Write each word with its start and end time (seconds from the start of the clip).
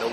No. 0.00 0.08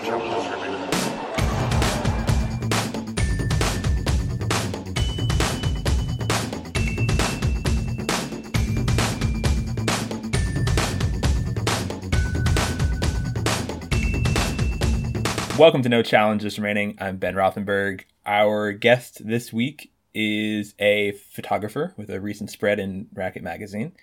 Welcome 15.57 15.83
to 15.83 15.89
No 15.89 16.03
Challenges 16.03 16.59
Remaining. 16.59 16.97
I'm 16.99 17.15
Ben 17.15 17.35
Rothenberg. 17.35 18.01
Our 18.25 18.73
guest 18.73 19.25
this 19.25 19.53
week 19.53 19.93
is 20.13 20.75
a 20.79 21.13
photographer 21.31 21.93
with 21.95 22.09
a 22.09 22.19
recent 22.19 22.49
spread 22.49 22.79
in 22.79 23.07
Racquet 23.13 23.41
Magazine. 23.41 23.93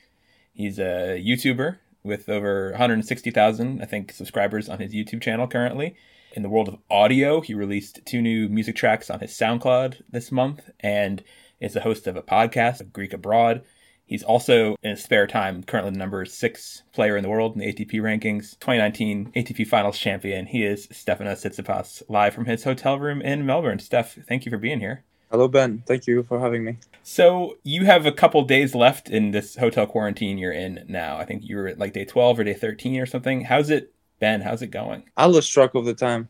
He's 0.55 0.79
a 0.79 1.23
YouTuber 1.23 1.77
with 2.05 2.29
over 2.29 2.71
160,000, 2.71 3.83
I 3.83 3.87
think, 3.87 4.13
subscribers 4.13 4.69
on 4.69 4.79
his 4.79 4.93
YouTube 4.93 5.23
channel 5.23 5.49
currently. 5.49 5.97
In 6.33 6.43
the 6.43 6.49
world 6.49 6.69
of 6.69 6.79
audio, 6.91 7.41
he 7.41 7.55
released 7.55 8.01
two 8.05 8.21
new 8.21 8.49
music 8.49 8.77
tracks 8.77 9.09
on 9.09 9.21
his 9.21 9.31
SoundCloud 9.31 10.03
this 10.11 10.31
month 10.31 10.71
and 10.81 11.23
is 11.61 11.73
the 11.73 11.81
host 11.81 12.07
of 12.07 12.17
a 12.17 12.23
podcast, 12.23 12.93
Greek 12.93 13.13
Abroad. 13.13 13.63
He's 14.05 14.23
also, 14.23 14.77
in 14.83 14.91
his 14.91 15.03
spare 15.03 15.27
time, 15.27 15.63
currently 15.63 15.93
the 15.93 15.99
number 15.99 16.25
six 16.27 16.83
player 16.93 17.17
in 17.17 17.23
the 17.23 17.31
world 17.31 17.55
in 17.55 17.61
the 17.61 17.73
ATP 17.73 17.95
rankings. 18.03 18.59
2019 18.61 19.33
ATP 19.35 19.67
Finals 19.67 19.99
champion. 19.99 20.47
He 20.47 20.65
is 20.65 20.89
Stefanos 20.89 21.43
Tsitsipas, 21.43 22.03
live 22.09 22.35
from 22.35 22.45
his 22.45 22.65
hotel 22.65 22.99
room 22.99 23.23
in 23.23 23.47
Melbourne. 23.47 23.79
Steph, 23.79 24.19
thank 24.29 24.45
you 24.45 24.51
for 24.51 24.59
being 24.59 24.81
here. 24.81 25.05
Hello, 25.35 25.49
Ben. 25.49 25.83
Thank 25.85 26.07
you 26.07 26.23
for 26.23 26.39
having 26.39 26.63
me. 26.63 26.79
So 27.03 27.59
you 27.65 27.87
have 27.87 28.07
a 28.07 28.13
couple 28.13 28.45
days 28.45 28.73
left 28.73 29.11
in 29.11 29.33
this 29.33 29.57
hotel 29.57 29.85
quarantine 29.85 30.39
you're 30.39 30.53
in 30.53 30.85
now. 30.87 31.17
I 31.17 31.25
think 31.25 31.43
you 31.43 31.57
were 31.57 31.67
at 31.67 31.77
like 31.77 31.93
day 31.93 32.05
12 32.05 32.39
or 32.39 32.45
day 32.45 32.55
13 32.55 33.01
or 33.01 33.05
something. 33.05 33.41
How's 33.41 33.69
it 33.69 33.93
been? 34.21 34.43
How's 34.43 34.63
it 34.63 34.69
going? 34.69 35.03
I 35.17 35.27
lost 35.27 35.53
track 35.53 35.75
of 35.75 35.87
the 35.87 35.93
time. 35.93 36.29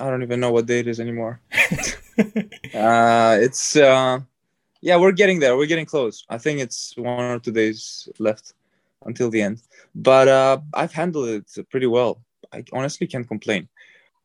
I 0.00 0.08
don't 0.08 0.22
even 0.22 0.40
know 0.40 0.52
what 0.52 0.64
day 0.64 0.78
it 0.78 0.88
is 0.88 1.00
anymore. 1.00 1.38
uh, 1.52 3.36
it's 3.38 3.76
uh, 3.76 4.20
yeah, 4.80 4.96
we're 4.96 5.12
getting 5.12 5.38
there. 5.38 5.58
We're 5.58 5.66
getting 5.66 5.84
close. 5.84 6.24
I 6.30 6.38
think 6.38 6.60
it's 6.60 6.94
one 6.96 7.24
or 7.24 7.38
two 7.38 7.52
days 7.52 8.08
left 8.18 8.54
until 9.04 9.28
the 9.28 9.42
end. 9.42 9.60
But 9.94 10.28
uh, 10.28 10.60
I've 10.72 10.94
handled 10.94 11.28
it 11.28 11.68
pretty 11.68 11.88
well. 11.88 12.22
I 12.54 12.64
honestly 12.72 13.06
can't 13.06 13.28
complain. 13.28 13.68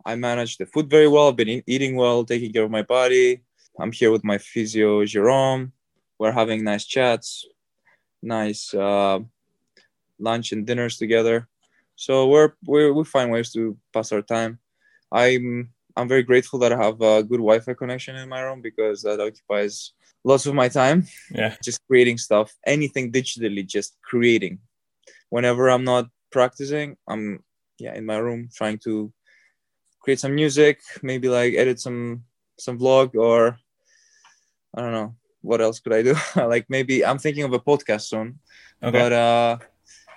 I 0.06 0.16
managed 0.16 0.60
the 0.60 0.68
food 0.68 0.90
very 0.90 1.10
well. 1.10 1.28
I've 1.28 1.36
been 1.36 1.64
eating 1.68 1.98
well, 1.98 2.24
taking 2.24 2.54
care 2.54 2.64
of 2.64 2.72
my 2.72 2.84
body. 2.84 3.42
I'm 3.80 3.92
here 3.92 4.12
with 4.12 4.24
my 4.24 4.38
physio 4.38 5.06
Jerome. 5.06 5.74
We're 6.20 6.32
having 6.32 6.64
nice 6.64 6.86
chats, 6.86 7.46
nice 8.22 8.74
uh, 8.74 9.20
lunch 10.20 10.52
and 10.52 10.66
dinners 10.66 10.98
together. 10.98 11.48
So 11.96 12.28
we're, 12.28 12.54
we're 12.66 12.94
we 12.94 13.04
find 13.04 13.32
ways 13.32 13.52
to 13.54 13.78
pass 13.94 14.12
our 14.12 14.22
time. 14.22 14.60
I'm 15.12 15.70
I'm 15.96 16.08
very 16.08 16.24
grateful 16.24 16.60
that 16.60 16.72
I 16.72 16.78
have 16.78 17.02
a 17.02 17.24
good 17.24 17.40
Wi-Fi 17.40 17.74
connection 17.74 18.16
in 18.16 18.30
my 18.30 18.42
room 18.42 18.62
because 18.62 19.02
that 19.02 19.20
occupies 19.20 19.94
lots 20.24 20.46
of 20.46 20.56
my 20.56 20.70
time. 20.70 21.06
Yeah. 21.32 21.56
Just 21.64 21.86
creating 21.88 22.18
stuff, 22.18 22.54
anything 22.66 23.12
digitally, 23.12 23.66
just 23.68 23.98
creating. 24.02 24.60
Whenever 25.30 25.70
I'm 25.70 25.84
not 25.84 26.08
practicing, 26.32 26.98
I'm 27.08 27.44
yeah 27.78 27.96
in 27.96 28.06
my 28.06 28.18
room 28.18 28.50
trying 28.54 28.80
to 28.80 29.12
create 30.00 30.20
some 30.20 30.36
music, 30.36 30.80
maybe 31.02 31.28
like 31.30 31.54
edit 31.56 31.80
some 31.80 32.24
some 32.62 32.78
vlog 32.80 33.16
or 33.16 33.58
I 34.76 34.82
don't 34.82 34.92
know 34.94 35.16
what 35.42 35.62
else 35.62 35.80
could 35.80 35.94
I 35.94 36.02
do. 36.04 36.16
like 36.36 36.66
maybe 36.70 37.04
I'm 37.06 37.18
thinking 37.18 37.44
of 37.44 37.54
a 37.54 37.60
podcast 37.60 38.02
soon, 38.02 38.40
Okay. 38.84 38.92
but 39.00 39.12
uh, 39.14 39.58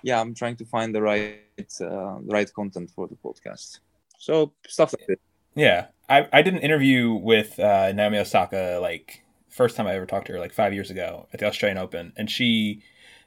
yeah, 0.03 0.21
I'm 0.21 0.35
trying 0.35 0.57
to 0.57 0.65
find 0.65 0.95
the 0.95 1.03
right 1.03 1.41
uh, 1.81 2.21
the 2.27 2.33
right 2.37 2.53
content 2.53 2.91
for 2.95 3.09
the 3.09 3.17
podcast. 3.17 3.81
So 4.19 4.53
stuff 4.67 4.93
like 4.99 5.07
this. 5.07 5.19
yeah. 5.55 5.87
I, 6.09 6.29
I 6.35 6.43
did 6.43 6.53
an 6.53 6.61
interview 6.61 7.15
with 7.15 7.59
uh, 7.59 7.91
Naomi 7.93 8.19
Osaka 8.19 8.79
like 8.83 9.25
first 9.49 9.75
time 9.77 9.87
I 9.87 9.95
ever 9.95 10.05
talked 10.05 10.27
to 10.27 10.35
her 10.35 10.39
like 10.39 10.53
five 10.53 10.75
years 10.75 10.91
ago 10.91 11.27
at 11.33 11.41
the 11.41 11.47
Australian 11.47 11.79
Open, 11.79 12.13
and 12.17 12.31
she 12.31 12.83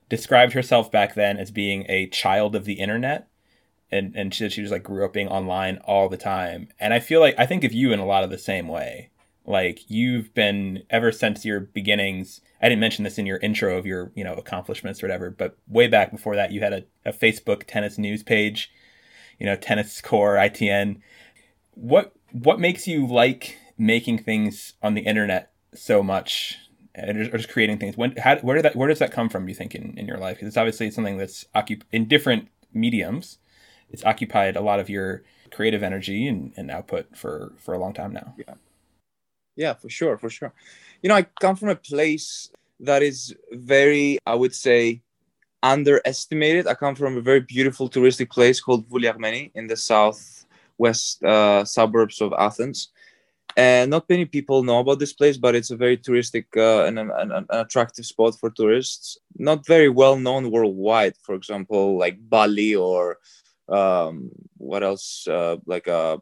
described 0.09 0.53
herself 0.53 0.91
back 0.91 1.15
then 1.15 1.37
as 1.37 1.49
being 1.49 1.85
a 1.89 2.07
child 2.07 2.55
of 2.55 2.65
the 2.65 2.73
internet. 2.73 3.27
And, 3.91 4.15
and 4.15 4.33
she, 4.33 4.49
she 4.49 4.61
just 4.61 4.71
like 4.71 4.83
grew 4.83 5.05
up 5.05 5.13
being 5.13 5.29
online 5.29 5.77
all 5.85 6.09
the 6.09 6.17
time. 6.17 6.69
And 6.79 6.93
I 6.93 6.99
feel 6.99 7.21
like 7.21 7.35
I 7.37 7.45
think 7.45 7.63
of 7.63 7.73
you 7.73 7.93
in 7.93 7.99
a 7.99 8.05
lot 8.05 8.23
of 8.23 8.29
the 8.29 8.37
same 8.37 8.67
way. 8.67 9.11
Like 9.45 9.89
you've 9.89 10.33
been 10.33 10.83
ever 10.89 11.11
since 11.11 11.45
your 11.45 11.61
beginnings. 11.61 12.41
I 12.61 12.67
didn't 12.67 12.81
mention 12.81 13.05
this 13.05 13.17
in 13.17 13.25
your 13.25 13.37
intro 13.37 13.77
of 13.77 13.85
your, 13.85 14.11
you 14.13 14.23
know, 14.23 14.33
accomplishments 14.33 15.01
or 15.01 15.07
whatever, 15.07 15.29
but 15.29 15.57
way 15.67 15.87
back 15.87 16.11
before 16.11 16.35
that, 16.35 16.51
you 16.51 16.59
had 16.59 16.73
a, 16.73 16.83
a 17.05 17.13
Facebook 17.13 17.63
tennis 17.65 17.97
news 17.97 18.23
page, 18.23 18.69
you 19.39 19.45
know, 19.45 19.55
tennis 19.55 19.93
score, 19.93 20.35
ITN. 20.35 20.99
What 21.75 22.13
what 22.33 22.59
makes 22.59 22.87
you 22.87 23.07
like 23.07 23.57
making 23.77 24.17
things 24.17 24.73
on 24.83 24.95
the 24.95 25.01
internet 25.01 25.51
so 25.73 26.03
much 26.03 26.57
or 26.97 27.13
just 27.13 27.49
creating 27.49 27.77
things 27.77 27.95
when 27.95 28.15
how, 28.17 28.37
where 28.37 28.55
did 28.55 28.65
that 28.65 28.75
where 28.75 28.87
does 28.87 28.99
that 28.99 29.11
come 29.11 29.29
from 29.29 29.47
you 29.47 29.53
think 29.53 29.75
in, 29.75 29.95
in 29.97 30.07
your 30.07 30.17
life 30.17 30.37
because 30.37 30.47
it's 30.47 30.57
obviously 30.57 30.89
something 30.89 31.17
that's 31.17 31.45
occup- 31.55 31.83
in 31.91 32.07
different 32.07 32.47
mediums 32.73 33.37
it's 33.91 34.03
occupied 34.03 34.55
a 34.55 34.61
lot 34.61 34.79
of 34.79 34.89
your 34.89 35.23
creative 35.51 35.83
energy 35.83 36.27
and, 36.27 36.53
and 36.57 36.69
output 36.69 37.15
for 37.15 37.53
for 37.57 37.73
a 37.73 37.79
long 37.79 37.93
time 37.93 38.13
now 38.13 38.33
Yeah, 38.37 38.55
yeah, 39.57 39.73
for 39.73 39.89
sure, 39.89 40.17
for 40.17 40.29
sure. 40.29 40.53
You 41.01 41.09
know, 41.09 41.15
I 41.15 41.23
come 41.41 41.55
from 41.55 41.69
a 41.69 41.75
place 41.75 42.51
that 42.79 43.01
is 43.01 43.35
very, 43.51 44.19
I 44.25 44.35
would 44.35 44.53
say, 44.53 45.01
underestimated. 45.63 46.67
I 46.67 46.75
come 46.75 46.95
from 46.95 47.17
a 47.17 47.21
very 47.21 47.41
beautiful 47.41 47.89
touristic 47.89 48.29
place 48.29 48.61
called 48.61 48.87
Vouliagmeni 48.87 49.51
in 49.55 49.67
the 49.67 49.75
southwest 49.75 51.23
uh, 51.23 51.65
suburbs 51.65 52.21
of 52.21 52.33
Athens. 52.37 52.89
And 53.55 53.89
not 53.89 54.07
many 54.07 54.25
people 54.25 54.61
know 54.61 54.79
about 54.79 54.99
this 54.99 55.13
place, 55.13 55.37
but 55.37 55.55
it's 55.55 55.71
a 55.71 55.75
very 55.75 55.97
touristic 55.97 56.45
uh, 56.55 56.85
and 56.85 56.99
an, 56.99 57.09
an, 57.17 57.31
an 57.31 57.45
attractive 57.49 58.05
spot 58.05 58.39
for 58.39 58.51
tourists. 58.51 59.17
Not 59.35 59.65
very 59.65 59.89
well 59.89 60.17
known 60.17 60.51
worldwide, 60.51 61.15
for 61.23 61.33
example, 61.33 61.97
like 61.97 62.17
Bali 62.29 62.75
or 62.75 63.17
um, 63.69 64.31
what 64.57 64.83
else, 64.83 65.27
uh, 65.27 65.57
like 65.65 65.87
uh, 65.87 66.17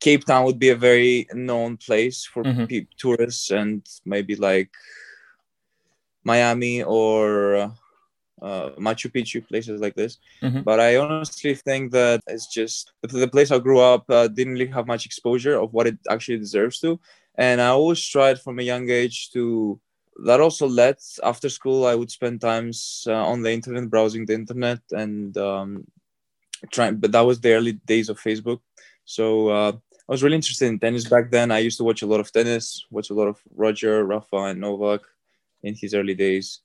Cape 0.00 0.24
Town 0.24 0.44
would 0.46 0.58
be 0.58 0.70
a 0.70 0.76
very 0.76 1.26
known 1.32 1.76
place 1.76 2.24
for 2.24 2.44
Mhm. 2.44 2.68
pe- 2.68 2.86
tourists, 2.96 3.50
and 3.50 3.86
maybe 4.04 4.34
like 4.36 4.70
Miami 6.24 6.82
or 6.82 7.56
uh, 8.42 8.70
Machu 8.78 9.10
Picchu, 9.12 9.46
places 9.46 9.80
like 9.80 9.94
this. 9.94 10.18
Mhm. 10.42 10.64
But 10.64 10.80
I 10.80 10.96
honestly 10.96 11.54
think 11.54 11.92
that 11.92 12.20
it's 12.26 12.46
just 12.46 12.92
the, 13.02 13.08
the 13.08 13.28
place 13.28 13.50
I 13.50 13.58
grew 13.58 13.80
up 13.80 14.04
uh, 14.08 14.28
didn't 14.28 14.54
really 14.54 14.72
have 14.72 14.86
much 14.86 15.04
exposure 15.06 15.56
of 15.60 15.72
what 15.72 15.86
it 15.86 15.98
actually 16.08 16.38
deserves 16.38 16.80
to, 16.80 16.98
and 17.36 17.60
I 17.60 17.68
always 17.68 18.02
tried 18.06 18.40
from 18.40 18.58
a 18.58 18.62
young 18.62 18.88
age 18.90 19.30
to. 19.32 19.78
That 20.26 20.40
also 20.40 20.66
led 20.68 20.96
after 21.22 21.48
school. 21.48 21.86
I 21.86 21.94
would 21.94 22.10
spend 22.10 22.40
times 22.42 23.04
uh, 23.06 23.24
on 23.24 23.40
the 23.42 23.52
internet, 23.52 23.88
browsing 23.88 24.26
the 24.26 24.34
internet, 24.34 24.80
and 24.90 25.34
um, 25.38 25.84
trying. 26.70 26.96
But 26.96 27.12
that 27.12 27.20
was 27.20 27.40
the 27.40 27.52
early 27.54 27.72
days 27.72 28.08
of 28.08 28.20
Facebook, 28.20 28.60
so 29.04 29.48
uh, 29.48 29.72
I 29.72 30.12
was 30.12 30.22
really 30.22 30.36
interested 30.36 30.66
in 30.66 30.78
tennis 30.78 31.08
back 31.08 31.30
then. 31.30 31.50
I 31.50 31.58
used 31.58 31.78
to 31.78 31.84
watch 31.84 32.02
a 32.02 32.06
lot 32.06 32.20
of 32.20 32.32
tennis, 32.32 32.84
watch 32.90 33.10
a 33.10 33.14
lot 33.14 33.28
of 33.28 33.40
Roger, 33.54 34.04
Rafa, 34.04 34.36
and 34.50 34.60
Novak 34.60 35.02
in 35.62 35.74
his 35.74 35.94
early 35.94 36.14
days. 36.14 36.60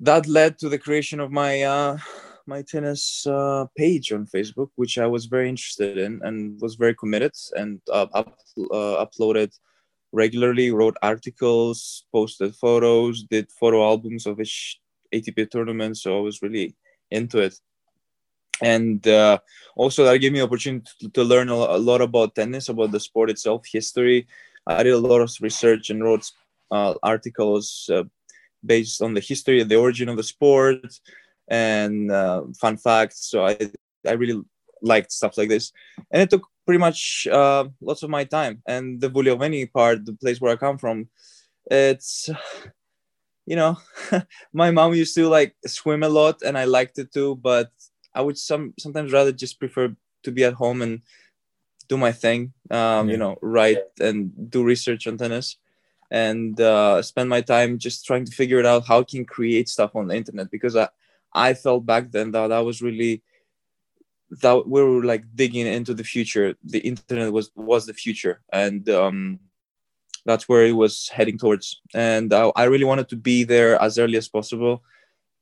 That 0.00 0.26
led 0.26 0.58
to 0.58 0.68
the 0.68 0.78
creation 0.78 1.20
of 1.20 1.30
my 1.30 1.62
uh, 1.62 1.98
my 2.46 2.62
tennis 2.62 3.26
uh, 3.26 3.66
page 3.76 4.12
on 4.12 4.26
Facebook, 4.26 4.70
which 4.76 4.98
I 4.98 5.06
was 5.06 5.26
very 5.26 5.48
interested 5.48 5.98
in 5.98 6.20
and 6.24 6.60
was 6.60 6.74
very 6.74 6.94
committed 6.94 7.32
and 7.54 7.80
uh, 7.90 8.06
up, 8.12 8.36
uh, 8.58 9.04
uploaded 9.04 9.52
regularly, 10.12 10.70
wrote 10.70 10.96
articles, 11.02 12.04
posted 12.12 12.54
photos, 12.54 13.22
did 13.24 13.50
photo 13.52 13.84
albums 13.84 14.26
of 14.26 14.40
each 14.40 14.80
ATP 15.14 15.50
tournament. 15.50 15.96
So 15.96 16.18
I 16.18 16.20
was 16.20 16.42
really 16.42 16.76
into 17.10 17.38
it 17.38 17.54
and 18.62 19.06
uh, 19.06 19.38
also 19.76 20.04
that 20.04 20.18
gave 20.18 20.32
me 20.32 20.42
opportunity 20.42 20.90
to, 21.00 21.08
to 21.10 21.24
learn 21.24 21.48
a, 21.48 21.54
a 21.54 21.78
lot 21.78 22.00
about 22.00 22.34
tennis 22.34 22.68
about 22.68 22.92
the 22.92 23.00
sport 23.00 23.30
itself 23.30 23.64
history. 23.70 24.26
I 24.66 24.82
did 24.82 24.92
a 24.92 24.98
lot 24.98 25.20
of 25.20 25.32
research 25.40 25.90
and 25.90 26.02
wrote 26.02 26.30
uh, 26.70 26.94
articles 27.02 27.90
uh, 27.92 28.04
based 28.64 29.02
on 29.02 29.14
the 29.14 29.20
history 29.20 29.62
the 29.62 29.76
origin 29.76 30.08
of 30.08 30.16
the 30.16 30.22
sport 30.22 31.00
and 31.48 32.10
uh, 32.10 32.42
fun 32.58 32.76
facts. 32.76 33.30
So 33.30 33.46
i 33.46 33.56
i 34.06 34.12
really 34.12 34.42
liked 34.82 35.12
stuff 35.12 35.36
like 35.36 35.48
this. 35.48 35.72
And 36.10 36.22
it 36.22 36.30
took 36.30 36.46
pretty 36.64 36.78
much 36.78 37.26
uh, 37.30 37.64
lots 37.80 38.02
of 38.02 38.10
my 38.10 38.24
time. 38.24 38.62
And 38.66 39.00
the 39.00 39.10
Vouliagmeni 39.10 39.72
part 39.72 40.04
the 40.06 40.14
place 40.14 40.40
where 40.40 40.52
i 40.52 40.56
come 40.56 40.78
from 40.78 41.08
it's 41.70 42.28
you 43.46 43.56
know 43.56 43.76
my 44.52 44.70
mom 44.70 44.94
used 44.94 45.14
to 45.14 45.28
like 45.28 45.54
swim 45.66 46.02
a 46.02 46.08
lot 46.08 46.42
and 46.42 46.58
i 46.58 46.64
liked 46.64 46.98
it 46.98 47.12
too 47.12 47.36
but 47.36 47.70
I 48.14 48.20
would 48.22 48.38
some 48.38 48.74
sometimes 48.78 49.12
rather 49.12 49.32
just 49.32 49.58
prefer 49.58 49.94
to 50.22 50.30
be 50.32 50.44
at 50.44 50.54
home 50.54 50.82
and 50.82 51.02
do 51.88 51.96
my 51.96 52.12
thing. 52.12 52.52
Um, 52.70 53.08
Yeah. 53.08 53.12
You 53.12 53.18
know, 53.18 53.38
write 53.42 53.78
and 54.00 54.50
do 54.50 54.62
research 54.64 55.06
on 55.06 55.18
tennis, 55.18 55.56
and 56.10 56.60
uh, 56.60 57.02
spend 57.02 57.28
my 57.28 57.40
time 57.40 57.78
just 57.78 58.06
trying 58.06 58.24
to 58.24 58.32
figure 58.32 58.58
it 58.58 58.66
out 58.66 58.86
how 58.86 59.00
I 59.00 59.04
can 59.04 59.24
create 59.24 59.68
stuff 59.68 59.94
on 59.94 60.08
the 60.08 60.16
internet 60.16 60.50
because 60.50 60.76
I 60.76 60.88
I 61.32 61.54
felt 61.54 61.86
back 61.86 62.10
then 62.10 62.32
that 62.32 62.48
that 62.48 62.64
was 62.64 62.82
really 62.82 63.22
that 64.42 64.66
we 64.66 64.82
were 64.82 65.04
like 65.04 65.24
digging 65.34 65.66
into 65.66 65.94
the 65.94 66.04
future. 66.04 66.54
The 66.64 66.78
internet 66.80 67.32
was 67.32 67.50
was 67.54 67.86
the 67.86 67.94
future, 67.94 68.40
and 68.52 68.88
um, 68.88 69.40
that's 70.24 70.48
where 70.48 70.66
it 70.66 70.72
was 70.72 71.08
heading 71.08 71.38
towards. 71.38 71.80
And 71.94 72.32
I, 72.32 72.52
I 72.54 72.64
really 72.64 72.84
wanted 72.84 73.08
to 73.08 73.16
be 73.16 73.44
there 73.44 73.80
as 73.80 73.98
early 73.98 74.16
as 74.16 74.28
possible 74.28 74.82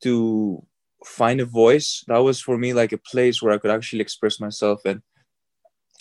to 0.01 0.63
find 1.05 1.39
a 1.39 1.45
voice. 1.45 2.03
That 2.07 2.17
was 2.17 2.41
for 2.41 2.57
me 2.57 2.73
like 2.73 2.91
a 2.91 2.97
place 2.97 3.41
where 3.41 3.53
I 3.53 3.57
could 3.57 3.71
actually 3.71 4.01
express 4.01 4.39
myself 4.39 4.81
and 4.85 5.01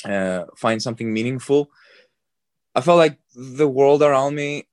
uh, 0.05 0.45
find 0.57 0.83
something 0.83 1.13
meaningful. 1.13 1.71
I 2.75 2.81
felt 2.81 2.99
like 2.99 3.19
the 3.35 3.69
world 3.69 4.03
around 4.03 4.35
me 4.35 4.69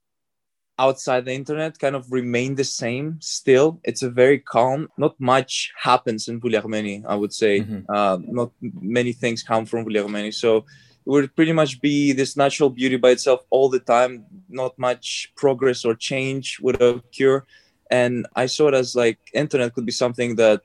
outside 0.78 1.26
the 1.26 1.34
internet 1.34 1.80
kind 1.80 1.96
of 1.96 2.12
remained 2.12 2.58
the 2.58 2.64
same 2.64 3.18
still 3.22 3.80
it's 3.84 4.02
a 4.02 4.10
very 4.10 4.40
calm 4.40 4.90
not 4.98 5.18
much 5.20 5.72
happens 5.78 6.28
in 6.28 6.42
Vouliagmeni 6.42 7.04
I 7.08 7.16
would 7.16 7.34
say 7.34 7.62
mm-hmm. 7.62 7.90
uh, 7.90 8.18
not 8.22 8.52
many 8.62 9.14
things 9.14 9.42
come 9.42 9.66
from 9.66 9.86
Vouliagmeni 9.86 10.34
so 10.34 10.58
it 10.58 10.66
would 11.06 11.36
pretty 11.36 11.54
much 11.54 11.80
be 11.80 12.12
this 12.12 12.36
natural 12.36 12.70
beauty 12.70 12.98
by 12.98 13.12
itself 13.12 13.46
all 13.50 13.70
the 13.70 13.80
time 13.80 14.26
not 14.50 14.78
much 14.78 15.32
progress 15.38 15.86
or 15.86 15.96
change 15.96 16.60
would 16.62 16.82
occur 16.82 17.44
and 17.92 18.28
I 18.36 18.46
saw 18.48 18.68
it 18.70 18.74
as 18.74 18.96
like 18.96 19.20
internet 19.34 19.74
could 19.74 19.86
be 19.86 19.92
something 19.92 20.36
that 20.36 20.62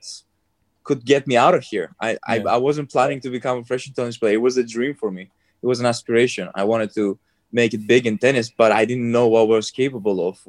could 0.83 1.05
get 1.05 1.27
me 1.27 1.37
out 1.37 1.53
of 1.53 1.63
here 1.63 1.95
I, 1.99 2.11
yeah. 2.11 2.17
I, 2.27 2.35
I 2.39 2.57
wasn't 2.57 2.91
planning 2.91 3.19
to 3.21 3.29
become 3.29 3.57
a 3.57 3.61
professional 3.61 3.95
tennis 3.95 4.17
player 4.17 4.33
it 4.33 4.41
was 4.41 4.57
a 4.57 4.63
dream 4.63 4.95
for 4.95 5.11
me 5.11 5.29
it 5.61 5.67
was 5.67 5.79
an 5.79 5.85
aspiration 5.85 6.49
I 6.55 6.63
wanted 6.63 6.93
to 6.95 7.19
make 7.51 7.73
it 7.73 7.87
big 7.87 8.07
in 8.07 8.17
tennis, 8.17 8.49
but 8.49 8.71
I 8.71 8.85
didn't 8.85 9.11
know 9.11 9.27
what 9.27 9.41
I 9.41 9.43
was 9.43 9.71
capable 9.71 10.27
of, 10.27 10.39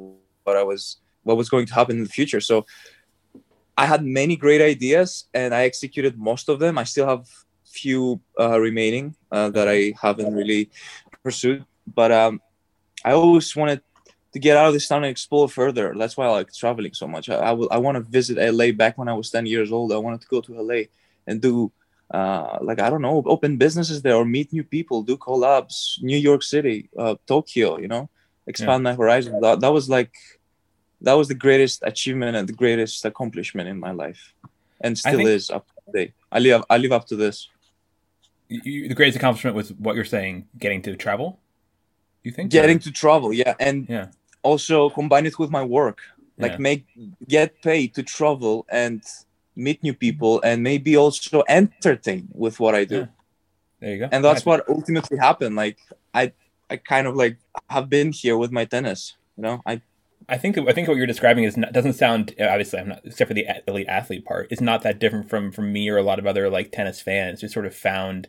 what 0.43 0.55
I 0.55 0.63
was, 0.63 0.97
what 1.23 1.37
was 1.37 1.49
going 1.49 1.65
to 1.67 1.73
happen 1.73 1.97
in 1.97 2.03
the 2.03 2.09
future. 2.09 2.39
So 2.39 2.65
I 3.77 3.85
had 3.85 4.03
many 4.03 4.35
great 4.35 4.61
ideas, 4.61 5.25
and 5.33 5.53
I 5.53 5.63
executed 5.63 6.17
most 6.17 6.49
of 6.49 6.59
them. 6.59 6.77
I 6.77 6.83
still 6.83 7.07
have 7.07 7.27
few 7.65 8.21
uh, 8.39 8.59
remaining 8.59 9.15
uh, 9.31 9.49
that 9.49 9.67
I 9.67 9.93
haven't 9.99 10.33
really 10.33 10.69
pursued, 11.23 11.65
but 11.87 12.11
um, 12.11 12.41
I 13.03 13.13
always 13.13 13.55
wanted 13.55 13.81
to 14.33 14.39
get 14.39 14.57
out 14.57 14.67
of 14.67 14.73
this 14.73 14.87
town 14.87 15.03
and 15.03 15.11
explore 15.11 15.47
further. 15.47 15.93
That's 15.97 16.17
why 16.17 16.25
I 16.25 16.31
like 16.31 16.53
traveling 16.53 16.93
so 16.93 17.07
much. 17.07 17.29
I, 17.29 17.35
I, 17.35 17.51
I 17.51 17.77
want 17.77 17.95
to 17.95 18.01
visit 18.01 18.37
LA. 18.37 18.71
Back 18.71 18.97
when 18.97 19.07
I 19.07 19.13
was 19.13 19.29
ten 19.29 19.45
years 19.45 19.71
old, 19.71 19.91
I 19.93 19.97
wanted 19.97 20.21
to 20.21 20.27
go 20.27 20.41
to 20.41 20.61
LA 20.61 20.83
and 21.27 21.41
do 21.41 21.71
uh, 22.13 22.59
like 22.61 22.79
I 22.79 22.89
don't 22.89 23.01
know, 23.01 23.23
open 23.25 23.57
businesses 23.57 24.01
there 24.01 24.15
or 24.15 24.25
meet 24.25 24.53
new 24.53 24.63
people, 24.63 25.01
do 25.01 25.17
collabs. 25.17 26.01
New 26.01 26.17
York 26.17 26.43
City, 26.43 26.89
uh, 26.97 27.15
Tokyo, 27.25 27.79
you 27.79 27.87
know, 27.87 28.09
expand 28.45 28.81
yeah. 28.83 28.91
my 28.91 28.93
horizon. 28.93 29.41
That, 29.41 29.61
that 29.61 29.73
was 29.73 29.89
like, 29.89 30.13
that 31.01 31.13
was 31.13 31.27
the 31.27 31.35
greatest 31.35 31.81
achievement 31.83 32.37
and 32.37 32.47
the 32.47 32.53
greatest 32.53 33.03
accomplishment 33.03 33.67
in 33.67 33.79
my 33.79 33.91
life, 33.91 34.33
and 34.81 34.97
still 34.97 35.17
think, 35.17 35.29
is 35.29 35.49
up 35.49 35.67
to 35.67 35.91
date. 35.91 36.13
I 36.31 36.39
live, 36.39 36.63
I 36.69 36.77
live 36.77 36.91
up 36.91 37.07
to 37.07 37.15
this. 37.15 37.49
You, 38.47 38.87
the 38.87 38.95
greatest 38.95 39.17
accomplishment 39.17 39.55
was 39.55 39.73
what 39.73 39.95
you're 39.95 40.05
saying, 40.05 40.47
getting 40.57 40.83
to 40.83 40.95
travel. 40.95 41.39
You 42.23 42.31
think 42.31 42.51
getting 42.51 42.77
or? 42.77 42.81
to 42.81 42.91
travel, 42.91 43.33
yeah, 43.33 43.55
and 43.59 43.89
yeah. 43.89 44.07
Also 44.43 44.89
combine 44.89 45.25
it 45.25 45.39
with 45.39 45.49
my 45.49 45.63
work, 45.63 45.99
like 46.37 46.53
yeah. 46.53 46.57
make 46.57 46.85
get 47.27 47.61
paid 47.61 47.95
to 47.95 48.03
travel 48.03 48.65
and 48.69 49.01
meet 49.55 49.81
new 49.83 49.93
people, 49.93 50.41
and 50.43 50.63
maybe 50.63 50.95
also 50.97 51.43
entertain 51.47 52.27
with 52.33 52.59
what 52.59 52.75
I 52.75 52.85
do. 52.85 52.95
Yeah. 52.95 53.05
There 53.79 53.91
you 53.91 53.99
go. 53.99 54.09
And 54.11 54.23
that's 54.23 54.45
what 54.45 54.67
ultimately 54.69 55.17
happened. 55.17 55.55
Like 55.55 55.77
I, 56.13 56.31
I 56.69 56.77
kind 56.77 57.05
of 57.07 57.15
like 57.15 57.37
have 57.69 57.89
been 57.89 58.11
here 58.13 58.37
with 58.37 58.51
my 58.51 58.65
tennis. 58.65 59.15
You 59.35 59.43
know, 59.43 59.61
I 59.65 59.81
I 60.29 60.37
think 60.37 60.57
I 60.57 60.71
think 60.71 60.87
what 60.87 60.97
you're 60.97 61.05
describing 61.05 61.43
is 61.43 61.57
not, 61.57 61.73
doesn't 61.73 61.93
sound 61.93 62.33
obviously 62.39 62.79
I'm 62.79 62.89
not 62.89 63.01
except 63.03 63.27
for 63.27 63.33
the 63.33 63.47
elite 63.67 63.87
athlete 63.87 64.25
part. 64.25 64.47
It's 64.51 64.61
not 64.61 64.81
that 64.83 64.99
different 64.99 65.29
from 65.29 65.51
from 65.51 65.73
me 65.73 65.89
or 65.89 65.97
a 65.97 66.03
lot 66.03 66.19
of 66.19 66.25
other 66.25 66.49
like 66.49 66.71
tennis 66.71 67.01
fans 67.01 67.41
who 67.41 67.47
sort 67.47 67.65
of 67.65 67.75
found, 67.75 68.27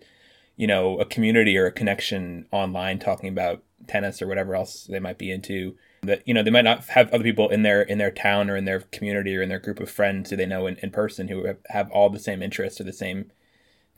you 0.56 0.66
know, 0.66 0.99
a 0.99 1.05
community 1.05 1.56
or 1.56 1.66
a 1.66 1.72
connection 1.72 2.46
online 2.50 2.99
talking 2.99 3.28
about 3.28 3.62
tennis 3.87 4.20
or 4.20 4.26
whatever 4.26 4.55
else 4.55 4.84
they 4.90 4.99
might 4.99 5.19
be 5.19 5.31
into 5.31 5.76
that 6.06 6.27
you 6.27 6.35
know 6.35 6.43
they 6.43 6.51
might 6.51 6.65
not 6.65 6.85
have 6.87 7.12
other 7.12 7.25
people 7.25 7.49
in 7.49 7.62
their 7.62 7.83
in 7.83 7.99
their 7.99 8.11
town 8.11 8.51
or 8.51 8.56
in 8.56 8.65
their 8.65 8.81
community 8.81 9.37
or 9.37 9.43
in 9.43 9.49
their 9.49 9.59
group 9.59 9.81
of 9.81 9.91
friends 9.91 10.31
who 10.31 10.37
they 10.37 10.47
know 10.47 10.67
in, 10.67 10.77
in 10.77 10.91
person 10.91 11.29
who 11.29 11.47
have, 11.47 11.59
have 11.69 11.91
all 11.91 12.11
the 12.11 12.19
same 12.19 12.43
interests 12.43 12.81
or 12.81 12.85
the 12.85 12.93
same 12.93 13.31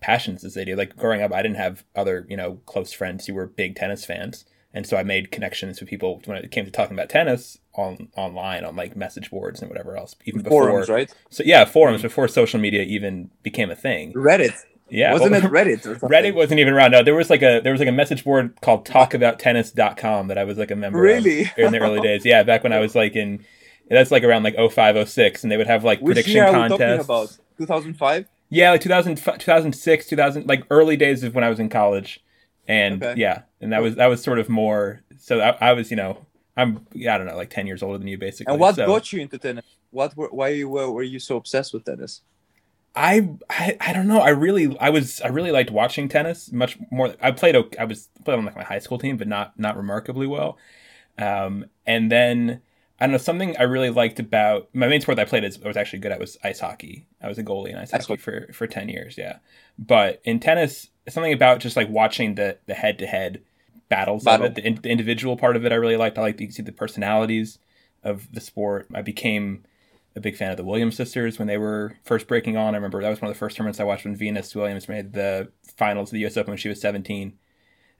passions 0.00 0.44
as 0.44 0.54
they 0.54 0.64
do. 0.64 0.76
Like 0.76 0.96
growing 0.96 1.22
up 1.22 1.32
i 1.32 1.42
didn't 1.42 1.56
have 1.56 1.84
other 1.94 2.26
you 2.28 2.36
know 2.36 2.60
close 2.66 2.92
friends 2.92 3.26
who 3.26 3.34
were 3.34 3.46
big 3.46 3.76
tennis 3.76 4.04
fans. 4.04 4.44
And 4.72 4.86
so 4.86 4.96
i 4.96 5.02
made 5.02 5.30
connections 5.30 5.80
with 5.80 5.88
people 5.88 6.20
when 6.26 6.36
it 6.36 6.50
came 6.50 6.64
to 6.64 6.70
talking 6.70 6.96
about 6.96 7.08
tennis 7.08 7.58
on 7.74 8.08
online 8.16 8.64
on 8.64 8.76
like 8.76 8.96
message 8.96 9.30
boards 9.30 9.60
and 9.60 9.70
whatever 9.70 9.96
else 9.96 10.16
even 10.24 10.42
before 10.42 10.68
forums 10.68 10.88
right? 10.88 11.14
So 11.30 11.42
yeah 11.46 11.64
forums 11.64 12.00
mm. 12.00 12.04
before 12.04 12.28
social 12.28 12.60
media 12.60 12.82
even 12.82 13.30
became 13.42 13.70
a 13.70 13.76
thing. 13.76 14.12
Reddit 14.12 14.54
yeah, 14.88 15.12
wasn't 15.12 15.32
well, 15.32 15.44
it 15.44 15.50
Reddit? 15.82 16.00
Reddit 16.00 16.34
wasn't 16.34 16.60
even 16.60 16.72
around. 16.72 16.92
No, 16.92 17.02
there 17.02 17.14
was 17.14 17.30
like 17.30 17.42
a 17.42 17.60
there 17.60 17.72
was 17.72 17.80
like 17.80 17.88
a 17.88 17.92
message 17.92 18.24
board 18.24 18.60
called 18.60 18.86
talkabouttennis.com 18.86 20.28
that 20.28 20.38
I 20.38 20.44
was 20.44 20.58
like 20.58 20.70
a 20.70 20.76
member 20.76 21.00
really? 21.00 21.42
of 21.42 21.58
in 21.58 21.72
the 21.72 21.80
early 21.80 22.00
days. 22.00 22.24
Yeah, 22.24 22.42
back 22.42 22.62
when 22.62 22.72
I 22.72 22.78
was 22.78 22.94
like 22.94 23.16
in 23.16 23.44
that's 23.88 24.10
like 24.10 24.24
around 24.24 24.42
like 24.42 24.56
05, 24.56 25.08
06, 25.08 25.42
and 25.42 25.52
they 25.52 25.56
would 25.56 25.66
have 25.66 25.84
like 25.84 26.00
Which 26.00 26.14
prediction 26.14 26.34
year 26.34 26.50
contests. 26.50 27.04
about 27.04 27.36
2005. 27.58 28.26
Yeah, 28.48 28.70
like 28.72 28.80
2000, 28.80 29.16
2006, 29.16 30.06
2000, 30.06 30.46
like 30.46 30.64
early 30.70 30.96
days 30.96 31.24
of 31.24 31.34
when 31.34 31.44
I 31.44 31.48
was 31.48 31.58
in 31.58 31.68
college, 31.68 32.20
and 32.68 33.02
okay. 33.02 33.20
yeah, 33.20 33.42
and 33.60 33.72
that 33.72 33.82
was 33.82 33.96
that 33.96 34.06
was 34.06 34.22
sort 34.22 34.38
of 34.38 34.48
more. 34.48 35.02
So 35.18 35.40
I, 35.40 35.70
I 35.70 35.72
was, 35.72 35.90
you 35.90 35.96
know, 35.96 36.26
I'm 36.56 36.86
yeah 36.92 37.14
I 37.14 37.18
don't 37.18 37.26
know, 37.26 37.36
like 37.36 37.50
ten 37.50 37.66
years 37.66 37.82
older 37.82 37.98
than 37.98 38.06
you, 38.06 38.18
basically. 38.18 38.52
And 38.52 38.60
what 38.60 38.76
so. 38.76 38.86
got 38.86 39.12
you 39.12 39.20
into 39.20 39.38
tennis? 39.38 39.64
What 39.90 40.16
were, 40.16 40.28
why 40.28 40.62
were, 40.62 40.90
were 40.90 41.02
you 41.02 41.18
so 41.18 41.36
obsessed 41.36 41.72
with 41.72 41.84
tennis? 41.84 42.22
I, 42.96 43.28
I 43.50 43.76
I 43.80 43.92
don't 43.92 44.08
know. 44.08 44.20
I 44.20 44.30
really 44.30 44.76
I 44.78 44.90
was 44.90 45.20
I 45.20 45.28
really 45.28 45.52
liked 45.52 45.70
watching 45.70 46.08
tennis 46.08 46.50
much 46.50 46.78
more. 46.90 47.14
I 47.20 47.30
played 47.30 47.54
I 47.78 47.84
was 47.84 48.08
played 48.24 48.38
on 48.38 48.44
like 48.44 48.56
my 48.56 48.64
high 48.64 48.78
school 48.78 48.98
team, 48.98 49.16
but 49.16 49.28
not 49.28 49.58
not 49.58 49.76
remarkably 49.76 50.26
well. 50.26 50.58
Um, 51.18 51.66
and 51.86 52.10
then 52.10 52.62
I 52.98 53.04
don't 53.04 53.12
know 53.12 53.18
something 53.18 53.56
I 53.58 53.64
really 53.64 53.90
liked 53.90 54.18
about 54.18 54.68
my 54.72 54.88
main 54.88 55.00
sport 55.02 55.16
that 55.16 55.26
I 55.26 55.28
played 55.28 55.44
is 55.44 55.58
I 55.62 55.68
was 55.68 55.76
actually 55.76 55.98
good 55.98 56.12
at 56.12 56.18
was 56.18 56.38
ice 56.42 56.60
hockey. 56.60 57.06
I 57.22 57.28
was 57.28 57.38
a 57.38 57.44
goalie 57.44 57.70
in 57.70 57.76
ice 57.76 57.90
hockey 57.90 58.16
for 58.16 58.48
for 58.52 58.66
ten 58.66 58.88
years. 58.88 59.18
Yeah, 59.18 59.38
but 59.78 60.20
in 60.24 60.40
tennis, 60.40 60.88
something 61.08 61.32
about 61.32 61.60
just 61.60 61.76
like 61.76 61.90
watching 61.90 62.34
the 62.34 62.58
the 62.66 62.74
head 62.74 62.98
to 63.00 63.06
head 63.06 63.42
battles 63.88 64.24
Battle. 64.24 64.46
of 64.46 64.52
it, 64.52 64.54
the, 64.56 64.66
in, 64.66 64.74
the 64.76 64.88
individual 64.88 65.36
part 65.36 65.56
of 65.56 65.64
it, 65.64 65.72
I 65.72 65.76
really 65.76 65.96
liked. 65.96 66.18
I 66.18 66.22
liked 66.22 66.38
to 66.38 66.50
see 66.50 66.62
the 66.62 66.72
personalities 66.72 67.58
of 68.02 68.32
the 68.32 68.40
sport. 68.40 68.88
I 68.94 69.02
became 69.02 69.64
a 70.16 70.20
big 70.20 70.34
fan 70.34 70.50
of 70.50 70.56
the 70.56 70.64
Williams 70.64 70.96
sisters 70.96 71.38
when 71.38 71.46
they 71.46 71.58
were 71.58 71.96
first 72.02 72.26
breaking 72.26 72.56
on. 72.56 72.74
I 72.74 72.78
remember 72.78 73.02
that 73.02 73.10
was 73.10 73.20
one 73.20 73.30
of 73.30 73.36
the 73.36 73.38
first 73.38 73.56
tournaments 73.56 73.78
I 73.78 73.84
watched 73.84 74.04
when 74.04 74.16
Venus 74.16 74.54
Williams 74.54 74.88
made 74.88 75.12
the 75.12 75.52
finals 75.76 76.08
of 76.08 76.14
the 76.14 76.20
U.S. 76.20 76.36
Open 76.36 76.52
when 76.52 76.58
she 76.58 76.70
was 76.70 76.80
17, 76.80 77.34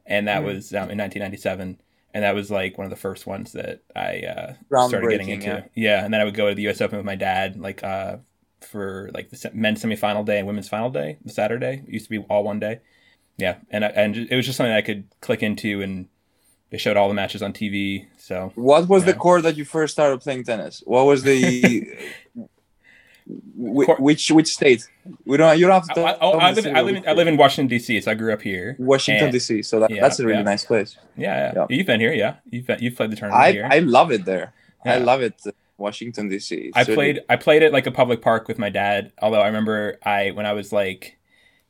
and 0.06 0.26
that 0.26 0.42
mm 0.42 0.46
was 0.46 0.72
um, 0.72 0.90
in 0.90 0.98
1997. 0.98 1.80
And 2.14 2.24
that 2.24 2.34
was 2.34 2.50
like 2.50 2.78
one 2.78 2.86
of 2.86 2.90
the 2.90 2.96
first 2.96 3.26
ones 3.26 3.52
that 3.52 3.82
I 3.94 4.20
uh, 4.20 4.54
started 4.88 5.10
getting 5.10 5.28
into. 5.28 5.48
Yeah. 5.48 5.64
yeah. 5.74 6.04
and 6.04 6.14
then 6.14 6.22
I 6.22 6.24
would 6.24 6.34
go 6.34 6.48
to 6.48 6.54
the 6.54 6.62
U.S. 6.62 6.80
Open 6.80 6.96
with 6.96 7.04
my 7.04 7.14
dad, 7.14 7.58
like 7.60 7.84
uh, 7.84 8.16
for 8.62 9.10
like 9.12 9.28
the 9.28 9.50
men's 9.52 9.84
semifinal 9.84 10.24
day 10.24 10.38
and 10.38 10.46
women's 10.46 10.68
final 10.68 10.88
day, 10.88 11.18
the 11.22 11.32
Saturday. 11.32 11.84
It 11.86 11.92
used 11.92 12.06
to 12.06 12.10
be 12.10 12.24
all 12.30 12.42
one 12.42 12.58
day. 12.58 12.80
Yeah, 13.36 13.56
and 13.70 13.84
and 13.84 14.16
it 14.16 14.34
was 14.34 14.46
just 14.46 14.56
something 14.56 14.72
I 14.72 14.80
could 14.80 15.08
click 15.20 15.42
into 15.42 15.82
and 15.82 16.08
they 16.70 16.78
showed 16.78 16.96
all 16.96 17.08
the 17.08 17.14
matches 17.14 17.42
on 17.42 17.52
TV. 17.52 18.06
So 18.26 18.50
what 18.56 18.88
was 18.88 19.04
the 19.04 19.14
court 19.14 19.44
that 19.44 19.56
you 19.56 19.64
first 19.64 19.92
started 19.92 20.20
playing 20.20 20.42
tennis? 20.42 20.82
What 20.84 21.06
was 21.06 21.22
the 21.22 21.86
which 23.54 24.32
which 24.32 24.52
state? 24.52 24.88
We 25.24 25.36
don't. 25.36 25.56
You 25.56 25.68
don't 25.68 25.86
have 25.86 25.94
to. 25.94 26.00
I, 26.00 26.10
I, 26.14 26.30
I 26.30 26.50
live. 26.50 26.66
I 26.66 26.80
live, 26.80 26.96
in, 26.96 27.08
I 27.08 27.12
live 27.12 27.28
in 27.28 27.36
Washington 27.36 27.68
D.C., 27.68 28.00
so 28.00 28.10
I 28.10 28.14
grew 28.14 28.32
up 28.32 28.42
here. 28.42 28.74
Washington 28.80 29.30
D.C. 29.30 29.62
So 29.62 29.78
that, 29.78 29.90
yeah, 29.90 30.00
that's 30.00 30.18
a 30.18 30.24
really 30.24 30.38
yeah. 30.38 30.42
nice 30.42 30.64
place. 30.64 30.96
Yeah, 31.16 31.52
yeah, 31.54 31.66
You've 31.70 31.86
been 31.86 32.00
here, 32.00 32.12
yeah. 32.12 32.38
You've 32.50 32.66
been, 32.66 32.80
you've 32.80 32.96
played 32.96 33.12
the 33.12 33.16
tournament 33.16 33.44
I, 33.44 33.52
here. 33.52 33.68
I 33.70 33.78
love 33.78 34.10
it 34.10 34.24
there. 34.24 34.52
I 34.84 34.98
love 34.98 35.22
it. 35.22 35.40
Washington 35.78 36.28
D.C. 36.28 36.72
I 36.74 36.82
played. 36.82 37.20
I 37.28 37.36
played 37.36 37.62
at 37.62 37.72
like 37.72 37.86
a 37.86 37.92
public 37.92 38.22
park 38.22 38.48
with 38.48 38.58
my 38.58 38.70
dad. 38.70 39.12
Although 39.22 39.40
I 39.40 39.46
remember 39.46 40.00
I 40.02 40.32
when 40.32 40.46
I 40.46 40.52
was 40.52 40.72
like 40.72 41.16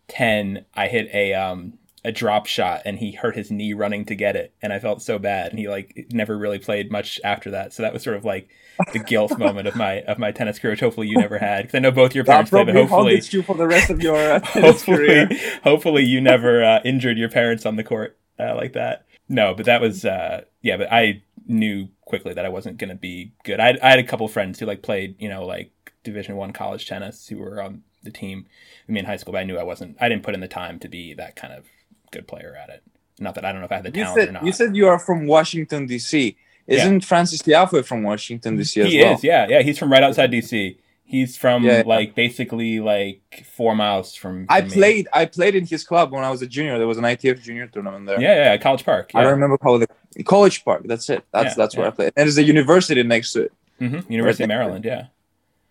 ten, 0.09 0.65
I 0.75 0.89
hit 0.89 1.11
a 1.13 1.35
um 1.35 1.75
a 2.07 2.13
drop 2.13 2.47
shot 2.47 2.83
and 2.85 3.01
he 3.01 3.11
hurt 3.11 3.35
his 3.35 3.51
knee 3.51 3.73
running 3.73 4.05
to 4.05 4.15
get 4.15 4.37
it. 4.37 4.55
And 4.63 4.73
I 4.73 4.79
felt 4.79 5.03
so 5.03 5.19
bad. 5.19 5.51
And 5.51 5.59
he 5.59 5.69
like 5.69 6.07
never 6.13 6.39
really 6.39 6.61
played 6.61 6.91
much 6.91 7.21
after 7.25 7.51
that. 7.51 7.73
So 7.73 7.83
that 7.83 7.93
was 7.93 8.05
sort 8.05 8.17
of 8.17 8.25
like 8.25 8.49
the 8.93 9.01
guilt 9.01 9.37
moment 9.39 9.67
of 9.67 9.75
my 9.75 10.03
of 10.03 10.19
my 10.19 10.31
tennis 10.31 10.59
career 10.59 10.73
which 10.73 10.81
hopefully 10.81 11.09
you 11.09 11.17
never 11.17 11.39
had 11.39 11.63
because 11.63 11.75
I 11.75 11.81
know 11.81 11.91
both 11.91 12.15
your 12.15 12.25
parents 12.25 12.51
played 12.51 12.67
but 12.67 12.77
hopefully 12.77 13.21
you 13.31 13.43
for 13.43 13.57
the 13.57 13.67
rest 13.67 13.91
of 13.91 14.03
your 14.03 14.17
uh, 14.35 14.41
hopefully 14.41 14.97
career. 14.97 15.29
hopefully 15.65 16.05
you 16.05 16.21
never 16.21 16.63
uh, 16.63 16.81
injured 16.85 17.19
your 17.19 17.31
parents 17.31 17.67
on 17.67 17.77
the 17.77 17.85
court 17.85 18.19
uh, 18.39 18.55
like 18.55 18.75
that. 18.75 19.07
No 19.29 19.55
but 19.55 19.67
that 19.67 19.81
was 19.81 20.05
uh, 20.05 20.45
yeah 20.63 20.77
but 20.77 20.93
I 20.93 21.23
knew 21.47 21.89
quickly 22.05 22.35
that 22.35 22.45
I 22.45 22.51
wasn't 22.51 22.79
going 22.79 22.91
to 22.91 22.97
be 22.97 23.33
good. 23.45 23.61
I, 23.61 23.79
I 23.83 23.91
had 23.91 23.99
a 23.99 24.05
couple 24.05 24.29
friends 24.29 24.61
who 24.61 24.67
like 24.67 24.83
played 24.83 25.17
you 25.19 25.29
know 25.29 25.45
like 25.45 25.73
division 26.05 26.37
one 26.37 26.53
college 26.53 26.87
tennis 26.87 27.27
who 27.27 27.39
were 27.39 27.61
on 27.61 27.83
the 28.03 28.11
team 28.11 28.47
I 28.89 28.93
mean 28.93 29.01
in 29.01 29.07
high 29.07 29.17
school 29.17 29.33
but 29.33 29.41
I 29.41 29.45
knew 29.45 29.57
I 29.57 29.65
wasn't 29.65 29.97
I 30.01 30.09
didn't 30.09 30.23
put 30.23 30.35
in 30.35 30.41
the 30.41 30.49
time 30.49 30.79
to 30.81 30.89
be 30.89 31.15
that 31.15 31.35
kind 31.35 31.53
of 31.53 31.65
good 32.11 32.27
player 32.29 32.57
at 32.61 32.69
it. 32.71 32.83
Not 33.19 33.35
that 33.37 33.45
I 33.45 33.53
don't 33.53 33.61
know 33.61 33.67
if 33.67 33.73
I 33.73 33.77
have 33.77 33.85
the 33.85 33.91
talent 33.91 34.19
said, 34.19 34.29
or 34.29 34.33
not. 34.33 34.45
You 34.45 34.53
said 34.53 34.77
you 34.77 34.87
are 34.89 34.99
from 34.99 35.27
Washington 35.27 35.87
D.C. 35.87 36.37
Isn't 36.67 36.95
yeah. 37.03 37.07
Frances 37.07 37.41
Tiafoe 37.43 37.85
from 37.85 38.03
Washington 38.03 38.57
D.C. 38.57 38.81
as 38.83 38.89
he 38.93 39.01
well? 39.03 39.15
is. 39.15 39.25
Yeah, 39.25 39.47
yeah. 39.49 39.63
He's 39.63 39.79
from 39.79 39.91
right 39.91 40.03
outside 40.03 40.31
D.C. 40.31 40.79
He's 41.05 41.37
from 41.37 41.63
Yeah, 41.63 41.79
yeah. 41.79 41.83
like 41.87 42.15
basically 42.17 42.81
like 42.81 43.47
four 43.57 43.75
miles 43.77 44.15
from. 44.17 44.47
I 44.49 44.61
from 44.61 44.71
me. 44.71 44.75
played. 44.75 45.09
I 45.13 45.25
played 45.27 45.55
in 45.55 45.65
his 45.65 45.85
club 45.85 46.11
when 46.13 46.25
I 46.25 46.31
was 46.31 46.43
a 46.43 46.47
junior. 46.47 46.77
There 46.79 46.87
was 46.89 46.99
an 46.99 47.05
ITF 47.05 47.41
junior 47.43 47.69
tournament 47.69 48.07
there. 48.07 48.21
Yeah, 48.21 48.35
yeah, 48.53 48.57
College 48.59 48.85
Park. 48.85 49.13
I 49.15 49.23
Yeah. 49.23 49.31
remember 49.31 49.57
how 49.63 49.79
the 49.79 49.87
College 50.25 50.65
Park. 50.65 50.83
That's 50.85 51.09
it. 51.09 51.25
That's 51.33 51.51
Yeah, 51.51 51.55
that's 51.57 51.77
where 51.77 51.87
yeah. 51.87 51.93
I 51.93 51.95
played. 51.95 52.13
And 52.17 52.27
there's 52.27 52.39
a 52.39 52.43
university 52.43 53.03
next 53.05 53.33
to 53.35 53.43
it, 53.45 53.53
hmm 53.79 54.01
University 54.09 54.43
of 54.45 54.49
Maryland. 54.49 54.85
Yeah. 54.85 55.07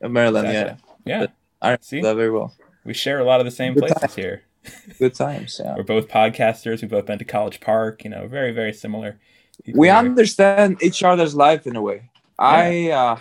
Maryland. 0.02 0.48
Exactly. 0.48 0.84
Yeah. 1.06 1.20
But 1.20 1.32
I 1.62 1.78
See? 1.82 2.02
that 2.02 2.16
very 2.16 2.32
well. 2.32 2.54
We 2.86 2.94
share 2.94 3.20
a 3.20 3.24
lot 3.24 3.40
of 3.42 3.46
the 3.46 3.52
same 3.52 3.74
Good 3.74 3.88
places 3.88 4.16
here. 4.16 4.44
Good 5.00 5.14
times. 5.16 5.60
Yeah. 5.64 5.76
We're 5.76 5.84
both 5.84 6.08
podcasters. 6.08 6.82
We've 6.82 6.90
both 6.92 7.06
been 7.06 7.20
to 7.20 7.26
College 7.26 7.60
Park. 7.60 8.04
You 8.04 8.10
know, 8.12 8.28
very, 8.28 8.52
very 8.52 8.74
similar. 8.74 9.20
we 9.74 9.90
understand 9.90 10.82
each 10.82 11.02
other's 11.04 11.36
life 11.36 11.66
in 11.68 11.76
a 11.76 11.82
way. 11.82 12.10
I 12.40 12.90
uh, 12.92 13.18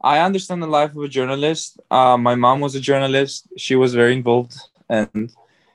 I 0.00 0.18
understand 0.20 0.62
the 0.62 0.66
life 0.68 0.92
of 0.96 1.02
a 1.02 1.08
journalist. 1.08 1.80
Uh, 1.90 2.16
my 2.16 2.34
mom 2.34 2.60
was 2.60 2.74
a 2.74 2.80
journalist. 2.80 3.48
She 3.56 3.74
was 3.76 3.94
very 3.94 4.12
involved, 4.12 4.54
and 4.88 5.32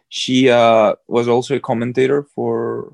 she 0.09 0.49
uh, 0.49 0.95
was 1.07 1.27
also 1.27 1.55
a 1.55 1.59
commentator 1.59 2.23
for 2.35 2.93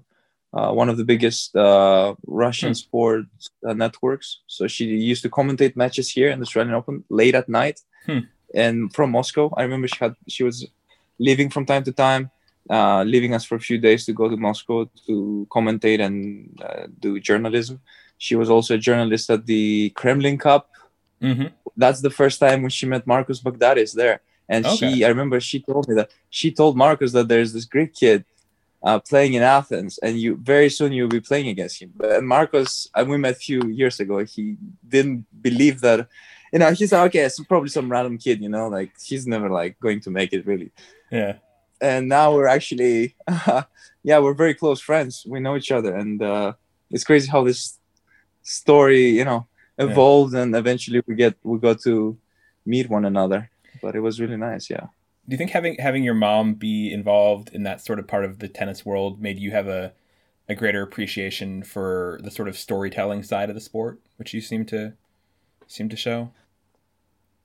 uh, 0.53 0.72
one 0.72 0.89
of 0.89 0.98
the 0.98 1.03
biggest 1.05 1.55
uh, 1.55 2.15
Russian 2.25 2.69
Hmm. 2.69 2.74
sports 2.86 3.50
uh, 3.67 3.74
networks. 3.74 4.39
So 4.48 4.67
she 4.67 4.86
used 4.86 5.24
to 5.24 5.29
commentate 5.29 5.75
matches 5.75 6.10
here 6.10 6.29
in 6.29 6.39
the 6.39 6.45
Australian 6.45 6.74
Open 6.75 7.03
late 7.10 7.36
at 7.36 7.48
night, 7.50 7.81
Hmm. 8.07 8.19
and 8.53 8.93
from 8.95 9.12
Moscow. 9.12 9.53
I 9.57 9.62
remember 9.63 9.88
she 9.88 10.00
had 10.00 10.15
she 10.27 10.43
was 10.43 10.65
leaving 11.19 11.50
from 11.50 11.65
time 11.65 11.84
to 11.84 11.91
time 11.91 12.29
uh, 12.69 13.03
leaving 13.03 13.34
us 13.34 13.45
for 13.45 13.55
a 13.55 13.60
few 13.60 13.77
days 13.77 14.05
to 14.05 14.13
go 14.13 14.27
to 14.29 14.38
Moscow 14.38 14.89
to 15.05 15.48
commentate 15.51 16.03
and 16.03 16.60
uh, 16.63 16.88
do 17.00 17.19
journalism. 17.19 17.79
She 18.17 18.36
was 18.36 18.50
also 18.50 18.75
a 18.75 18.77
journalist 18.77 19.29
at 19.29 19.45
the 19.45 19.89
Kremlin 19.91 20.38
Cup. 20.38 20.69
Mhm. 21.22 21.51
That's 21.77 22.01
the 22.01 22.10
first 22.10 22.39
time 22.39 22.62
when 22.62 22.72
she 22.72 22.86
met 22.86 23.05
Marcos 23.05 23.41
Baghdatis 23.41 23.93
there. 23.93 24.22
And 24.50 24.65
Okay. 24.65 24.75
she, 24.93 25.05
I 25.05 25.10
remember 25.10 25.39
she 25.39 25.60
told 25.60 25.88
me 25.88 25.95
that 25.95 26.10
she 26.29 26.51
told 26.51 26.77
Marcos 26.77 27.12
that 27.12 27.27
there's 27.27 27.53
this 27.53 27.65
Greek 27.65 27.93
kid 27.93 28.25
uh, 28.84 29.00
playing 29.00 29.34
in 29.34 29.41
Athens, 29.41 29.98
and 30.00 30.19
you 30.19 30.36
very 30.38 30.69
soon 30.69 30.91
you'll 30.93 31.07
be 31.07 31.19
playing 31.19 31.48
against 31.48 31.81
him. 31.81 31.91
But 31.95 32.24
Marcos, 32.24 32.89
and 32.95 33.10
we 33.10 33.17
met 33.17 33.34
a 33.34 33.36
few 33.36 33.62
years 33.69 34.00
ago, 34.00 34.24
he 34.24 34.57
didn't 34.88 35.25
believe 35.41 35.81
that. 35.81 36.07
You 36.53 36.60
know, 36.60 36.72
he's 36.72 36.91
like, 36.91 37.07
okay, 37.10 37.25
it's 37.25 37.39
probably 37.45 37.69
some 37.69 37.91
random 37.91 38.17
kid. 38.17 38.41
You 38.41 38.50
know, 38.50 38.67
like 38.69 38.91
he's 39.03 39.25
never 39.25 39.50
like 39.50 39.79
going 39.79 40.00
to 40.01 40.12
make 40.12 40.31
it 40.34 40.45
really 40.45 40.72
Yeah. 41.12 41.38
and 41.82 42.08
now 42.10 42.34
we're 42.34 42.48
actually 42.48 43.16
yeah 44.04 44.20
we're 44.20 44.34
very 44.34 44.54
close 44.54 44.82
friends. 44.82 45.26
We 45.28 45.40
know 45.40 45.56
each 45.56 45.72
other. 45.72 45.96
And 45.96 46.22
uh, 46.22 46.54
it's 46.92 47.04
crazy 47.04 47.30
how 47.30 47.44
this 47.44 47.78
story 48.44 49.10
you 49.10 49.26
know 49.26 49.48
evolved 49.78 50.34
and 50.36 50.56
eventually 50.56 51.02
we 51.08 51.16
get 51.16 51.36
we 51.44 51.58
got 51.60 51.82
to 51.82 52.18
meet 52.66 52.90
one 52.90 53.06
another. 53.06 53.50
But 53.82 53.96
it 53.96 54.02
was 54.02 54.20
really 54.20 54.38
nice 54.38 54.70
yeah. 54.70 54.88
Do 55.28 55.34
you 55.34 55.38
think 55.38 55.52
having 55.52 55.78
having 55.80 56.04
your 56.04 56.14
mom 56.14 56.54
be 56.54 56.92
involved 56.94 57.50
in 57.54 57.64
that 57.64 57.82
sort 57.86 58.00
of 58.00 58.08
part 58.08 58.26
of 58.26 58.40
the 58.40 58.48
tennis 58.48 58.86
world 58.86 59.22
made 59.22 59.40
you 59.40 59.52
have 59.52 59.68
a 59.68 59.94
a 60.48 60.54
greater 60.56 60.84
appreciation 60.84 61.64
for 61.64 62.20
the 62.24 62.30
sort 62.30 62.48
of 62.48 62.56
storytelling 62.58 63.24
side 63.24 63.50
of 63.50 63.56
the 63.56 63.62
sport, 63.62 64.00
which 64.18 64.34
you 64.34 64.42
seem 64.42 64.64
to 64.68 64.94
seem 65.68 65.90
to 65.90 65.96
show? 65.96 66.32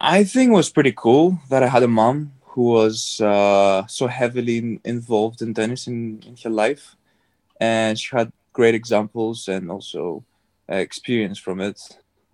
i 0.00 0.24
think 0.24 0.50
it 0.50 0.54
was 0.54 0.70
pretty 0.70 0.92
cool 0.96 1.38
that 1.50 1.62
i 1.62 1.66
had 1.68 1.82
a 1.82 1.88
mom 1.88 2.32
who 2.52 2.62
was 2.62 3.20
uh, 3.20 3.86
so 3.86 4.06
heavily 4.06 4.58
in, 4.58 4.80
involved 4.84 5.40
in 5.42 5.54
tennis 5.54 5.86
in, 5.86 6.20
in 6.26 6.36
her 6.42 6.50
life 6.50 6.96
and 7.60 7.98
she 7.98 8.16
had 8.16 8.32
great 8.52 8.74
examples 8.74 9.48
and 9.48 9.70
also 9.70 10.24
uh, 10.70 10.76
experience 10.76 11.38
from 11.38 11.60
it 11.60 11.80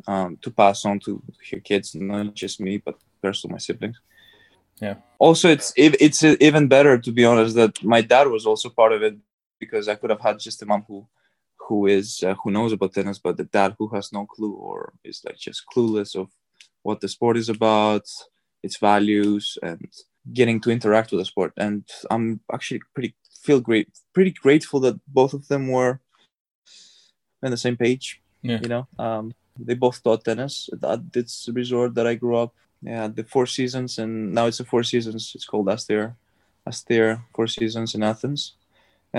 um, 0.06 0.38
to 0.40 0.50
pass 0.50 0.84
on 0.84 0.98
to 0.98 1.22
her 1.50 1.60
kids 1.60 1.94
not 1.94 2.34
just 2.34 2.60
me 2.60 2.78
but 2.78 2.96
also 3.22 3.48
my 3.48 3.58
siblings 3.58 3.98
Yeah. 4.80 4.96
also 5.18 5.48
it's 5.48 5.72
it's 5.76 6.22
even 6.48 6.68
better 6.68 6.94
to 6.98 7.12
be 7.18 7.24
honest 7.24 7.54
that 7.56 7.74
my 7.82 8.02
dad 8.12 8.26
was 8.28 8.44
also 8.46 8.68
part 8.68 8.92
of 8.92 9.02
it 9.02 9.16
because 9.62 9.88
i 9.88 9.94
could 9.98 10.10
have 10.10 10.24
had 10.28 10.38
just 10.38 10.62
a 10.62 10.66
mom 10.66 10.84
who 10.88 10.98
who 11.64 11.86
is 11.98 12.22
uh, 12.22 12.34
who 12.40 12.50
knows 12.50 12.72
about 12.72 12.92
tennis 12.94 13.18
but 13.18 13.36
the 13.36 13.48
dad 13.58 13.70
who 13.78 13.88
has 13.94 14.12
no 14.12 14.22
clue 14.34 14.54
or 14.68 14.92
is 15.02 15.22
like 15.26 15.38
just 15.48 15.64
clueless 15.72 16.14
of 16.14 16.26
what 16.82 17.00
the 17.00 17.08
sport 17.08 17.36
is 17.36 17.48
about 17.48 18.06
its 18.66 18.78
values 18.90 19.44
and 19.68 19.80
getting 20.38 20.58
to 20.62 20.70
interact 20.76 21.08
with 21.10 21.20
the 21.20 21.30
sport. 21.32 21.52
And 21.66 21.82
i'm 22.12 22.26
actually 22.56 22.80
pretty 22.94 23.12
feel 23.46 23.60
great 23.68 23.88
pretty 24.16 24.32
grateful 24.44 24.78
that 24.86 24.96
both 25.20 25.32
of 25.38 25.42
them 25.50 25.62
were 25.76 25.92
on 27.44 27.50
the 27.54 27.62
same 27.66 27.76
page 27.86 28.06
Yeah. 28.50 28.60
you 28.64 28.70
know? 28.74 28.84
Um, 29.06 29.24
they 29.66 29.76
both 29.84 29.98
taught 30.04 30.24
tennis 30.28 30.54
at 30.94 31.00
this 31.16 31.32
resort 31.60 31.90
that 31.96 32.06
i 32.12 32.14
grew 32.22 32.36
up. 32.44 32.52
Yeah 32.92 33.06
the 33.18 33.24
four 33.34 33.46
seasons 33.58 33.90
and 34.02 34.12
now 34.36 34.44
it's 34.48 34.60
a 34.64 34.64
four 34.72 34.82
seasons. 34.92 35.22
It's 35.36 35.48
called 35.50 35.68
Astir 35.74 36.04
Astir 36.70 37.06
four 37.34 37.48
seasons 37.58 37.90
in 37.96 38.02
athens. 38.12 38.42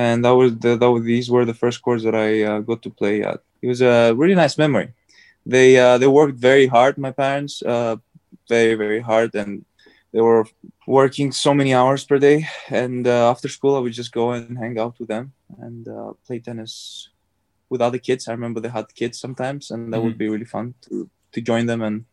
And 0.06 0.18
that 0.26 0.36
was 0.42 0.52
the 0.64 0.72
that 0.82 0.92
was, 0.94 1.04
these 1.14 1.28
were 1.34 1.46
the 1.46 1.60
first 1.64 1.78
courts 1.86 2.04
that 2.06 2.18
i 2.28 2.30
uh, 2.50 2.60
got 2.70 2.80
to 2.84 2.92
play 3.00 3.16
at. 3.32 3.40
It 3.64 3.68
was 3.74 3.82
a 3.94 3.96
really 4.22 4.38
nice 4.44 4.56
memory. 4.64 4.90
They 5.56 5.70
uh, 5.86 5.98
they 6.02 6.10
worked 6.20 6.38
very 6.52 6.68
hard 6.76 6.94
my 6.98 7.14
parents 7.24 7.54
uh, 7.74 7.96
very 8.50 8.76
very 8.76 9.02
hard 9.02 9.36
and 9.36 9.66
they 10.14 10.22
were 10.22 10.46
working 10.88 11.32
so 11.32 11.54
many 11.54 11.74
hours 11.74 12.06
per 12.06 12.18
day. 12.18 12.48
And 12.70 13.08
uh, 13.08 13.30
after 13.30 13.48
school 13.50 13.76
i 13.76 13.80
would 13.80 13.94
just 13.94 14.12
go 14.12 14.32
and 14.32 14.58
hang 14.58 14.80
out 14.80 14.96
with 15.00 15.10
them 15.10 15.34
and 15.60 15.88
uh, 15.88 16.14
play 16.26 16.40
tennis 16.40 17.10
with 17.70 17.82
other 17.82 17.98
kids. 18.00 18.28
I 18.28 18.32
remember 18.32 18.60
they 18.62 18.70
had 18.70 18.94
kids 18.96 19.20
sometimes 19.20 19.72
and 19.72 19.94
that 19.94 20.02
would 20.02 20.18
be 20.18 20.30
really 20.30 20.46
fun 20.46 20.74
to 20.90 21.10
to 21.34 21.42
join 21.42 21.66
them 21.66 21.82
and 21.82 22.06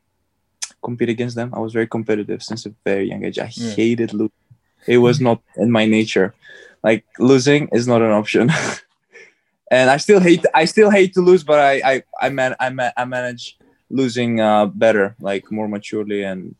compete 0.82 1.08
against 1.08 1.36
them. 1.36 1.50
I 1.54 1.60
was 1.60 1.72
very 1.72 1.86
competitive 1.86 2.42
since 2.42 2.66
a 2.66 2.74
very 2.84 3.08
young 3.10 3.24
age. 3.24 3.38
I 3.38 3.50
Yeah. 3.54 3.74
hated 3.76 4.12
losing 4.12 4.32
it 4.86 4.98
was 4.98 5.18
not 5.20 5.40
in 5.56 5.70
my 5.70 5.86
nature. 5.86 6.34
Like 6.82 7.04
losing 7.18 7.68
is 7.72 7.86
not 7.86 8.02
an 8.02 8.10
option. 8.10 8.50
And 9.70 9.88
i 9.90 9.96
still 9.96 10.20
hate 10.20 10.44
i 10.54 10.66
still 10.66 10.90
hate 10.90 11.14
to 11.14 11.20
lose 11.20 11.42
but 11.42 11.58
i 11.58 11.74
i 11.92 12.02
i, 12.20 12.28
man, 12.28 12.54
I, 12.60 12.68
man, 12.68 12.92
I 12.96 13.04
manage 13.04 13.56
losing 13.90 14.40
uh 14.40 14.66
better 14.66 15.14
like 15.20 15.50
more 15.50 15.68
maturely 15.68 16.22
and 16.24 16.54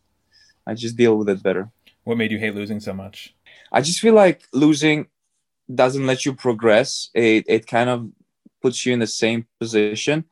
i 0.67 0.73
just 0.73 0.95
deal 0.97 1.17
with 1.17 1.29
it 1.29 1.43
better 1.43 1.69
What 2.05 2.17
made 2.17 2.31
you 2.31 2.37
hate 2.39 2.53
losing 2.55 2.79
so 2.79 2.93
much? 2.93 3.33
I 3.71 3.81
just 3.81 3.99
feel 3.99 4.13
like 4.13 4.45
losing 4.53 5.07
doesn't 5.65 6.05
let 6.05 6.21
you 6.25 6.33
progress. 6.37 7.09
It 7.13 7.43
it 7.49 7.65
kind 7.65 7.89
of 7.89 7.97
puts 8.61 8.85
you 8.85 8.93
in 8.93 8.99
the 9.01 9.09
same 9.09 9.49
position. 9.59 10.25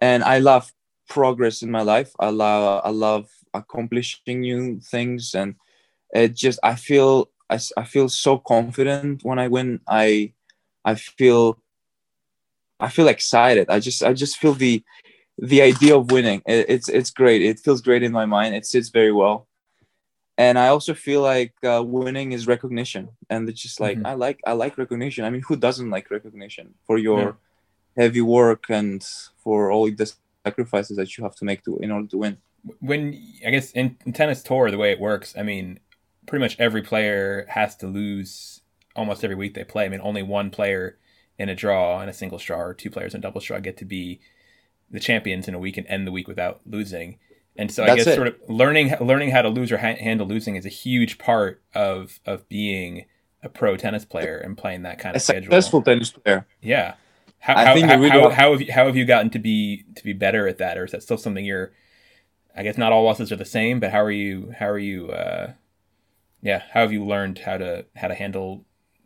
And 0.00 0.22
I 0.22 0.38
love 0.38 0.70
progress 1.08 1.62
in 1.62 1.70
my 1.70 1.82
life. 1.82 2.14
I 2.18 2.30
love 2.30 2.82
I 2.84 2.90
love 2.90 3.26
accomplishing 3.52 4.40
new 4.46 4.78
things 4.78 5.34
and 5.34 5.58
it 6.14 6.38
just 6.38 6.58
I 6.62 6.74
feel 6.78 7.30
I, 7.50 7.58
I 7.76 7.84
feel 7.84 8.08
so 8.08 8.38
confident 8.38 9.24
when 9.24 9.38
I 9.42 9.48
win. 9.48 9.80
I 9.88 10.32
I 10.84 10.94
feel 10.94 11.58
I 12.80 12.88
feel 12.88 13.08
excited. 13.08 13.66
I 13.70 13.80
just 13.80 14.02
I 14.02 14.12
just 14.14 14.38
feel 14.38 14.54
the 14.54 14.82
the 15.38 15.62
idea 15.62 15.96
of 15.96 16.10
winning. 16.10 16.42
It, 16.46 16.66
it's 16.68 16.88
it's 16.88 17.10
great. 17.10 17.42
It 17.42 17.60
feels 17.60 17.80
great 17.80 18.02
in 18.02 18.12
my 18.12 18.26
mind. 18.26 18.54
It 18.54 18.66
sits 18.66 18.88
very 18.90 19.12
well 19.12 19.46
and 20.36 20.58
I 20.58 20.68
also 20.68 20.94
feel 20.94 21.20
like 21.20 21.52
uh, 21.64 21.82
winning 21.84 22.32
is 22.32 22.46
recognition, 22.46 23.08
and 23.28 23.48
it's 23.48 23.60
just 23.60 23.80
like 23.80 23.98
Mhm. 23.98 24.06
I 24.06 24.14
like 24.14 24.40
I 24.46 24.52
like 24.52 24.78
recognition. 24.78 25.24
I 25.24 25.30
mean, 25.30 25.42
who 25.48 25.56
doesn't 25.56 25.90
like 25.90 26.10
recognition 26.10 26.74
for 26.86 26.96
your 26.98 27.38
heavy 27.96 28.20
work 28.20 28.64
and 28.70 29.04
for 29.42 29.70
all 29.72 29.90
the 29.90 30.12
sacrifices 30.46 30.96
that 30.96 31.16
you 31.16 31.24
have 31.24 31.34
to 31.36 31.44
make 31.44 31.64
to 31.64 31.78
in 31.78 31.90
order 31.90 32.06
to 32.08 32.18
win? 32.18 32.38
When 32.80 33.14
I 33.46 33.50
guess 33.50 33.72
in, 33.72 33.96
in 34.06 34.12
tennis 34.12 34.42
tour, 34.42 34.70
the 34.70 34.78
way 34.78 34.92
it 34.92 35.00
works, 35.00 35.34
I 35.36 35.42
mean, 35.42 35.80
pretty 36.26 36.42
much 36.42 36.56
every 36.60 36.82
player 36.82 37.46
has 37.48 37.76
to 37.76 37.86
lose 37.88 38.60
almost 38.94 39.24
every 39.24 39.36
week 39.36 39.54
they 39.54 39.64
play. 39.64 39.86
I 39.86 39.88
mean, 39.88 40.00
only 40.02 40.22
one 40.22 40.50
player 40.50 40.98
in 41.38 41.48
a 41.48 41.54
draw, 41.54 42.00
in 42.02 42.08
a 42.08 42.12
single 42.12 42.38
draw, 42.38 42.60
or 42.60 42.74
two 42.74 42.90
players 42.90 43.14
in 43.14 43.18
a 43.18 43.22
double 43.22 43.40
draw 43.40 43.58
get 43.60 43.76
to 43.78 43.84
be 43.84 44.20
the 44.90 45.00
champions 45.00 45.48
in 45.48 45.54
a 45.54 45.58
week 45.58 45.76
and 45.76 45.86
end 45.88 46.06
the 46.06 46.12
week 46.12 46.28
without 46.28 46.60
losing. 46.66 47.18
And 47.56 47.70
so 47.72 47.82
I 47.82 47.86
That's 47.88 48.04
guess 48.04 48.06
it. 48.08 48.14
sort 48.16 48.28
of 48.28 48.36
learning 48.48 48.94
learning 49.00 49.30
how 49.30 49.42
to 49.42 49.48
lose 49.48 49.72
or 49.72 49.78
ha- 49.78 49.96
handle 49.96 50.26
losing 50.26 50.54
is 50.56 50.64
a 50.64 50.68
huge 50.70 51.18
part 51.18 51.60
of 51.74 52.20
of 52.24 52.48
being 52.48 53.06
a 53.42 53.48
pro 53.48 53.76
tennis 53.76 54.04
player 54.04 54.38
and 54.38 54.56
playing 54.56 54.82
that 54.82 54.98
kind 54.98 55.14
A 55.14 55.18
of 55.18 55.22
schedule. 55.22 55.44
successful 55.44 55.82
tennis 55.82 56.10
player. 56.10 56.46
Yeah. 56.62 56.94
How, 57.40 57.54
I 57.56 57.64
how, 57.66 57.74
think 57.74 57.86
how, 57.88 57.96
really 57.96 58.10
how, 58.10 58.22
have- 58.22 58.32
how 58.32 58.50
have 58.52 58.60
you 58.62 58.72
how 58.72 58.86
have 58.86 58.96
you 58.96 59.04
gotten 59.04 59.30
to 59.30 59.38
be 59.38 59.84
to 59.96 60.04
be 60.04 60.12
better 60.12 60.46
at 60.48 60.58
that, 60.58 60.76
or 60.78 60.84
is 60.84 60.92
that 60.92 61.02
still 61.02 61.18
something 61.18 61.44
you're? 61.44 61.72
I 62.56 62.62
guess 62.64 62.76
not 62.76 62.92
all 62.92 63.04
losses 63.04 63.30
are 63.30 63.36
the 63.36 63.44
same, 63.44 63.78
but 63.78 63.92
how 63.92 64.00
are 64.02 64.10
you? 64.10 64.52
How 64.58 64.66
are 64.68 64.78
you? 64.78 65.10
Uh, 65.10 65.52
yeah, 66.42 66.62
how 66.72 66.80
have 66.80 66.92
you 66.92 67.04
learned 67.04 67.38
how 67.40 67.56
to 67.58 67.86
how 67.94 68.08
to 68.08 68.14
handle 68.14 68.64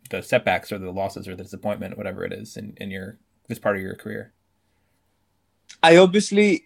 the 0.09 0.21
setbacks 0.23 0.71
or 0.71 0.77
the 0.79 0.91
losses 0.91 1.27
or 1.27 1.35
the 1.35 1.43
disappointment, 1.43 1.97
whatever 1.97 2.23
it 2.25 2.33
is, 2.33 2.57
in, 2.57 2.73
in 2.77 2.89
your 2.91 3.17
this 3.47 3.59
part 3.59 3.75
of 3.75 3.81
your 3.83 3.95
career? 3.95 4.33
I 5.81 5.97
obviously 5.97 6.65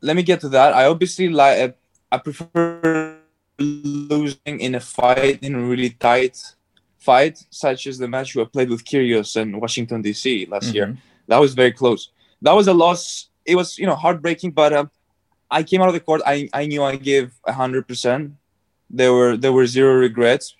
let 0.00 0.16
me 0.16 0.22
get 0.22 0.40
to 0.40 0.48
that. 0.50 0.74
I 0.74 0.86
obviously 0.86 1.28
like 1.28 1.76
I 2.10 2.18
prefer 2.18 3.18
losing 3.58 4.60
in 4.60 4.74
a 4.74 4.80
fight 4.80 5.42
in 5.42 5.54
a 5.54 5.60
really 5.60 5.90
tight 5.90 6.38
fight, 6.98 7.44
such 7.50 7.86
as 7.86 7.98
the 7.98 8.08
match 8.08 8.34
we 8.34 8.44
played 8.44 8.70
with 8.70 8.84
Kyrgios 8.84 9.36
in 9.40 9.58
Washington 9.60 10.02
DC 10.02 10.48
last 10.48 10.74
year. 10.74 10.86
Mhm. 10.88 10.98
That 11.28 11.40
was 11.40 11.54
very 11.54 11.72
close. 11.72 12.10
That 12.40 12.52
was 12.52 12.68
a 12.68 12.74
loss. 12.74 13.28
It 13.44 13.56
was 13.56 13.78
you 13.78 13.86
know 13.86 13.94
heartbreaking, 13.94 14.52
but 14.52 14.72
um, 14.72 14.90
I 15.50 15.62
came 15.62 15.80
out 15.82 15.88
of 15.88 15.94
the 15.94 16.00
court. 16.00 16.22
I, 16.26 16.48
I 16.52 16.66
knew 16.66 16.82
I 16.82 16.96
gave 16.96 17.32
hundred 17.46 17.86
percent. 17.88 18.32
There 18.90 19.12
were 19.12 19.36
there 19.36 19.52
were 19.52 19.66
zero 19.66 19.94
regrets. 19.94 20.54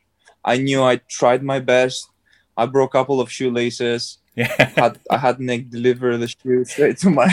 I 0.45 0.57
knew 0.59 0.83
I 0.83 0.97
tried 1.09 1.43
my 1.43 1.61
best. 1.61 2.09
I 2.57 2.67
broke 2.67 2.95
a 2.95 2.99
couple 2.99 3.21
of 3.21 3.31
shoelaces. 3.31 4.19
Yeah. 4.35 4.71
had, 4.77 4.99
I 5.11 5.19
had 5.19 5.41
Nick 5.41 5.69
deliver 5.69 6.17
the 6.17 6.27
shoe 6.29 6.65
straight 6.65 6.97
to 6.99 7.11
my, 7.11 7.29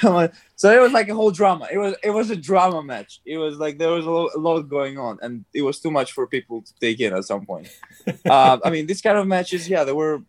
to 0.00 0.10
my. 0.10 0.30
So 0.56 0.70
it 0.70 0.80
was 0.80 0.92
like 0.92 1.08
a 1.08 1.14
whole 1.14 1.30
drama. 1.30 1.68
It 1.70 1.78
was 1.78 1.94
it 2.02 2.10
was 2.10 2.30
a 2.30 2.36
drama 2.36 2.82
match. 2.82 3.20
It 3.24 3.38
was 3.38 3.58
like 3.58 3.78
there 3.78 3.90
was 3.90 4.06
a 4.06 4.10
lot, 4.10 4.30
a 4.34 4.38
lot 4.38 4.62
going 4.62 4.98
on, 4.98 5.18
and 5.22 5.44
it 5.54 5.62
was 5.62 5.80
too 5.80 5.90
much 5.90 6.12
for 6.12 6.26
people 6.26 6.62
to 6.62 6.72
take 6.80 7.00
in 7.00 7.14
at 7.14 7.24
some 7.24 7.46
point. 7.46 7.68
uh, 8.28 8.58
I 8.64 8.70
mean, 8.70 8.86
this 8.86 9.00
kind 9.00 9.18
of 9.18 9.26
matches, 9.26 9.68
yeah, 9.68 9.84
they 9.84 9.92
were. 9.92 10.22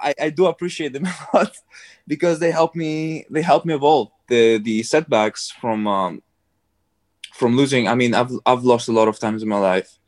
I, 0.00 0.14
I 0.20 0.30
do 0.30 0.46
appreciate 0.46 0.92
them 0.92 1.06
a 1.32 1.36
lot 1.36 1.56
because 2.06 2.38
they 2.38 2.52
help 2.52 2.76
me. 2.76 3.26
They 3.30 3.42
help 3.42 3.64
me 3.64 3.74
evolve. 3.74 4.10
The 4.28 4.58
the 4.58 4.82
setbacks 4.84 5.50
from 5.50 5.88
um, 5.88 6.22
from 7.34 7.56
losing. 7.56 7.88
I 7.88 7.96
mean, 7.96 8.14
I've 8.14 8.30
I've 8.46 8.64
lost 8.64 8.88
a 8.88 8.92
lot 8.92 9.08
of 9.08 9.18
times 9.18 9.42
in 9.42 9.48
my 9.48 9.58
life. 9.58 9.98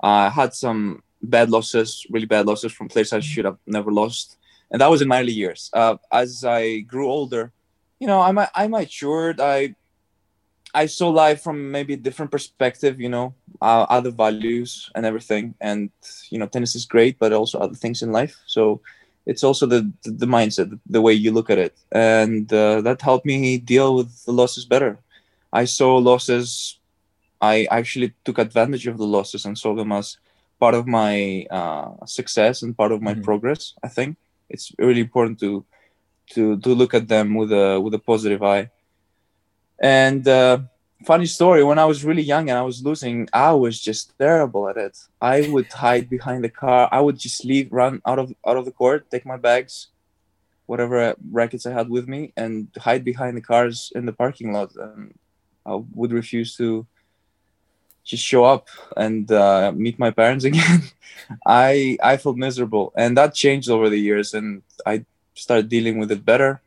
I 0.00 0.28
had 0.28 0.54
some 0.54 1.02
bad 1.22 1.50
losses, 1.50 2.06
really 2.10 2.26
bad 2.26 2.46
losses 2.46 2.72
from 2.72 2.88
players 2.88 3.12
I 3.12 3.20
should 3.20 3.44
have 3.44 3.58
never 3.66 3.92
lost, 3.92 4.36
and 4.72 4.80
that 4.80 4.90
was 4.90 5.02
in 5.02 5.08
my 5.08 5.20
early 5.20 5.32
years. 5.32 5.70
Uh, 5.72 5.96
as 6.10 6.44
I 6.44 6.80
grew 6.80 7.08
older, 7.08 7.52
you 8.00 8.06
know, 8.06 8.20
I 8.20 8.48
I 8.54 8.66
matured. 8.66 9.38
I 9.40 9.76
I 10.74 10.86
saw 10.86 11.10
life 11.10 11.42
from 11.42 11.70
maybe 11.70 11.92
a 11.94 11.98
different 11.98 12.32
perspective. 12.32 13.00
You 13.00 13.10
know, 13.10 13.34
uh, 13.60 13.86
other 13.88 14.10
values 14.10 14.90
and 14.94 15.04
everything. 15.04 15.54
And 15.60 15.90
you 16.30 16.38
know, 16.38 16.46
tennis 16.46 16.74
is 16.74 16.86
great, 16.86 17.18
but 17.18 17.32
also 17.32 17.58
other 17.58 17.76
things 17.76 18.02
in 18.02 18.10
life. 18.10 18.36
So 18.46 18.80
it's 19.26 19.44
also 19.44 19.66
the 19.66 19.92
the 20.04 20.26
mindset, 20.26 20.78
the 20.88 21.02
way 21.02 21.12
you 21.12 21.30
look 21.30 21.50
at 21.50 21.58
it, 21.58 21.76
and 21.92 22.50
uh, 22.52 22.80
that 22.80 23.02
helped 23.02 23.26
me 23.26 23.58
deal 23.58 23.94
with 23.94 24.24
the 24.24 24.32
losses 24.32 24.64
better. 24.64 24.98
I 25.52 25.66
saw 25.66 25.96
losses. 25.98 26.78
I 27.42 27.66
actually 27.70 28.14
took 28.24 28.38
advantage 28.38 28.86
of 28.86 28.98
the 28.98 29.06
losses 29.06 29.44
and 29.44 29.58
saw 29.58 29.74
them 29.74 29.92
as 29.92 30.16
part 30.60 30.74
of 30.74 30.86
my 30.86 31.44
uh, 31.50 32.06
success 32.06 32.62
and 32.62 32.76
part 32.76 32.92
of 32.92 33.02
my 33.02 33.14
mm-hmm. 33.14 33.22
progress. 33.22 33.74
I 33.82 33.88
think 33.88 34.16
it's 34.52 34.72
really 34.78 35.00
important 35.00 35.40
to 35.40 35.64
to 36.34 36.58
to 36.58 36.70
look 36.74 36.94
at 36.94 37.08
them 37.08 37.34
with 37.34 37.52
a 37.52 37.80
with 37.80 37.94
a 37.94 37.98
positive 37.98 38.42
eye. 38.42 38.70
And 39.80 40.26
uh, 40.28 40.58
funny 41.04 41.26
story, 41.26 41.64
when 41.64 41.78
I 41.78 41.84
was 41.84 42.04
really 42.04 42.22
young 42.22 42.48
and 42.48 42.58
I 42.58 42.62
was 42.62 42.84
losing, 42.84 43.28
I 43.32 43.52
was 43.52 43.80
just 43.80 44.16
terrible 44.18 44.68
at 44.68 44.76
it. 44.76 44.96
I 45.20 45.48
would 45.52 45.70
hide 45.72 46.08
behind 46.08 46.44
the 46.44 46.48
car. 46.48 46.88
I 46.92 47.00
would 47.00 47.18
just 47.18 47.44
leave, 47.44 47.72
run 47.72 48.00
out 48.06 48.18
of 48.18 48.32
out 48.46 48.56
of 48.56 48.64
the 48.64 48.72
court, 48.72 49.10
take 49.10 49.26
my 49.26 49.36
bags, 49.36 49.88
whatever 50.66 51.16
rackets 51.30 51.66
I 51.66 51.72
had 51.72 51.88
with 51.88 52.06
me, 52.08 52.32
and 52.36 52.68
hide 52.78 53.04
behind 53.04 53.36
the 53.36 53.46
cars 53.52 53.92
in 53.94 54.06
the 54.06 54.12
parking 54.12 54.52
lot. 54.52 54.70
And 54.76 55.14
I 55.66 55.80
would 55.94 56.12
refuse 56.12 56.56
to 56.56 56.86
just 58.04 58.24
show 58.24 58.44
up 58.44 58.68
and 58.96 59.30
uh, 59.30 59.72
meet 59.74 59.98
my 59.98 60.10
parents 60.10 60.44
again. 60.50 60.82
I 61.46 61.98
I 62.02 62.16
felt 62.16 62.36
miserable, 62.36 62.92
and 62.96 63.16
that 63.16 63.34
changed 63.34 63.70
over 63.70 63.88
the 63.88 63.98
years, 64.00 64.34
and 64.34 64.62
I 64.86 65.04
started 65.34 65.68
dealing 65.68 65.98
with 65.98 66.10
it 66.10 66.24
better. 66.24 66.62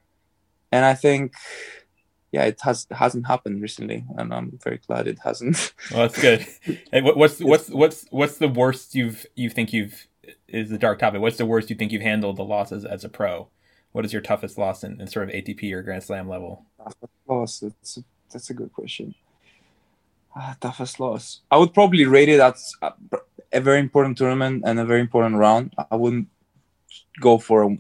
And 0.72 0.84
I 0.84 0.94
think, 0.94 1.34
yeah, 2.32 2.44
it 2.44 2.60
has 2.62 2.88
hasn't 2.92 3.27
happened 3.27 3.62
recently, 3.62 4.06
and 4.18 4.34
I'm 4.34 4.60
very 4.63 4.80
glad 4.88 5.08
it 5.08 5.20
hasn't. 5.24 5.74
Well, 5.92 6.08
that's 6.08 6.22
good. 6.22 6.46
hey, 6.92 7.01
what's 7.01 7.39
what's 7.39 7.70
what's 7.70 8.06
what's 8.10 8.38
the 8.38 8.48
worst 8.48 8.96
you've 8.96 9.25
you 9.36 9.50
think 9.50 9.72
you've 9.74 10.08
is 10.48 10.70
the 10.70 10.77
dark 10.77 11.00
topic? 11.00 11.22
What's 11.22 11.38
the 11.38 11.46
worst 11.46 11.70
you 11.70 11.75
think 11.75 11.92
you've 11.92 12.01
handled 12.01 12.38
the 12.38 12.44
losses 12.44 12.86
as 12.86 13.04
a 13.04 13.10
pro? 13.10 13.50
What 13.92 14.04
is 14.04 14.12
your 14.12 14.22
toughest 14.22 14.58
loss 14.58 14.84
in, 14.84 15.00
in 15.00 15.08
sort 15.08 15.30
of 15.30 15.36
ATP 15.36 15.72
or 15.72 15.82
Grand 15.82 16.04
Slam 16.04 16.27
level? 16.27 16.65
Loss. 17.27 17.60
That's 17.60 17.98
a, 17.98 18.04
that's 18.32 18.50
a 18.50 18.54
good 18.54 18.74
question. 18.74 19.15
Uh, 20.38 20.54
toughest 20.60 21.00
loss. 21.00 21.42
I 21.50 21.58
would 21.58 21.74
probably 21.74 22.06
rate 22.06 22.27
it 22.27 22.42
as 22.42 22.74
a, 22.82 23.62
very 23.62 23.80
important 23.80 24.18
tournament 24.18 24.63
and 24.65 24.77
a 24.80 24.86
very 24.86 25.00
important 25.00 25.36
round. 25.38 25.74
I 25.89 25.96
wouldn't 25.96 26.27
go 27.22 27.38
for 27.38 27.63
a, 27.63 27.77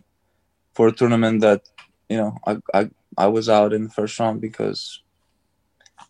for 0.73 0.87
a 0.87 0.93
tournament 0.93 1.41
that 1.41 1.63
you 2.07 2.15
know 2.15 2.37
I, 2.47 2.57
I 2.73 2.89
I 3.17 3.27
was 3.27 3.49
out 3.49 3.73
in 3.73 3.83
the 3.83 3.89
first 3.89 4.17
round 4.19 4.39
because 4.39 5.01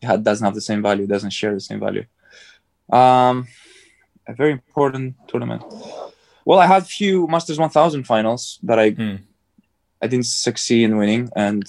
it 0.01 0.05
had, 0.05 0.23
doesn't 0.23 0.45
have 0.45 0.53
the 0.53 0.61
same 0.61 0.83
value, 0.83 1.07
doesn't 1.07 1.31
share 1.31 1.53
the 1.53 1.59
same 1.59 1.79
value. 1.79 2.05
Um, 2.91 3.47
a 4.27 4.33
very 4.33 4.51
important 4.51 5.15
tournament. 5.27 5.63
Well, 6.45 6.59
I 6.59 6.67
had 6.67 6.85
few 6.85 7.27
Masters 7.27 7.57
1000 7.57 8.03
finals 8.03 8.59
that 8.61 8.77
I 8.77 8.91
hmm. 8.91 9.15
I 9.99 10.07
didn't 10.07 10.27
succeed 10.27 10.83
in 10.83 10.97
winning, 10.97 11.29
and 11.35 11.63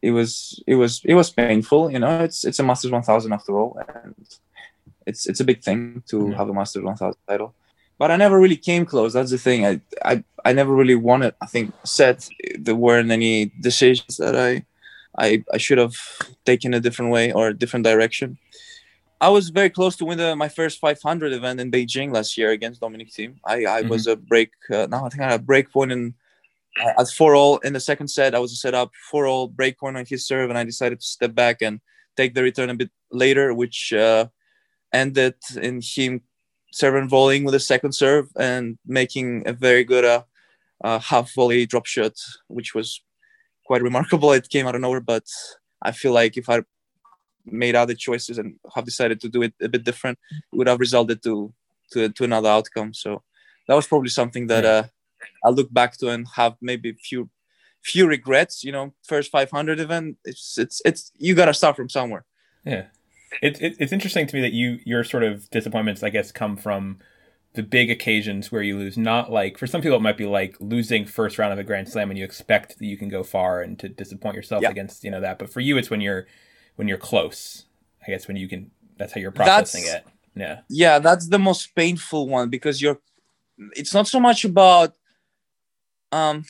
it 0.00 0.10
was 0.10 0.62
it 0.66 0.76
was 0.76 1.00
it 1.04 1.14
was 1.14 1.30
painful. 1.30 1.90
You 1.90 1.98
know, 1.98 2.20
it's 2.24 2.44
it's 2.44 2.58
a 2.58 2.62
Masters 2.62 2.90
1000 2.90 3.32
after 3.32 3.58
all, 3.58 3.78
and 3.88 4.14
it's 5.06 5.26
it's 5.26 5.40
a 5.40 5.44
big 5.44 5.62
thing 5.62 6.02
to 6.08 6.16
mm-hmm. 6.16 6.32
have 6.32 6.48
a 6.48 6.54
Masters 6.54 6.84
1000 6.84 7.14
title. 7.28 7.54
But 7.98 8.10
I 8.10 8.16
never 8.16 8.40
really 8.40 8.56
came 8.56 8.84
close. 8.86 9.12
That's 9.12 9.30
the 9.30 9.38
thing. 9.38 9.66
I 9.66 9.80
I, 10.04 10.24
I 10.44 10.52
never 10.52 10.74
really 10.74 10.94
won 10.94 11.22
it. 11.22 11.36
I 11.40 11.46
think 11.46 11.72
set 11.84 12.28
there 12.58 12.74
weren't 12.74 13.10
any 13.10 13.52
decisions 13.60 14.16
that 14.16 14.36
I 14.36 14.64
I 15.18 15.44
I 15.52 15.58
should 15.58 15.78
have 15.78 15.96
taken 16.44 16.74
a 16.74 16.80
different 16.80 17.10
way 17.10 17.32
or 17.32 17.48
a 17.48 17.54
different 17.54 17.84
direction. 17.84 18.38
I 19.20 19.28
was 19.28 19.50
very 19.50 19.70
close 19.70 19.94
to 19.96 20.04
win 20.04 20.18
the, 20.18 20.34
my 20.34 20.48
first 20.48 20.80
500 20.80 21.32
event 21.32 21.60
in 21.60 21.70
Beijing 21.70 22.12
last 22.12 22.36
year 22.36 22.50
against 22.50 22.80
Dominic 22.80 23.08
Thiem. 23.08 23.36
I, 23.44 23.54
I 23.54 23.80
mm-hmm. 23.80 23.88
was 23.88 24.08
a 24.08 24.16
break. 24.16 24.50
Uh, 24.68 24.88
now 24.90 25.06
I 25.06 25.10
think 25.10 25.22
I 25.22 25.30
had 25.30 25.40
a 25.40 25.44
break 25.44 25.70
point 25.70 25.92
in 25.92 26.14
at 26.76 27.08
four 27.10 27.34
all 27.34 27.58
in 27.58 27.72
the 27.72 27.80
second 27.80 28.08
set, 28.08 28.34
I 28.34 28.38
was 28.38 28.60
set 28.60 28.74
up 28.74 28.92
four 29.10 29.26
all 29.26 29.48
break 29.48 29.78
point 29.78 29.96
on 29.96 30.06
his 30.06 30.26
serve, 30.26 30.48
and 30.50 30.58
I 30.58 30.64
decided 30.64 31.00
to 31.00 31.06
step 31.06 31.34
back 31.34 31.62
and 31.62 31.80
take 32.16 32.34
the 32.34 32.42
return 32.42 32.70
a 32.70 32.74
bit 32.74 32.90
later, 33.10 33.52
which 33.52 33.92
uh, 33.92 34.26
ended 34.92 35.34
in 35.60 35.80
him 35.82 36.22
serving 36.72 37.08
volleying 37.08 37.44
with 37.44 37.54
a 37.54 37.60
second 37.60 37.92
serve 37.92 38.28
and 38.36 38.78
making 38.86 39.46
a 39.46 39.52
very 39.52 39.84
good 39.84 40.04
uh, 40.04 40.22
uh, 40.82 40.98
half 40.98 41.32
volley 41.34 41.66
drop 41.66 41.86
shot, 41.86 42.14
which 42.48 42.74
was 42.74 43.02
quite 43.66 43.82
remarkable. 43.82 44.32
It 44.32 44.48
came 44.48 44.66
out 44.66 44.74
of 44.74 44.80
nowhere, 44.80 45.00
but 45.00 45.26
I 45.82 45.92
feel 45.92 46.12
like 46.12 46.36
if 46.36 46.48
I 46.48 46.62
made 47.44 47.74
other 47.74 47.94
choices 47.94 48.38
and 48.38 48.54
have 48.74 48.84
decided 48.84 49.20
to 49.20 49.28
do 49.28 49.42
it 49.42 49.52
a 49.60 49.68
bit 49.68 49.84
different, 49.84 50.18
it 50.30 50.56
would 50.56 50.68
have 50.68 50.80
resulted 50.80 51.22
to 51.24 51.52
to, 51.92 52.08
to 52.08 52.24
another 52.24 52.48
outcome. 52.48 52.94
So 52.94 53.22
that 53.68 53.74
was 53.74 53.86
probably 53.86 54.08
something 54.08 54.46
that. 54.46 54.64
Uh, 54.64 54.84
I 55.44 55.50
look 55.50 55.72
back 55.72 55.96
to 55.98 56.08
and 56.08 56.26
have 56.36 56.56
maybe 56.60 56.90
a 56.90 56.94
few 56.94 57.30
few 57.82 58.06
regrets. 58.06 58.64
You 58.64 58.72
know, 58.72 58.94
first 59.02 59.30
500 59.30 59.80
event. 59.80 60.18
It's 60.24 60.58
it's 60.58 60.82
it's 60.84 61.12
you 61.18 61.34
got 61.34 61.46
to 61.46 61.54
start 61.54 61.76
from 61.76 61.88
somewhere. 61.88 62.24
Yeah, 62.64 62.86
it, 63.40 63.60
it, 63.60 63.76
it's 63.78 63.92
interesting 63.92 64.26
to 64.26 64.36
me 64.36 64.42
that 64.42 64.52
you 64.52 64.78
your 64.84 65.04
sort 65.04 65.22
of 65.22 65.48
disappointments, 65.50 66.02
I 66.02 66.10
guess, 66.10 66.32
come 66.32 66.56
from 66.56 66.98
the 67.54 67.62
big 67.62 67.90
occasions 67.90 68.50
where 68.50 68.62
you 68.62 68.78
lose. 68.78 68.96
Not 68.96 69.30
like 69.30 69.58
for 69.58 69.66
some 69.66 69.82
people, 69.82 69.96
it 69.96 70.02
might 70.02 70.16
be 70.16 70.26
like 70.26 70.56
losing 70.60 71.04
first 71.04 71.38
round 71.38 71.52
of 71.52 71.58
a 71.58 71.64
Grand 71.64 71.88
Slam 71.88 72.10
and 72.10 72.18
you 72.18 72.24
expect 72.24 72.78
that 72.78 72.86
you 72.86 72.96
can 72.96 73.08
go 73.08 73.22
far 73.22 73.60
and 73.62 73.78
to 73.78 73.88
disappoint 73.88 74.36
yourself 74.36 74.62
yeah. 74.62 74.70
against 74.70 75.04
you 75.04 75.10
know 75.10 75.20
that. 75.20 75.38
But 75.38 75.50
for 75.50 75.60
you, 75.60 75.76
it's 75.76 75.90
when 75.90 76.00
you're 76.00 76.26
when 76.76 76.88
you're 76.88 76.98
close. 76.98 77.66
I 78.06 78.10
guess 78.10 78.28
when 78.28 78.36
you 78.36 78.48
can. 78.48 78.70
That's 78.98 79.14
how 79.14 79.20
you're 79.20 79.32
processing 79.32 79.84
that's, 79.84 79.96
it. 79.96 80.06
Yeah. 80.36 80.60
Yeah, 80.68 80.98
that's 80.98 81.28
the 81.28 81.38
most 81.38 81.74
painful 81.74 82.28
one 82.28 82.48
because 82.48 82.80
you're. 82.80 83.00
It's 83.76 83.94
not 83.94 84.08
so 84.08 84.20
much 84.20 84.44
about 84.44 84.94
um 86.12 86.44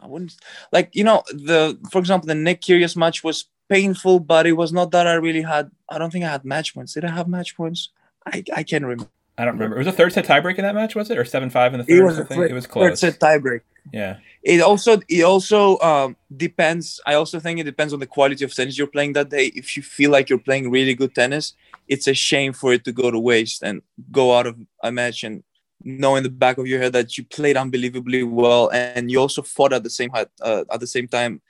I 0.00 0.06
wouldn't 0.06 0.34
like 0.72 0.90
you 0.94 1.04
know 1.04 1.22
the 1.28 1.78
for 1.90 1.98
example 1.98 2.26
the 2.26 2.34
Nick 2.34 2.62
Kyrgios 2.62 2.96
match 2.96 3.22
was 3.22 3.46
painful, 3.68 4.20
but 4.20 4.46
it 4.46 4.52
was 4.52 4.72
not 4.72 4.90
that 4.90 5.06
I 5.06 5.14
really 5.14 5.42
had. 5.42 5.70
I 5.88 5.98
don't 5.98 6.10
think 6.10 6.24
I 6.24 6.30
had 6.30 6.44
match 6.44 6.74
points. 6.74 6.94
Did 6.94 7.04
I 7.04 7.10
have 7.10 7.28
match 7.28 7.56
points? 7.56 7.90
I 8.26 8.42
I 8.54 8.62
can't 8.62 8.84
remember. 8.84 9.08
I 9.36 9.44
don't 9.44 9.54
remember. 9.54 9.76
It 9.76 9.80
was 9.80 9.88
a 9.88 9.92
third 9.92 10.12
set 10.12 10.26
tiebreak 10.26 10.58
in 10.58 10.64
that 10.64 10.74
match, 10.74 10.94
was 10.94 11.10
it, 11.10 11.18
or 11.18 11.24
seven 11.24 11.50
five 11.50 11.74
in 11.74 11.78
the 11.78 11.84
third? 11.84 11.98
It 11.98 12.04
was, 12.04 12.18
a 12.18 12.24
third, 12.24 12.50
it 12.50 12.54
was 12.54 12.66
close. 12.66 13.00
Third 13.00 13.18
set 13.18 13.20
tiebreak. 13.20 13.62
Yeah. 13.92 14.18
It 14.42 14.60
also 14.60 15.00
it 15.08 15.22
also 15.22 15.78
um, 15.80 16.16
depends. 16.36 17.00
I 17.06 17.14
also 17.14 17.40
think 17.40 17.58
it 17.58 17.64
depends 17.64 17.92
on 17.92 18.00
the 18.00 18.06
quality 18.06 18.44
of 18.44 18.54
tennis 18.54 18.78
you're 18.78 18.86
playing 18.86 19.14
that 19.14 19.30
day. 19.30 19.46
If 19.46 19.76
you 19.76 19.82
feel 19.82 20.10
like 20.10 20.30
you're 20.30 20.38
playing 20.38 20.70
really 20.70 20.94
good 20.94 21.14
tennis, 21.14 21.54
it's 21.88 22.06
a 22.06 22.14
shame 22.14 22.52
for 22.52 22.72
it 22.72 22.84
to 22.84 22.92
go 22.92 23.10
to 23.10 23.18
waste 23.18 23.62
and 23.62 23.82
go 24.12 24.36
out 24.36 24.46
of 24.46 24.56
a 24.82 24.92
match 24.92 25.24
and 25.24 25.42
know 25.84 26.16
in 26.16 26.22
the 26.22 26.30
back 26.30 26.58
of 26.58 26.66
your 26.66 26.80
head 26.80 26.92
that 26.94 27.16
you 27.16 27.24
played 27.24 27.56
unbelievably 27.56 28.22
well 28.22 28.70
and 28.72 29.10
you 29.10 29.20
also 29.20 29.42
fought 29.42 29.72
at 29.72 29.82
the 29.82 29.90
same 29.90 30.10
uh, 30.14 30.64
at 30.72 30.80
the 30.80 30.86
same 30.86 31.06
time 31.06 31.40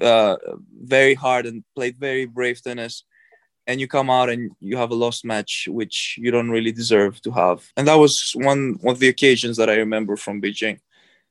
uh, 0.00 0.36
very 0.82 1.14
hard 1.14 1.46
and 1.46 1.64
played 1.74 1.96
very 1.98 2.26
brave 2.26 2.62
tennis. 2.62 3.04
And 3.66 3.80
you 3.80 3.86
come 3.86 4.10
out 4.10 4.28
and 4.28 4.50
you 4.58 4.76
have 4.76 4.90
a 4.90 4.94
lost 4.94 5.24
match 5.24 5.68
which 5.70 6.16
you 6.18 6.30
don't 6.30 6.50
really 6.50 6.72
deserve 6.72 7.20
to 7.22 7.30
have. 7.30 7.68
And 7.76 7.86
that 7.86 7.94
was 7.94 8.32
one 8.34 8.78
of 8.84 8.98
the 8.98 9.08
occasions 9.08 9.56
that 9.58 9.70
i 9.70 9.76
remember 9.76 10.16
from 10.16 10.42
beijing. 10.42 10.80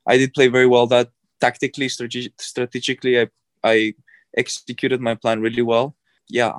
I 0.07 0.17
did 0.17 0.33
play 0.33 0.47
very 0.47 0.67
well 0.67 0.87
that 0.87 1.09
tactically 1.41 1.89
strategi- 1.89 2.33
strategically 2.37 3.19
i 3.21 3.27
i 3.63 3.93
executed 4.37 5.01
my 5.01 5.15
plan 5.15 5.41
really 5.41 5.61
well. 5.61 5.95
Yeah 6.29 6.53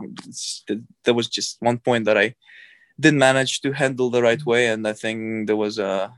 there 1.05 1.15
was 1.15 1.29
just 1.29 1.57
one 1.61 1.79
point 1.79 2.05
that 2.05 2.19
i 2.19 2.35
didn't 3.01 3.19
manage 3.19 3.61
to 3.63 3.73
handle 3.73 4.11
the 4.11 4.23
right 4.23 4.45
way, 4.45 4.69
and 4.69 4.87
I 4.87 4.93
think 4.93 5.47
there 5.47 5.57
was 5.57 5.79
a 5.79 6.13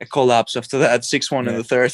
a 0.00 0.06
collapse 0.06 0.56
after 0.56 0.78
that, 0.78 1.04
six 1.14 1.30
one 1.30 1.44
yeah. 1.44 1.52
in 1.52 1.56
the 1.58 1.64
third. 1.64 1.92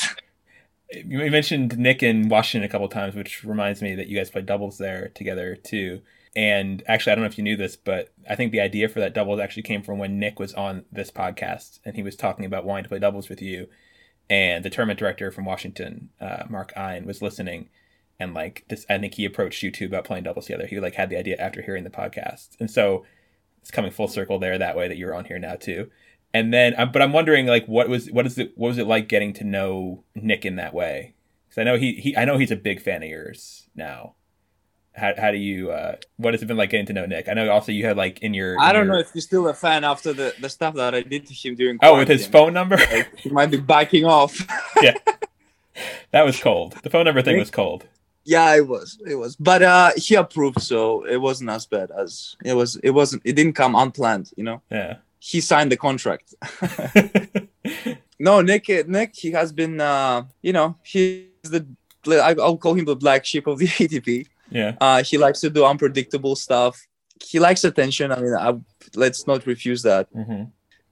You 0.92 1.30
mentioned 1.30 1.76
Nick 1.76 2.02
in 2.02 2.28
Washington 2.28 2.68
a 2.68 2.70
couple 2.70 2.88
times, 2.88 3.16
which 3.16 3.42
reminds 3.42 3.82
me 3.82 3.96
that 3.96 4.06
you 4.06 4.16
guys 4.16 4.30
played 4.30 4.46
doubles 4.46 4.78
there 4.78 5.08
together 5.14 5.56
too. 5.56 6.00
And 6.36 6.82
actually, 6.86 7.12
I 7.12 7.14
don't 7.14 7.22
know 7.24 7.30
if 7.30 7.38
you 7.38 7.44
knew 7.44 7.56
this, 7.56 7.76
but 7.76 8.12
I 8.28 8.36
think 8.36 8.52
the 8.52 8.60
idea 8.60 8.88
for 8.88 9.00
that 9.00 9.14
doubles 9.14 9.40
actually 9.40 9.62
came 9.62 9.82
from 9.82 9.98
when 9.98 10.18
Nick 10.18 10.38
was 10.38 10.52
on 10.52 10.84
this 10.92 11.10
podcast 11.10 11.80
and 11.84 11.96
he 11.96 12.02
was 12.02 12.14
talking 12.14 12.44
about 12.44 12.66
wanting 12.66 12.84
to 12.84 12.88
play 12.90 12.98
doubles 12.98 13.28
with 13.28 13.40
you. 13.40 13.68
And 14.28 14.64
the 14.64 14.70
tournament 14.70 14.98
director 14.98 15.30
from 15.30 15.46
Washington, 15.46 16.10
uh, 16.20 16.44
Mark 16.48 16.72
Ein, 16.76 17.06
was 17.06 17.22
listening. 17.22 17.70
And 18.20 18.34
like 18.34 18.64
this, 18.68 18.84
I 18.90 18.98
think 18.98 19.14
he 19.14 19.24
approached 19.24 19.62
you 19.62 19.70
too 19.70 19.86
about 19.86 20.04
playing 20.04 20.24
doubles 20.24 20.46
together. 20.46 20.66
He 20.66 20.78
like 20.78 20.94
had 20.94 21.08
the 21.08 21.16
idea 21.16 21.36
after 21.36 21.62
hearing 21.62 21.84
the 21.84 21.90
podcast. 21.90 22.50
And 22.60 22.70
so 22.70 23.06
it's 23.66 23.72
coming 23.72 23.90
full 23.90 24.06
circle 24.06 24.38
there 24.38 24.56
that 24.58 24.76
way 24.76 24.86
that 24.86 24.96
you're 24.96 25.12
on 25.12 25.24
here 25.24 25.40
now 25.40 25.56
too. 25.56 25.90
And 26.32 26.54
then, 26.54 26.74
um, 26.78 26.92
but 26.92 27.02
I'm 27.02 27.12
wondering, 27.12 27.46
like, 27.46 27.66
what 27.66 27.88
was 27.88 28.08
what 28.12 28.24
is 28.24 28.38
it? 28.38 28.52
What 28.54 28.68
was 28.68 28.78
it 28.78 28.86
like 28.86 29.08
getting 29.08 29.32
to 29.34 29.44
know 29.44 30.04
Nick 30.14 30.44
in 30.44 30.54
that 30.54 30.72
way? 30.72 31.14
Because 31.48 31.62
I 31.62 31.64
know 31.64 31.76
he, 31.76 31.94
he, 31.94 32.16
I 32.16 32.24
know 32.24 32.38
he's 32.38 32.52
a 32.52 32.56
big 32.56 32.80
fan 32.80 33.02
of 33.02 33.08
yours 33.08 33.68
now. 33.74 34.14
How, 34.94 35.14
how 35.18 35.32
do 35.32 35.38
you? 35.38 35.72
Uh, 35.72 35.96
what 36.16 36.32
has 36.32 36.44
it 36.44 36.46
been 36.46 36.56
like 36.56 36.70
getting 36.70 36.86
to 36.86 36.92
know 36.92 37.06
Nick? 37.06 37.28
I 37.28 37.32
know 37.32 37.50
also 37.50 37.72
you 37.72 37.84
had 37.84 37.96
like 37.96 38.20
in 38.20 38.34
your. 38.34 38.54
In 38.54 38.60
I 38.60 38.72
don't 38.72 38.86
your, 38.86 38.94
know 38.94 39.00
if 39.00 39.10
he's 39.10 39.24
still 39.24 39.48
a 39.48 39.54
fan 39.54 39.82
after 39.82 40.12
the, 40.12 40.32
the 40.40 40.48
stuff 40.48 40.74
that 40.74 40.94
I 40.94 41.00
did 41.00 41.26
to 41.26 41.34
him 41.34 41.56
during. 41.56 41.80
Oh, 41.82 41.98
with 41.98 42.06
his 42.06 42.24
phone 42.24 42.52
number. 42.52 42.76
Like, 42.76 43.18
he 43.18 43.30
might 43.30 43.50
be 43.50 43.58
backing 43.58 44.04
off. 44.04 44.46
yeah, 44.80 44.94
that 46.12 46.24
was 46.24 46.38
cold. 46.38 46.76
The 46.84 46.90
phone 46.90 47.06
number 47.06 47.20
thing 47.20 47.36
was 47.36 47.50
cold. 47.50 47.88
Yeah, 48.26 48.54
it 48.56 48.66
was. 48.66 48.98
It 49.06 49.14
was. 49.14 49.36
But 49.36 49.62
uh 49.62 49.90
he 49.96 50.14
approved, 50.16 50.60
so 50.60 51.04
it 51.04 51.16
wasn't 51.28 51.50
as 51.50 51.64
bad 51.66 51.88
as 52.02 52.36
it 52.44 52.54
was. 52.54 52.76
It 52.82 52.90
wasn't. 52.90 53.22
It 53.24 53.34
didn't 53.38 53.54
come 53.54 53.74
unplanned. 53.74 54.30
You 54.36 54.44
know. 54.44 54.58
Yeah. 54.70 54.96
He 55.18 55.40
signed 55.40 55.70
the 55.72 55.76
contract. 55.76 56.34
no, 58.18 58.40
Nick. 58.40 58.68
Nick. 58.88 59.14
He 59.16 59.30
has 59.32 59.52
been. 59.52 59.80
uh 59.80 60.24
You 60.42 60.52
know, 60.52 60.76
he's 60.82 61.24
the. 61.42 61.66
I'll 62.08 62.56
call 62.56 62.74
him 62.74 62.84
the 62.84 62.94
black 62.96 63.24
sheep 63.24 63.46
of 63.46 63.58
the 63.58 63.66
ATP. 63.82 64.26
yeah. 64.50 64.76
Uh, 64.80 65.02
he 65.02 65.18
likes 65.18 65.40
to 65.40 65.50
do 65.50 65.64
unpredictable 65.64 66.36
stuff. 66.36 66.80
He 67.20 67.38
likes 67.40 67.64
attention. 67.64 68.12
I 68.12 68.20
mean, 68.20 68.34
I, 68.34 68.54
let's 68.94 69.26
not 69.26 69.44
refuse 69.46 69.82
that. 69.82 70.06
hmm 70.12 70.44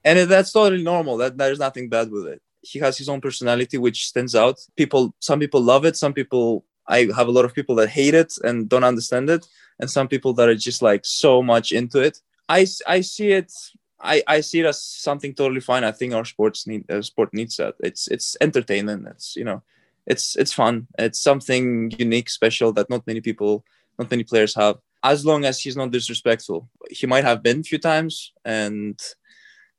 And 0.03 0.29
that's 0.29 0.51
totally 0.51 0.83
normal. 0.83 1.15
That 1.17 1.37
there's 1.37 1.59
nothing 1.59 1.87
bad 1.89 2.11
with 2.11 2.25
it. 2.33 2.41
He 2.61 2.79
has 2.79 2.97
his 2.97 3.07
own 3.07 3.21
personality, 3.21 3.77
which 3.77 4.07
stands 4.07 4.33
out. 4.35 4.57
People, 4.75 5.13
some 5.19 5.39
people 5.39 5.61
love 5.61 5.85
it. 5.85 5.95
Some 5.95 6.13
people, 6.13 6.65
I 6.87 7.09
have 7.15 7.27
a 7.27 7.31
lot 7.31 7.45
of 7.45 7.53
people 7.53 7.75
that 7.75 7.89
hate 7.89 8.13
it 8.13 8.33
and 8.43 8.69
don't 8.69 8.83
understand 8.83 9.29
it, 9.29 9.45
and 9.79 9.89
some 9.89 10.07
people 10.07 10.33
that 10.33 10.49
are 10.49 10.55
just 10.55 10.81
like 10.81 11.05
so 11.05 11.41
much 11.41 11.71
into 11.71 11.99
it. 11.99 12.19
I, 12.47 12.67
I 12.87 13.01
see 13.01 13.31
it. 13.31 13.51
I, 13.99 14.21
I 14.27 14.41
see 14.41 14.59
it 14.59 14.65
as 14.65 14.81
something 14.81 15.33
totally 15.33 15.61
fine. 15.61 15.83
I 15.83 15.91
think 15.91 16.13
our 16.13 16.25
sports 16.25 16.67
need 16.67 16.89
uh, 16.91 17.01
sport 17.01 17.33
needs 17.33 17.57
that. 17.57 17.75
It's 17.79 18.07
it's 18.07 18.37
entertainment. 18.39 19.07
It's 19.07 19.35
you 19.35 19.45
know, 19.45 19.63
it's 20.05 20.35
it's 20.35 20.53
fun. 20.53 20.87
It's 20.99 21.19
something 21.19 21.91
unique, 21.97 22.29
special 22.29 22.71
that 22.73 22.89
not 22.89 23.07
many 23.07 23.21
people, 23.21 23.65
not 23.97 24.11
many 24.11 24.23
players 24.23 24.53
have. 24.55 24.77
As 25.03 25.25
long 25.25 25.45
as 25.45 25.59
he's 25.59 25.77
not 25.77 25.91
disrespectful, 25.91 26.69
he 26.89 27.07
might 27.07 27.23
have 27.23 27.41
been 27.41 27.59
a 27.61 27.63
few 27.63 27.77
times, 27.77 28.31
and 28.43 28.99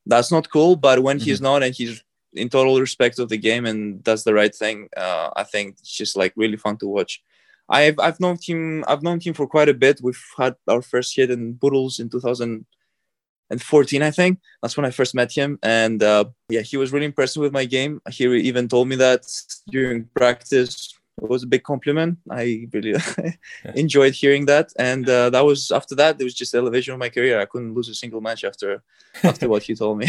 that's 0.07 0.33
not 0.33 0.51
cool. 0.51 0.77
But 0.77 1.03
when 1.03 1.19
he's 1.19 1.41
not 1.41 1.63
and 1.63 1.75
he's 1.75 2.03
in 2.37 2.49
total 2.49 2.81
respect 2.81 3.19
of 3.19 3.29
the 3.29 3.39
game 3.39 3.67
and 3.67 4.03
does 4.03 4.25
the 4.25 4.35
right 4.35 4.55
thing, 4.55 4.89
uh, 4.97 5.31
I 5.37 5.45
think 5.45 5.77
it's 5.81 5.93
just 5.93 6.17
like 6.17 6.33
really 6.37 6.57
fun 6.57 6.77
to 6.79 6.87
watch. 6.87 7.23
I've 7.69 7.99
I've 7.99 8.21
known 8.21 8.39
him 8.41 8.85
I've 8.87 9.03
known 9.03 9.21
him 9.21 9.35
for 9.35 9.47
quite 9.47 9.69
a 9.69 9.75
bit. 9.75 10.01
We've 10.03 10.25
had 10.39 10.55
our 10.69 10.83
first 10.83 11.17
hit 11.17 11.31
in 11.31 11.55
Boodles 11.55 11.99
in 11.99 12.09
2014, 12.09 14.03
I 14.03 14.11
think. 14.11 14.41
That's 14.63 14.77
when 14.77 14.87
I 14.87 14.91
first 14.91 15.15
met 15.15 15.33
him, 15.33 15.59
and 15.63 16.03
uh, 16.03 16.27
yeah, 16.49 16.61
he 16.61 16.77
was 16.77 16.93
really 16.93 17.07
impressed 17.07 17.37
with 17.37 17.53
my 17.53 17.65
game. 17.65 18.01
He 18.11 18.25
even 18.25 18.69
told 18.69 18.89
me 18.89 18.97
that 18.97 19.27
during 19.69 20.09
practice. 20.15 20.96
It 21.23 21.31
was 21.31 21.43
a 21.43 21.47
big 21.47 21.63
compliment. 21.63 22.19
I 22.31 22.69
really 22.73 22.95
enjoyed 23.75 24.15
hearing 24.15 24.47
that, 24.47 24.73
and 24.79 25.09
uh, 25.09 25.31
that 25.31 25.45
was 25.45 25.71
after 25.71 25.95
that. 25.95 26.21
It 26.21 26.25
was 26.25 26.35
just 26.35 26.53
the 26.53 26.59
elevation 26.59 26.93
of 26.93 26.99
my 26.99 27.09
career. 27.09 27.41
I 27.41 27.47
couldn't 27.47 27.75
lose 27.75 27.89
a 27.89 27.95
single 27.95 28.21
match 28.21 28.45
after 28.45 28.83
after 29.23 29.49
what 29.49 29.63
he 29.63 29.75
told 29.75 29.99
me. 29.99 30.09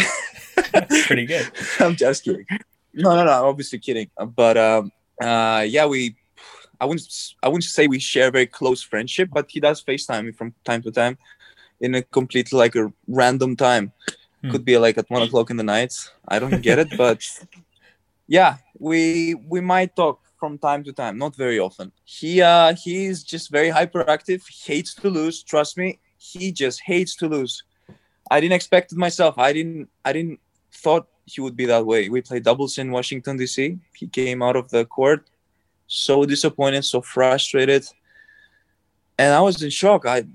That's 0.73 1.07
pretty 1.07 1.25
good. 1.25 1.49
I'm 1.79 1.95
just 1.95 2.25
kidding. 2.25 2.45
No, 2.93 3.15
no, 3.15 3.23
no. 3.23 3.31
I'm 3.31 3.45
obviously 3.45 3.79
kidding. 3.79 4.09
But 4.35 4.57
um, 4.57 4.91
uh, 5.21 5.65
yeah, 5.67 5.85
we. 5.85 6.15
I 6.79 6.85
wouldn't. 6.85 7.07
I 7.41 7.47
wouldn't 7.47 7.63
say 7.63 7.87
we 7.87 7.99
share 7.99 8.27
a 8.27 8.31
very 8.31 8.47
close 8.47 8.81
friendship, 8.83 9.29
but 9.31 9.49
he 9.49 9.61
does 9.61 9.81
FaceTime 9.81 10.25
me 10.25 10.31
from 10.33 10.53
time 10.65 10.81
to 10.83 10.91
time, 10.91 11.17
in 11.79 11.95
a 11.95 12.01
completely 12.01 12.59
like 12.59 12.75
a 12.75 12.91
random 13.07 13.55
time. 13.55 13.93
Hmm. 14.41 14.51
Could 14.51 14.65
be 14.65 14.77
like 14.77 14.97
at 14.97 15.09
one 15.09 15.21
o'clock 15.21 15.49
in 15.51 15.57
the 15.57 15.63
night. 15.63 15.93
I 16.27 16.39
don't 16.39 16.61
get 16.61 16.79
it, 16.79 16.97
but 16.97 17.23
yeah, 18.27 18.57
we 18.77 19.35
we 19.35 19.61
might 19.61 19.95
talk 19.95 20.19
from 20.47 20.57
time 20.57 20.83
to 20.85 20.93
time. 20.93 21.17
Not 21.17 21.35
very 21.35 21.59
often. 21.59 21.91
He 22.05 22.41
uh 22.41 22.73
he 22.83 23.05
is 23.11 23.23
just 23.33 23.51
very 23.51 23.69
hyperactive. 23.69 24.41
Hates 24.65 24.93
to 25.01 25.09
lose. 25.09 25.43
Trust 25.43 25.77
me. 25.77 25.99
He 26.17 26.51
just 26.51 26.81
hates 26.81 27.15
to 27.17 27.27
lose. 27.27 27.63
I 28.31 28.39
didn't 28.41 28.57
expect 28.61 28.91
it 28.93 28.97
myself. 28.97 29.33
I 29.37 29.51
didn't. 29.57 29.89
I 30.05 30.11
didn't 30.13 30.39
thought 30.83 31.07
he 31.25 31.41
would 31.41 31.55
be 31.61 31.65
that 31.73 31.85
way. 31.85 32.09
We 32.09 32.21
played 32.21 32.43
doubles 32.43 32.77
in 32.77 32.91
Washington 32.91 33.35
D.C. 33.37 33.77
He 33.99 34.07
came 34.07 34.41
out 34.47 34.55
of 34.55 34.69
the 34.69 34.85
court 34.85 35.21
so 35.87 36.25
disappointed, 36.25 36.83
so 36.83 36.99
frustrated, 37.01 37.83
and 39.17 39.33
I 39.33 39.41
was 39.41 39.61
in 39.61 39.69
shock. 39.69 40.05
I 40.05 40.25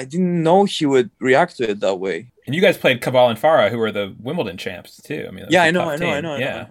I 0.00 0.04
didn't 0.04 0.42
know 0.42 0.64
he 0.64 0.86
would 0.86 1.10
react 1.18 1.56
to 1.58 1.70
it 1.70 1.80
that 1.80 1.96
way. 2.06 2.32
And 2.46 2.54
you 2.54 2.62
guys 2.66 2.76
played 2.78 3.00
Cabal 3.00 3.28
and 3.30 3.38
Farah, 3.38 3.70
who 3.70 3.78
were 3.78 3.92
the 3.92 4.14
Wimbledon 4.26 4.56
champs 4.56 5.00
too. 5.08 5.24
I 5.28 5.30
mean, 5.32 5.46
Yeah, 5.48 5.64
I 5.64 5.70
know, 5.72 5.88
I 5.88 5.96
know, 5.96 6.10
I 6.10 6.20
know, 6.20 6.34
I 6.34 6.38
Yeah. 6.38 6.56
know. 6.56 6.68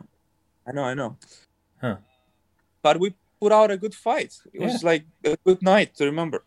I 0.67 0.71
know, 0.71 0.83
I 0.91 0.93
know. 0.93 1.17
Huh. 1.81 1.97
But 2.81 2.99
we 2.99 3.13
put 3.39 3.51
out 3.51 3.71
a 3.71 3.77
good 3.77 3.95
fight. 3.95 4.37
It 4.53 4.61
was 4.61 4.83
like 4.83 5.05
a 5.23 5.37
good 5.45 5.61
night 5.61 5.95
to 5.95 6.05
remember. 6.05 6.43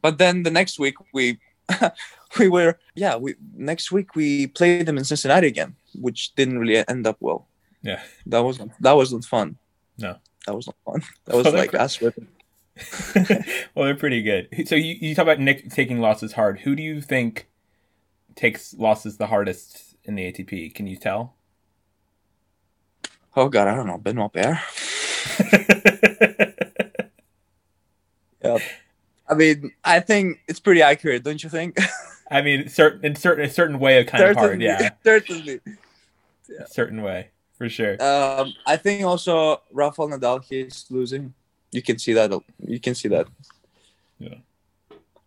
But 0.00 0.18
then 0.18 0.42
the 0.42 0.50
next 0.50 0.78
week 0.78 0.94
we 1.12 1.38
we 2.38 2.48
were 2.48 2.78
yeah, 2.94 3.16
we 3.16 3.34
next 3.54 3.92
week 3.92 4.14
we 4.14 4.46
played 4.48 4.86
them 4.86 4.98
in 4.98 5.04
Cincinnati 5.04 5.46
again, 5.46 5.76
which 5.94 6.34
didn't 6.34 6.58
really 6.58 6.86
end 6.88 7.06
up 7.06 7.16
well. 7.20 7.48
Yeah. 7.82 8.00
That 8.26 8.44
wasn't 8.44 8.72
that 8.80 8.92
wasn't 8.92 9.24
fun. 9.24 9.56
No. 9.98 10.16
That 10.46 10.54
was 10.54 10.66
not 10.66 10.76
fun. 10.84 11.02
That 11.26 11.36
was 11.36 11.44
Well, 11.44 11.54
like 11.54 11.74
ass 11.74 12.00
whipping. 12.00 12.26
well, 13.74 13.84
they're 13.84 13.94
pretty 13.94 14.22
good. 14.22 14.48
So 14.66 14.74
you, 14.74 14.96
you 15.00 15.14
talk 15.14 15.24
about 15.24 15.40
Nick 15.40 15.70
taking 15.70 16.00
losses 16.00 16.32
hard. 16.32 16.60
Who 16.60 16.74
do 16.74 16.82
you 16.82 17.00
think 17.00 17.48
takes 18.34 18.74
losses 18.74 19.18
the 19.18 19.26
hardest 19.26 19.94
in 20.04 20.14
the 20.14 20.32
ATP? 20.32 20.74
Can 20.74 20.86
you 20.86 20.96
tell? 20.96 21.34
Oh 23.36 23.48
god, 23.48 23.68
I 23.68 23.74
don't 23.74 23.86
know. 23.86 23.98
Benoit 23.98 24.32
Paire. 24.32 24.62
I 29.28 29.34
mean, 29.34 29.72
I 29.84 30.00
think 30.00 30.40
it's 30.48 30.60
pretty 30.60 30.82
accurate, 30.82 31.22
don't 31.22 31.42
you 31.42 31.48
think? 31.48 31.78
I 32.30 32.42
mean, 32.42 32.68
certain 32.68 33.04
in 33.04 33.14
certain 33.16 33.44
a 33.44 33.50
certain 33.50 33.78
way 33.78 34.00
of 34.00 34.06
kind 34.06 34.24
of 34.24 34.36
hard. 34.36 34.60
Certainly, 34.60 34.66
Yeah, 34.66 34.90
Certainly. 35.04 35.60
a 36.60 36.66
certain 36.66 37.02
way 37.02 37.28
for 37.56 37.68
sure. 37.68 38.02
Um, 38.02 38.52
I 38.66 38.76
think 38.76 39.04
also 39.04 39.62
Rafael 39.70 40.08
Nadal 40.08 40.42
he's 40.44 40.86
losing. 40.90 41.34
You 41.70 41.82
can 41.82 41.98
see 41.98 42.12
that. 42.14 42.30
You 42.66 42.80
can 42.80 42.94
see 42.94 43.08
that. 43.08 43.26
Yeah. 44.18 44.34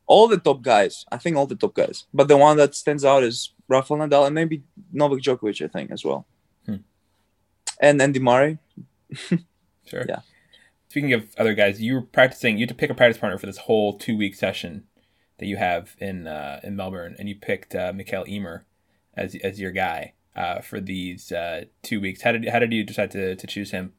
All 0.08 0.28
the 0.28 0.38
top 0.38 0.62
guys. 0.62 1.06
I 1.12 1.18
think 1.18 1.36
all 1.38 1.48
the 1.48 1.56
top 1.56 1.74
guys. 1.74 2.06
But 2.14 2.28
the 2.28 2.38
one 2.38 2.58
that 2.58 2.76
stands 2.76 3.04
out 3.04 3.24
is 3.24 3.54
Rafael 3.68 4.00
Nadal 4.00 4.28
and 4.28 4.36
maybe 4.36 4.62
Novak 4.92 5.20
Djokovic. 5.20 5.64
I 5.64 5.68
think 5.68 5.90
as 5.92 6.06
well. 6.06 6.28
Hmm. 6.66 6.76
And 7.80 8.02
Andy 8.02 8.20
Murray. 8.20 8.60
Sure. 9.86 10.06
Yeah. 10.08 10.20
Speaking 10.90 11.14
of 11.14 11.34
other 11.38 11.54
guys, 11.54 11.82
you 11.82 11.96
were 11.96 12.02
practicing. 12.02 12.58
You 12.58 12.64
had 12.64 12.70
to 12.70 12.76
pick 12.76 12.90
a 12.90 12.94
practice 12.94 13.18
partner 13.18 13.38
for 13.38 13.46
this 13.48 13.58
whole 13.58 13.98
two 13.98 14.18
week 14.18 14.36
session 14.36 14.84
that 15.40 15.46
you 15.48 15.58
have 15.58 15.96
in 16.00 16.28
uh, 16.28 16.60
in 16.64 16.76
Melbourne, 16.76 17.16
and 17.20 17.28
you 17.28 17.36
picked 17.36 17.76
uh, 17.76 17.92
Mikael 17.94 18.24
Ymer 18.28 18.66
as 19.16 19.36
as 19.44 19.60
your 19.60 19.72
guy 19.72 20.14
uh, 20.36 20.62
for 20.62 20.80
these 20.80 21.32
uh, 21.32 21.66
two 21.84 22.00
weeks. 22.00 22.22
How 22.22 22.32
did 22.32 22.48
how 22.50 22.60
did 22.60 22.72
you 22.72 22.84
decide 22.84 23.12
to, 23.12 23.36
to 23.36 23.48
choose 23.48 23.72
him 23.72 23.94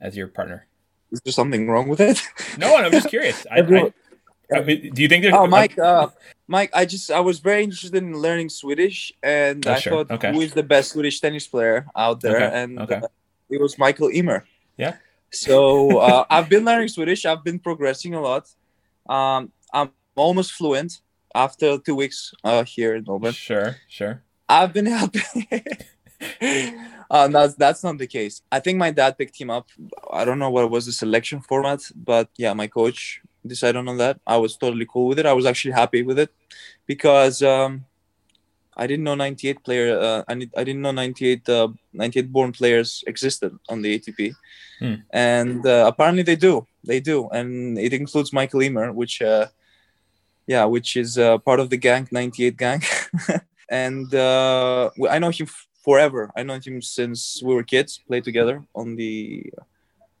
as 0.00 0.16
your 0.16 0.28
partner? 0.28 0.66
Is 1.10 1.20
there 1.24 1.32
something 1.32 1.68
wrong 1.68 1.88
with 1.88 2.00
it? 2.00 2.22
No, 2.56 2.76
I'm 2.76 2.92
just 2.92 3.08
curious. 3.08 3.46
I, 3.50 3.60
I, 3.60 3.92
I 4.54 4.60
mean, 4.62 4.92
do 4.92 5.02
you 5.02 5.08
think 5.08 5.22
there's? 5.22 5.34
Oh, 5.34 5.46
Mike. 5.46 5.78
Uh, 5.78 6.08
Mike, 6.46 6.70
I 6.72 6.84
just 6.86 7.10
I 7.10 7.20
was 7.20 7.40
very 7.40 7.62
interested 7.64 7.94
in 7.96 8.14
learning 8.16 8.48
Swedish, 8.48 9.12
and 9.22 9.66
Oh, 9.66 9.72
I 9.72 9.78
sure. 9.80 9.92
thought 10.04 10.10
Okay. 10.14 10.32
who 10.32 10.40
is 10.40 10.52
the 10.54 10.62
best 10.62 10.92
Swedish 10.92 11.20
tennis 11.20 11.46
player 11.46 11.86
out 11.96 12.20
there, 12.20 12.36
Okay. 12.36 12.62
and 12.62 12.78
Okay. 12.78 12.94
uh, 12.96 13.08
it 13.50 13.60
was 13.60 13.76
Michael 13.78 14.08
Ymer. 14.08 14.46
Yeah. 14.78 14.96
So 15.30 15.98
uh, 15.98 16.24
I've 16.30 16.48
been 16.48 16.64
learning 16.64 16.88
Swedish. 16.88 17.26
I've 17.26 17.44
been 17.44 17.58
progressing 17.58 18.14
a 18.14 18.20
lot. 18.20 18.48
Um, 19.08 19.52
I'm 19.72 19.90
almost 20.16 20.52
fluent 20.52 21.00
after 21.34 21.78
two 21.78 21.94
weeks 21.94 22.32
uh, 22.44 22.64
here 22.64 22.96
in 22.96 23.04
Melbourne. 23.06 23.32
Sure, 23.32 23.76
sure. 23.88 24.22
I've 24.48 24.72
been 24.72 24.86
helping. 24.86 25.22
uh, 27.10 27.28
that's 27.28 27.54
that's 27.54 27.84
not 27.84 27.98
the 27.98 28.06
case. 28.06 28.42
I 28.50 28.60
think 28.60 28.78
my 28.78 28.90
dad 28.90 29.18
picked 29.18 29.38
him 29.38 29.50
up. 29.50 29.68
I 30.10 30.24
don't 30.24 30.38
know 30.38 30.50
what 30.50 30.70
was 30.70 30.86
the 30.86 30.92
selection 30.92 31.40
format, 31.40 31.80
but 31.94 32.28
yeah, 32.36 32.54
my 32.54 32.66
coach 32.66 33.20
decided 33.46 33.86
on 33.86 33.98
that. 33.98 34.20
I 34.26 34.36
was 34.38 34.56
totally 34.56 34.86
cool 34.86 35.06
with 35.08 35.18
it. 35.18 35.26
I 35.26 35.32
was 35.32 35.46
actually 35.46 35.72
happy 35.72 36.02
with 36.02 36.18
it 36.18 36.30
because 36.86 37.42
um, 37.42 37.84
I 38.78 38.86
didn't 38.86 39.04
know 39.04 39.14
98 39.16 39.64
player. 39.64 39.98
Uh, 39.98 40.22
I, 40.28 40.34
I 40.56 40.64
didn't 40.64 40.82
know 40.82 40.92
98 40.92 41.48
uh, 41.48 41.68
98 41.92 42.32
born 42.32 42.52
players 42.52 43.04
existed 43.06 43.52
on 43.68 43.82
the 43.82 43.98
ATP, 43.98 44.34
Hmm. 44.80 44.94
and 45.10 45.66
uh, 45.66 45.84
apparently 45.90 46.22
they 46.22 46.36
do. 46.36 46.64
They 46.84 47.00
do, 47.00 47.28
and 47.30 47.76
it 47.78 47.92
includes 47.92 48.32
Michael 48.32 48.62
Ymer, 48.62 48.92
which, 48.92 49.20
uh, 49.20 49.46
yeah, 50.46 50.64
which 50.64 50.96
is 50.96 51.18
uh, 51.18 51.38
part 51.38 51.58
of 51.60 51.68
the 51.70 51.76
gang 51.76 52.06
98 52.12 52.56
gang, 52.56 52.82
and 53.68 54.14
uh, 54.14 54.90
I 55.10 55.18
know 55.18 55.30
him 55.30 55.46
f- 55.50 55.66
forever. 55.84 56.30
I 56.36 56.44
know 56.44 56.58
him 56.62 56.80
since 56.80 57.42
we 57.42 57.54
were 57.54 57.64
kids. 57.64 57.98
Played 58.06 58.24
together 58.24 58.62
on 58.74 58.94
the 58.96 59.52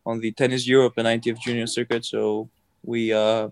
on 0.04 0.20
the 0.20 0.32
tennis 0.32 0.66
Europe 0.66 0.94
and 0.96 1.06
ITF 1.06 1.38
Junior 1.40 1.66
circuit, 1.68 2.04
so 2.04 2.48
we 2.82 3.12
uh, 3.12 3.48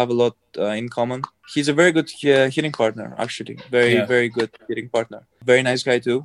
have 0.00 0.10
a 0.10 0.18
lot 0.24 0.36
uh, 0.58 0.74
in 0.80 0.88
common. 0.88 1.22
He's 1.54 1.68
a 1.68 1.76
very 1.80 1.92
good 1.92 2.08
uh, 2.24 2.48
hitting 2.56 2.72
partner, 2.82 3.08
actually. 3.24 3.56
Very, 3.70 3.94
Yeah. 3.94 4.06
very 4.06 4.28
good 4.38 4.50
hitting 4.68 4.88
partner. 4.96 5.20
Very 5.52 5.62
nice 5.62 5.82
guy 5.88 5.98
too. 5.98 6.18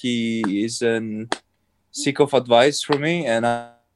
He 0.00 0.64
is 0.66 0.82
an 0.82 1.28
seek 1.92 2.20
of 2.20 2.32
advice 2.34 2.78
for 2.88 2.96
me, 3.06 3.14
and 3.26 3.44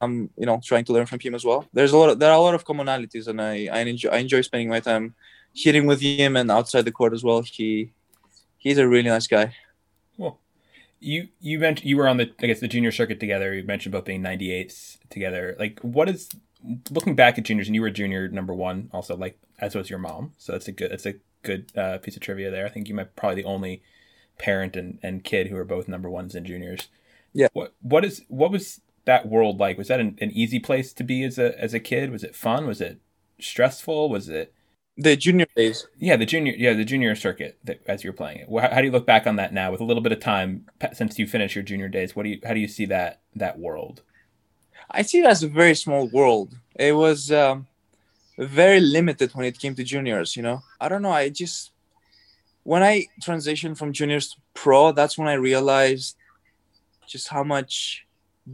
I'm, 0.01 0.29
you 0.41 0.45
know, 0.45 0.59
trying 0.69 0.85
to 0.87 0.93
learn 0.93 1.07
from 1.11 1.19
him 1.19 1.33
as 1.39 1.43
well. 1.49 1.61
There's 1.73 1.93
a 1.93 1.97
lot. 1.97 2.09
Of, 2.11 2.19
there 2.19 2.31
are 2.31 2.37
a 2.43 2.45
lot 2.47 2.55
of 2.55 2.65
commonalities, 2.65 3.27
and 3.27 3.41
I, 3.41 3.53
I 3.77 3.79
enjoy, 3.93 4.09
I 4.09 4.17
enjoy 4.25 4.41
spending 4.41 4.69
my 4.69 4.81
time 4.81 5.15
hitting 5.53 5.85
with 5.87 6.01
him 6.01 6.35
and 6.35 6.51
outside 6.51 6.83
the 6.85 6.91
court 6.99 7.13
as 7.13 7.23
well. 7.23 7.41
He, 7.41 7.91
he's 8.57 8.77
a 8.77 8.87
really 8.87 9.09
nice 9.09 9.27
guy. 9.27 9.55
Cool. 10.17 10.39
You 10.99 11.19
you 11.39 11.59
mentioned 11.59 11.89
you 11.89 11.97
were 11.97 12.07
on 12.07 12.17
the 12.17 12.27
I 12.41 12.47
guess 12.47 12.59
the 12.59 12.67
junior 12.75 12.91
circuit 12.91 13.19
together. 13.19 13.53
You 13.53 13.63
mentioned 13.63 13.93
both 13.93 14.05
being 14.05 14.23
98s 14.23 14.97
together. 15.09 15.55
Like 15.59 15.79
what 15.81 16.07
is 16.09 16.29
looking 16.89 17.15
back 17.15 17.37
at 17.37 17.45
juniors 17.45 17.67
and 17.67 17.75
you 17.75 17.81
were 17.81 17.89
junior 17.89 18.27
number 18.27 18.53
one 18.53 18.89
also 18.93 19.15
like 19.15 19.37
as 19.59 19.75
was 19.75 19.89
your 19.89 19.99
mom. 19.99 20.33
So 20.37 20.51
that's 20.51 20.67
a 20.67 20.71
good 20.71 20.91
that's 20.91 21.05
a 21.05 21.15
good 21.43 21.71
uh, 21.77 21.97
piece 21.99 22.15
of 22.15 22.21
trivia 22.21 22.49
there. 22.51 22.65
I 22.65 22.69
think 22.69 22.87
you 22.87 22.95
might 22.95 23.15
probably 23.15 23.41
the 23.41 23.47
only 23.47 23.81
parent 24.37 24.75
and, 24.75 24.99
and 25.01 25.23
kid 25.23 25.47
who 25.47 25.55
are 25.57 25.65
both 25.65 25.87
number 25.87 26.09
ones 26.09 26.35
in 26.35 26.45
juniors. 26.45 26.89
Yeah. 27.33 27.47
What 27.53 27.73
what 27.81 28.03
is 28.05 28.23
what 28.27 28.51
was 28.51 28.81
that 29.05 29.27
world 29.27 29.59
like? 29.59 29.77
Was 29.77 29.87
that 29.89 29.99
an, 29.99 30.17
an 30.19 30.31
easy 30.31 30.59
place 30.59 30.93
to 30.93 31.03
be 31.03 31.23
as 31.23 31.37
a 31.37 31.59
as 31.61 31.73
a 31.73 31.79
kid? 31.79 32.11
Was 32.11 32.23
it 32.23 32.35
fun? 32.35 32.65
Was 32.65 32.81
it 32.81 32.99
stressful? 33.39 34.09
Was 34.09 34.29
it 34.29 34.53
The 34.97 35.15
junior 35.15 35.45
days. 35.55 35.85
yeah, 35.97 36.15
the 36.15 36.25
junior, 36.25 36.53
yeah, 36.57 36.73
the 36.73 36.85
junior 36.85 37.15
circuit 37.15 37.57
that, 37.65 37.81
as 37.85 38.03
you're 38.03 38.13
playing 38.13 38.39
it. 38.39 38.47
How, 38.49 38.75
how 38.75 38.79
do 38.81 38.85
you 38.85 38.91
look 38.91 39.05
back 39.05 39.27
on 39.27 39.35
that 39.35 39.53
now 39.53 39.71
with 39.71 39.81
a 39.81 39.83
little 39.83 40.01
bit 40.01 40.13
of 40.13 40.19
time 40.21 40.65
since 40.93 41.19
you 41.19 41.27
finished 41.27 41.53
your 41.55 41.63
junior 41.63 41.89
days? 41.89 42.15
What 42.15 42.23
do 42.23 42.29
you, 42.29 42.39
how 42.45 42.53
do 42.53 42.59
you 42.59 42.67
see 42.67 42.85
that 42.85 43.21
that 43.35 43.59
world? 43.59 44.01
I 44.89 45.01
see 45.01 45.19
it 45.19 45.25
as 45.25 45.43
a 45.43 45.47
very 45.47 45.75
small 45.75 46.07
world. 46.07 46.55
It 46.75 46.93
was 46.93 47.31
um, 47.31 47.67
very 48.37 48.79
limited 48.79 49.31
when 49.33 49.45
it 49.45 49.59
came 49.59 49.75
to 49.75 49.83
juniors. 49.83 50.35
You 50.35 50.43
know, 50.43 50.61
I 50.79 50.89
don't 50.89 51.01
know. 51.01 51.11
I 51.11 51.29
just 51.29 51.71
when 52.63 52.81
I 52.81 53.05
transitioned 53.21 53.77
from 53.77 53.93
juniors 53.93 54.29
to 54.29 54.37
pro, 54.53 54.91
that's 54.91 55.17
when 55.17 55.27
I 55.27 55.33
realized 55.33 56.15
just 57.07 57.27
how 57.27 57.43
much 57.43 58.05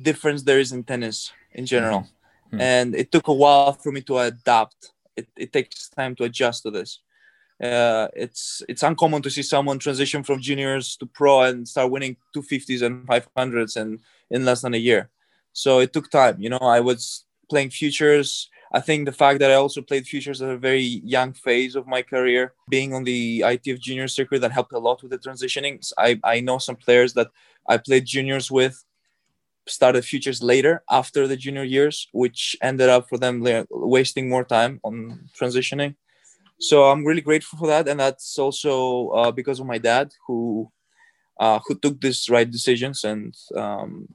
difference 0.02 0.44
there 0.44 0.60
is 0.60 0.72
in 0.72 0.84
tennis 0.84 1.32
in 1.54 1.66
general. 1.66 2.08
Mhm. 2.52 2.62
And 2.62 2.96
it 2.96 3.12
took 3.12 3.28
a 3.28 3.34
while 3.34 3.74
for 3.74 3.92
me 3.92 4.02
to 4.02 4.18
adapt. 4.20 4.92
It, 5.16 5.28
it 5.38 5.54
takes 5.54 5.90
time 5.90 6.16
to 6.16 6.24
adjust 6.26 6.64
to 6.64 6.72
this. 6.72 7.00
Uh, 7.64 8.08
it's 8.16 8.64
it's 8.68 8.82
uncommon 8.84 9.22
to 9.22 9.30
see 9.30 9.44
someone 9.44 9.78
transition 9.78 10.24
from 10.24 10.42
juniors 10.42 10.98
to 10.98 11.06
pro 11.06 11.44
and 11.44 11.68
start 11.68 11.92
winning 11.92 12.18
250s 12.34 12.82
and 12.82 13.06
500s 13.08 13.76
and 13.78 14.00
in 14.30 14.44
less 14.46 14.62
than 14.62 14.74
a 14.74 14.78
year. 14.78 15.10
So 15.54 15.80
it 15.80 15.94
took 15.94 16.10
time. 16.10 16.38
You 16.40 16.50
know, 16.50 16.58
I 16.78 16.80
was 16.80 17.26
playing 17.50 17.72
futures. 17.72 18.50
I 18.74 18.80
think 18.80 19.06
the 19.06 19.12
fact 19.12 19.40
that 19.40 19.52
I 19.52 19.56
also 19.56 19.82
played 19.82 20.08
futures 20.08 20.42
at 20.42 20.50
a 20.50 20.58
very 20.58 21.02
young 21.18 21.34
phase 21.34 21.76
of 21.76 21.88
my 21.88 22.02
career, 22.02 22.54
being 22.70 22.94
on 22.94 23.04
the 23.04 23.42
ITF 23.42 23.80
junior 23.80 24.08
circuit, 24.08 24.40
that 24.42 24.54
helped 24.54 24.72
a 24.72 24.80
lot 24.80 25.02
with 25.02 25.12
the 25.12 25.18
transitioning. 25.18 25.86
I, 25.98 26.20
I 26.24 26.40
know 26.40 26.58
some 26.58 26.78
players 26.78 27.14
that 27.14 27.30
I 27.68 27.78
played 27.78 28.06
juniors 28.06 28.50
with 28.50 28.84
started 29.68 30.04
futures 30.06 30.42
later 30.42 30.84
after 30.90 31.28
the 31.28 31.38
junior 31.38 31.64
years, 31.64 32.08
which 32.14 32.56
ended 32.62 32.90
up 32.90 33.10
for 33.10 33.18
them 33.18 33.44
wasting 33.70 34.30
more 34.30 34.44
time 34.44 34.80
on 34.84 35.30
transitioning. 35.40 35.96
So 36.60 36.86
I'm 36.86 37.06
really 37.06 37.22
grateful 37.22 37.58
for 37.60 37.68
that, 37.68 37.88
and 37.88 38.00
that's 38.00 38.38
also 38.38 39.10
uh, 39.10 39.32
because 39.32 39.60
of 39.60 39.66
my 39.66 39.80
dad 39.80 40.14
who 40.28 40.72
uh, 41.40 41.60
who 41.66 41.76
took 41.76 42.00
these 42.00 42.30
right 42.30 42.50
decisions 42.50 43.04
and 43.04 43.36
um, 43.56 44.08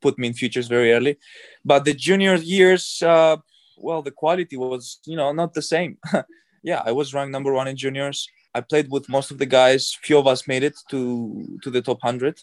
put 0.00 0.18
me 0.18 0.28
in 0.28 0.34
futures 0.34 0.68
very 0.68 0.92
early. 0.92 1.18
But 1.64 1.84
the 1.84 1.94
junior 1.94 2.34
years, 2.36 3.02
uh, 3.02 3.36
well, 3.78 4.02
the 4.02 4.10
quality 4.10 4.56
was 4.56 4.98
you 5.04 5.16
know 5.16 5.32
not 5.32 5.54
the 5.54 5.62
same. 5.62 5.98
yeah, 6.62 6.82
I 6.84 6.92
was 6.92 7.14
ranked 7.14 7.32
number 7.32 7.52
one 7.52 7.68
in 7.68 7.76
juniors. 7.76 8.28
I 8.54 8.60
played 8.60 8.90
with 8.90 9.08
most 9.08 9.30
of 9.30 9.38
the 9.38 9.46
guys. 9.46 9.96
Few 10.02 10.18
of 10.18 10.26
us 10.26 10.46
made 10.46 10.62
it 10.62 10.74
to 10.90 11.58
to 11.62 11.70
the 11.70 11.82
top 11.82 12.00
hundred. 12.02 12.40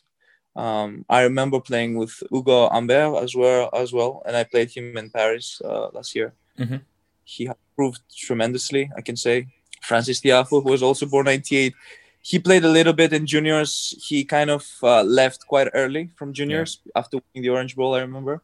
Um, 0.56 1.06
I 1.10 1.22
remember 1.22 1.60
playing 1.60 1.96
with 1.96 2.12
Ugo 2.34 2.70
Humbert 2.70 3.24
as 3.24 3.36
well 3.36 3.70
as 3.74 3.94
well, 3.94 4.24
and 4.26 4.36
I 4.36 4.44
played 4.44 4.72
him 4.72 4.98
in 4.98 5.10
Paris 5.10 5.62
uh, 5.64 5.90
last 5.94 6.16
year. 6.16 6.34
Mhm. 6.58 6.82
He 7.24 7.46
improved 7.46 8.02
tremendously, 8.26 8.90
I 8.98 9.02
can 9.02 9.16
say. 9.16 9.48
Frances 9.82 10.20
Tiafoe, 10.20 10.62
who 10.64 10.70
was 10.70 10.84
also 10.84 11.06
born 11.06 11.26
'98, 11.26 11.74
he 12.21 12.39
played 12.39 12.63
a 12.63 12.69
little 12.69 12.93
bit 12.93 13.13
in 13.13 13.25
juniors. 13.25 13.95
He 14.08 14.23
kind 14.25 14.49
of 14.49 14.65
uh, 14.84 15.03
left 15.03 15.47
quite 15.47 15.69
early 15.73 16.10
from 16.15 16.34
juniors 16.34 16.79
after 16.95 17.17
winning 17.17 17.43
the 17.43 17.49
Orange 17.49 17.75
Bowl. 17.75 17.95
I 17.95 18.01
remember, 18.01 18.41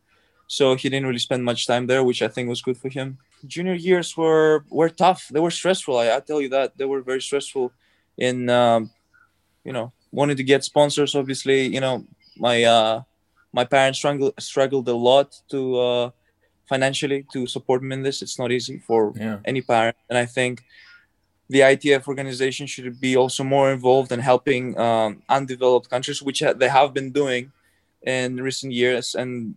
so 0.47 0.75
he 0.75 0.89
didn't 0.89 1.07
really 1.07 1.19
spend 1.19 1.43
much 1.43 1.67
time 1.67 1.87
there, 1.87 2.03
which 2.03 2.21
I 2.21 2.27
think 2.27 2.49
was 2.49 2.61
good 2.61 2.77
for 2.77 2.89
him. 2.89 3.17
Junior 3.45 3.73
years 3.73 4.15
were 4.17 4.63
were 4.69 4.89
tough. 4.89 5.27
They 5.31 5.39
were 5.39 5.51
stressful. 5.51 5.97
I, 5.97 6.15
I 6.15 6.19
tell 6.19 6.41
you 6.41 6.49
that 6.49 6.77
they 6.77 6.85
were 6.85 7.01
very 7.01 7.21
stressful. 7.21 7.71
In 8.17 8.49
um, 8.49 8.91
you 9.63 9.73
know 9.73 9.91
wanted 10.11 10.37
to 10.37 10.43
get 10.43 10.63
sponsors. 10.63 11.15
Obviously, 11.15 11.67
you 11.67 11.81
know 11.81 12.05
my 12.37 12.63
uh, 12.63 13.01
my 13.53 13.65
parents 13.65 13.99
struggled 13.99 14.33
struggled 14.39 14.87
a 14.87 14.95
lot 14.95 15.35
to 15.49 15.77
uh, 15.79 16.09
financially 16.67 17.25
to 17.33 17.45
support 17.47 17.83
me 17.83 17.93
in 17.95 18.03
this. 18.03 18.21
It's 18.21 18.39
not 18.39 18.51
easy 18.51 18.79
for 18.79 19.13
Yeah. 19.15 19.39
any 19.45 19.61
parent, 19.61 19.97
and 20.09 20.17
I 20.17 20.25
think 20.25 20.63
the 21.49 21.59
ITF 21.61 22.07
organization 22.07 22.65
should 22.67 22.99
be 22.99 23.15
also 23.15 23.43
more 23.43 23.71
involved 23.71 24.11
in 24.11 24.19
helping 24.19 24.77
um, 24.79 25.21
undeveloped 25.29 25.89
countries, 25.89 26.21
which 26.21 26.39
ha- 26.39 26.53
they 26.53 26.69
have 26.69 26.93
been 26.93 27.11
doing 27.11 27.51
in 28.01 28.37
recent 28.41 28.71
years 28.73 29.15
and 29.15 29.55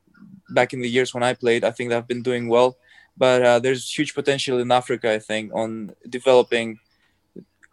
back 0.51 0.73
in 0.73 0.81
the 0.81 0.89
years 0.89 1.15
when 1.15 1.23
I 1.23 1.35
played. 1.35 1.65
I 1.65 1.71
think 1.71 1.91
they've 1.91 2.07
been 2.07 2.23
doing 2.23 2.49
well, 2.49 2.77
but 3.17 3.43
uh, 3.43 3.59
there's 3.59 3.91
huge 3.99 4.15
potential 4.15 4.59
in 4.59 4.71
Africa. 4.71 5.13
I 5.13 5.19
think 5.19 5.53
on 5.55 5.93
developing. 6.09 6.79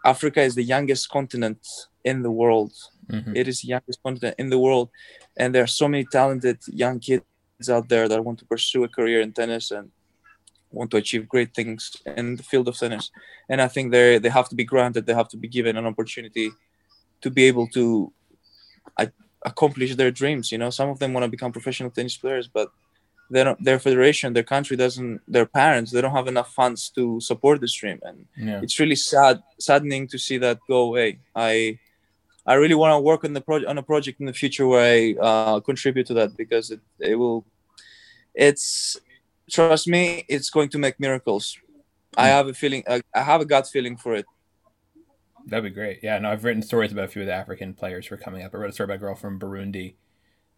Africa 0.05 0.41
is 0.41 0.53
the 0.53 0.63
youngest 0.63 1.09
continent 1.09 1.61
in 2.03 2.21
the 2.21 2.29
world. 2.29 2.71
Mhm. 3.11 3.35
It 3.35 3.47
is 3.47 3.61
the 3.61 3.69
youngest 3.69 3.99
continent 4.03 4.35
in 4.37 4.49
the 4.51 4.59
world, 4.59 4.89
and 5.35 5.53
there 5.53 5.63
are 5.63 5.73
so 5.81 5.87
many 5.87 6.05
talented 6.05 6.59
young 6.67 6.99
kids 6.99 7.23
out 7.69 7.89
there 7.89 8.07
that 8.07 8.23
want 8.23 8.37
to 8.39 8.45
pursue 8.45 8.83
a 8.83 8.87
career 8.87 9.19
in 9.21 9.31
tennis 9.33 9.71
and 9.71 9.91
want 10.75 10.91
to 10.91 10.97
achieve 10.97 11.27
great 11.35 11.51
things 11.55 11.79
in 12.17 12.35
the 12.35 12.43
field 12.43 12.67
of 12.67 12.77
tennis. 12.77 13.05
And 13.49 13.59
I 13.61 13.67
think 13.73 13.85
they 13.91 14.19
they 14.23 14.29
have 14.39 14.49
to 14.49 14.55
be 14.61 14.65
granted, 14.73 15.05
they 15.05 15.17
have 15.21 15.31
to 15.33 15.37
be 15.37 15.49
given 15.57 15.77
an 15.77 15.85
opportunity 15.91 16.47
to 17.23 17.29
be 17.37 17.43
able 17.51 17.67
to 17.77 18.11
accomplish 19.45 19.95
their 19.95 20.11
dreams. 20.11 20.51
You 20.51 20.57
know, 20.57 20.71
some 20.71 20.89
of 20.89 20.99
them 20.99 21.13
want 21.13 21.23
to 21.23 21.29
become 21.29 21.51
professional 21.51 21.91
tennis 21.91 22.17
players, 22.17 22.47
but 22.47 22.69
they 23.29 23.43
don't, 23.43 23.63
their 23.63 23.79
federation, 23.79 24.33
their 24.33 24.43
country 24.43 24.75
doesn't, 24.75 25.21
their 25.27 25.45
parents, 25.45 25.91
they 25.91 26.01
don't 26.01 26.15
have 26.19 26.27
enough 26.27 26.51
funds 26.53 26.89
to 26.97 27.19
support 27.19 27.61
this 27.61 27.73
dream. 27.73 27.99
And 28.03 28.25
Yeah. 28.35 28.59
it's 28.63 28.79
really 28.79 28.95
sad, 28.95 29.41
saddening 29.59 30.07
to 30.09 30.17
see 30.17 30.37
that 30.39 30.59
go 30.67 30.79
away. 30.89 31.19
I 31.35 31.79
I 32.47 32.55
really 32.61 32.75
want 32.75 32.91
to 32.93 32.99
work 32.99 33.23
on 33.23 33.33
the 33.33 33.41
project 33.41 33.69
on 33.71 33.77
a 33.79 33.83
project 33.83 34.19
in 34.19 34.27
the 34.27 34.33
future 34.41 34.67
where 34.67 34.85
I 34.97 35.15
uh, 35.27 35.59
contribute 35.61 36.05
to 36.07 36.15
that 36.19 36.37
because 36.37 36.69
it, 36.75 36.81
it 36.99 37.15
will. 37.15 37.43
It's 38.35 38.97
trust 39.49 39.87
me, 39.87 40.25
it's 40.27 40.49
going 40.49 40.69
to 40.69 40.77
make 40.77 40.99
miracles. 40.99 41.57
I 42.17 42.27
have 42.27 42.47
a 42.47 42.53
feeling. 42.53 42.83
I 42.87 43.01
I 43.13 43.21
have 43.23 43.41
a 43.41 43.45
gut 43.45 43.67
feeling 43.67 43.97
for 43.97 44.15
it. 44.15 44.25
That'd 45.47 45.63
be 45.63 45.69
great. 45.69 45.99
Yeah, 46.01 46.17
no, 46.19 46.31
I've 46.31 46.43
written 46.43 46.63
stories 46.63 46.91
about 46.91 47.05
a 47.05 47.07
few 47.07 47.21
of 47.21 47.27
the 47.27 47.33
African 47.33 47.73
players 47.73 48.07
who 48.07 48.15
are 48.15 48.17
coming 48.17 48.41
up. 48.43 48.53
I 48.53 48.57
wrote 48.57 48.69
a 48.69 48.73
story 48.73 48.85
about 48.85 48.95
a 48.95 48.99
girl 48.99 49.15
from 49.15 49.39
Burundi 49.39 49.93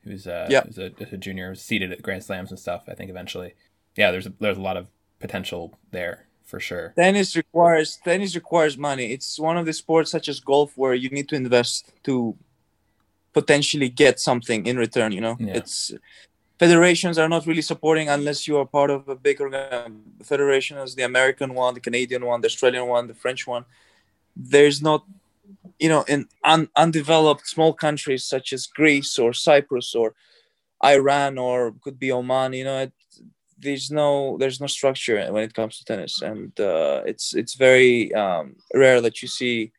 who's 0.04 0.28
uh, 0.28 0.48
Yeah. 0.50 0.64
who's 0.66 0.78
a, 0.78 0.92
who's 0.98 1.12
a 1.12 1.18
junior, 1.18 1.56
seated 1.56 1.92
at 1.92 2.02
Grand 2.02 2.24
Slams 2.24 2.52
and 2.52 2.60
stuff. 2.60 2.84
I 2.88 2.94
think 2.94 3.10
eventually, 3.10 3.56
yeah, 3.98 4.12
there's 4.12 4.28
a, 4.28 4.34
there's 4.40 4.58
a 4.58 4.62
lot 4.62 4.78
of 4.78 4.88
potential 5.20 5.78
there 5.92 6.28
for 6.46 6.60
sure. 6.62 6.94
Tennis 6.96 7.36
requires 7.36 7.98
tennis 8.04 8.36
requires 8.36 8.78
money. 8.78 9.12
It's 9.12 9.38
one 9.38 9.58
of 9.58 9.66
the 9.66 9.74
sports 9.74 10.12
such 10.12 10.30
as 10.30 10.40
golf 10.40 10.78
where 10.78 10.94
you 10.94 11.10
need 11.10 11.28
to 11.30 11.36
invest 11.36 11.92
to 12.04 12.38
potentially 13.34 13.90
get 13.90 14.20
something 14.20 14.66
in 14.66 14.78
return. 14.78 15.12
You 15.12 15.22
know, 15.22 15.36
Yeah. 15.40 15.56
it's 15.58 15.92
federations 16.60 17.18
are 17.18 17.30
not 17.30 17.46
really 17.46 17.62
supporting 17.62 18.10
unless 18.10 18.48
you 18.48 18.58
are 18.58 18.66
part 18.66 18.90
of 18.90 19.08
a 19.08 19.16
big 19.16 19.40
federation 20.24 20.78
as 20.78 20.96
the 20.96 21.04
American 21.04 21.54
one, 21.54 21.74
the 21.74 21.80
Canadian 21.80 22.26
one, 22.26 22.42
the 22.42 22.48
Australian 22.48 22.88
one, 22.88 23.08
the 23.08 23.14
French 23.14 23.46
one. 23.46 23.66
There's 24.36 24.82
not, 24.82 25.06
you 25.80 25.90
know, 25.90 26.04
in 26.08 26.28
un- 26.44 26.70
undeveloped 26.76 27.48
small 27.48 27.74
countries 27.74 28.24
such 28.24 28.54
as 28.54 28.68
Greece 28.68 29.18
or 29.20 29.34
Cyprus 29.34 29.96
or 29.96 30.14
Iran 30.84 31.38
or 31.38 31.74
could 31.82 32.00
be 32.00 32.12
Oman. 32.12 32.54
You 32.54 32.64
know, 32.64 32.80
it, 32.80 32.94
there's 33.60 33.90
no 33.90 34.38
there's 34.40 34.62
no 34.62 34.68
structure 34.68 35.18
when 35.32 35.44
it 35.44 35.54
comes 35.54 35.78
to 35.78 35.86
tennis, 35.86 36.22
and 36.22 36.58
uh, 36.60 37.02
it's 37.06 37.34
it's 37.34 37.56
very 37.56 38.14
um, 38.14 38.56
rare 38.74 39.02
that 39.02 39.22
you 39.22 39.28
see 39.28 39.72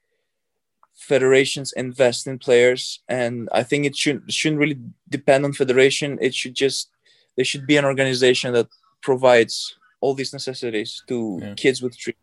federations 0.98 1.72
invest 1.72 2.26
in 2.26 2.38
players 2.38 3.00
and 3.08 3.48
i 3.52 3.62
think 3.62 3.86
it 3.86 3.96
should 3.96 4.20
shouldn't 4.32 4.60
really 4.60 4.78
depend 5.08 5.44
on 5.44 5.52
federation 5.52 6.18
it 6.20 6.34
should 6.34 6.54
just 6.54 6.90
there 7.36 7.44
should 7.44 7.66
be 7.66 7.76
an 7.76 7.84
organization 7.84 8.52
that 8.52 8.66
provides 9.00 9.76
all 10.00 10.12
these 10.14 10.32
necessities 10.32 11.02
to 11.06 11.38
Yeah. 11.40 11.54
kids 11.54 11.80
with 11.80 11.96
dreams 11.96 12.18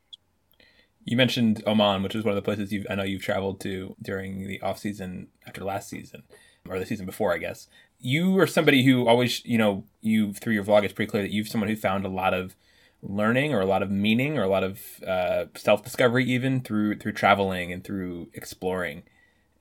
You 1.06 1.18
mentioned 1.18 1.64
Oman, 1.68 2.02
which 2.04 2.16
is 2.16 2.24
one 2.26 2.34
of 2.36 2.40
the 2.42 2.48
places 2.50 2.74
you've, 2.74 2.88
I 2.90 2.96
know 2.96 3.04
you've 3.04 3.22
traveled 3.22 3.60
to 3.62 3.96
during 4.02 4.48
the 4.48 4.60
off 4.62 4.80
season 4.80 5.28
after 5.48 5.64
last 5.64 5.88
season, 5.88 6.24
or 6.68 6.80
the 6.80 6.86
season 6.86 7.06
before, 7.06 7.32
I 7.32 7.38
guess. 7.38 7.68
You 8.00 8.40
are 8.40 8.48
somebody 8.48 8.84
who 8.84 9.08
always, 9.08 9.46
you 9.46 9.60
know, 9.60 9.84
you 10.02 10.34
through 10.34 10.56
your 10.58 10.64
vlog, 10.64 10.84
it's 10.84 10.94
pretty 10.98 11.12
clear 11.12 11.22
that 11.24 11.32
you're 11.32 11.46
someone 11.46 11.70
who 11.70 11.76
found 11.76 12.06
a 12.06 12.10
lot 12.22 12.34
of 12.34 12.56
learning 13.08 13.54
or 13.54 13.62
a 13.62 13.66
lot 13.66 13.84
of 13.84 13.92
meaning 13.92 14.38
or 14.38 14.44
a 14.44 14.50
lot 14.50 14.64
of 14.64 14.82
uh, 15.06 15.46
self 15.56 15.84
discovery 15.84 16.26
even 16.26 16.62
through 16.62 16.98
through 16.98 17.14
traveling 17.14 17.72
and 17.72 17.84
through 17.84 18.30
exploring 18.34 19.04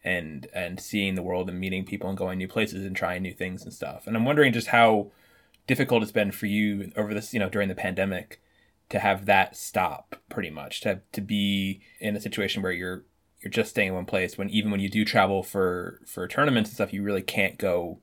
and 0.02 0.46
and 0.54 0.80
seeing 0.80 1.14
the 1.14 1.22
world 1.22 1.48
and 1.48 1.60
meeting 1.60 1.84
people 1.84 2.08
and 2.08 2.18
going 2.18 2.38
new 2.38 2.48
places 2.48 2.84
and 2.84 2.96
trying 2.96 3.22
new 3.22 3.34
things 3.34 3.62
and 3.62 3.72
stuff. 3.72 4.06
And 4.06 4.16
I'm 4.16 4.24
wondering 4.24 4.52
just 4.52 4.68
how 4.68 5.10
difficult 5.66 6.02
it's 6.02 6.12
been 6.12 6.32
for 6.32 6.46
you 6.46 6.92
over 6.96 7.14
this, 7.14 7.32
you 7.32 7.40
know, 7.40 7.48
during 7.48 7.68
the 7.68 7.74
pandemic 7.74 8.40
to 8.90 8.98
have 8.98 9.26
that 9.26 9.56
stop 9.56 10.16
pretty 10.28 10.50
much 10.50 10.80
to 10.82 11.00
to 11.12 11.20
be 11.20 11.80
in 12.00 12.16
a 12.16 12.20
situation 12.20 12.62
where 12.62 12.72
you're 12.72 13.04
you're 13.40 13.50
just 13.50 13.70
staying 13.70 13.88
in 13.88 13.94
one 13.94 14.06
place 14.06 14.38
when 14.38 14.48
even 14.50 14.70
when 14.70 14.80
you 14.80 14.88
do 14.88 15.04
travel 15.04 15.42
for 15.42 16.00
for 16.06 16.26
tournaments 16.28 16.70
and 16.70 16.74
stuff 16.74 16.92
you 16.92 17.02
really 17.02 17.22
can't 17.22 17.58
go 17.58 17.98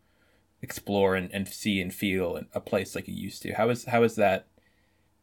explore 0.61 1.15
and, 1.15 1.31
and 1.31 1.47
see 1.47 1.81
and 1.81 1.93
feel 1.93 2.39
a 2.53 2.59
place 2.59 2.93
like 2.93 3.07
you 3.07 3.13
used 3.13 3.41
to 3.41 3.53
how 3.53 3.69
is 3.69 3.85
how 3.85 4.03
is 4.03 4.15
that 4.15 4.47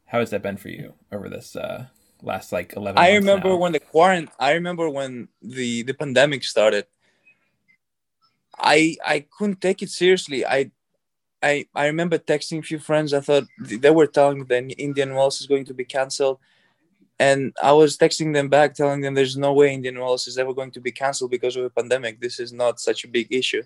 how 0.08 0.18
has 0.20 0.30
that 0.30 0.42
been 0.42 0.56
for 0.56 0.68
you 0.70 0.94
over 1.12 1.28
this 1.28 1.54
uh 1.56 1.86
last 2.22 2.50
like 2.52 2.74
11 2.76 2.98
I 2.98 3.14
remember 3.14 3.50
now? 3.50 3.56
when 3.56 3.72
the 3.72 3.80
quarant 3.80 4.28
I 4.38 4.52
remember 4.52 4.90
when 4.90 5.28
the 5.40 5.82
the 5.84 5.94
pandemic 5.94 6.42
started. 6.44 6.86
I 8.58 8.96
I 9.04 9.24
couldn't 9.36 9.60
take 9.60 9.82
it 9.82 9.90
seriously. 9.90 10.44
I 10.44 10.70
I 11.42 11.66
I 11.74 11.86
remember 11.86 12.18
texting 12.18 12.58
a 12.58 12.62
few 12.62 12.78
friends. 12.80 13.14
I 13.14 13.20
thought 13.20 13.44
they 13.60 13.90
were 13.90 14.08
telling 14.08 14.38
me 14.40 14.44
that 14.48 14.80
Indian 14.80 15.14
Wells 15.14 15.40
is 15.40 15.46
going 15.46 15.64
to 15.66 15.74
be 15.74 15.84
cancelled, 15.84 16.38
and 17.20 17.52
I 17.62 17.72
was 17.72 17.96
texting 17.96 18.34
them 18.34 18.48
back, 18.48 18.74
telling 18.74 19.00
them 19.00 19.14
there's 19.14 19.36
no 19.36 19.52
way 19.52 19.72
Indian 19.72 19.98
Wells 20.00 20.26
is 20.26 20.38
ever 20.38 20.52
going 20.52 20.72
to 20.72 20.80
be 20.80 20.90
cancelled 20.90 21.30
because 21.30 21.54
of 21.56 21.64
a 21.64 21.70
pandemic. 21.70 22.20
This 22.20 22.40
is 22.40 22.52
not 22.52 22.80
such 22.80 23.04
a 23.04 23.08
big 23.08 23.28
issue. 23.30 23.62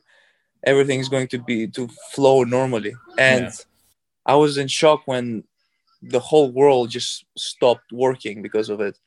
Everything 0.65 1.01
is 1.01 1.09
going 1.09 1.29
to 1.29 1.39
be 1.39 1.67
to 1.69 1.89
flow 2.13 2.45
normally, 2.45 2.95
and 3.17 3.45
Yeah. 3.45 3.53
I 4.27 4.35
was 4.35 4.59
in 4.59 4.69
shock 4.69 5.01
when 5.07 5.45
the 6.03 6.21
whole 6.21 6.51
world 6.51 6.91
just 6.91 7.25
stopped 7.37 7.93
working 7.93 8.43
because 8.43 8.69
of 8.69 8.81
it. 8.81 8.99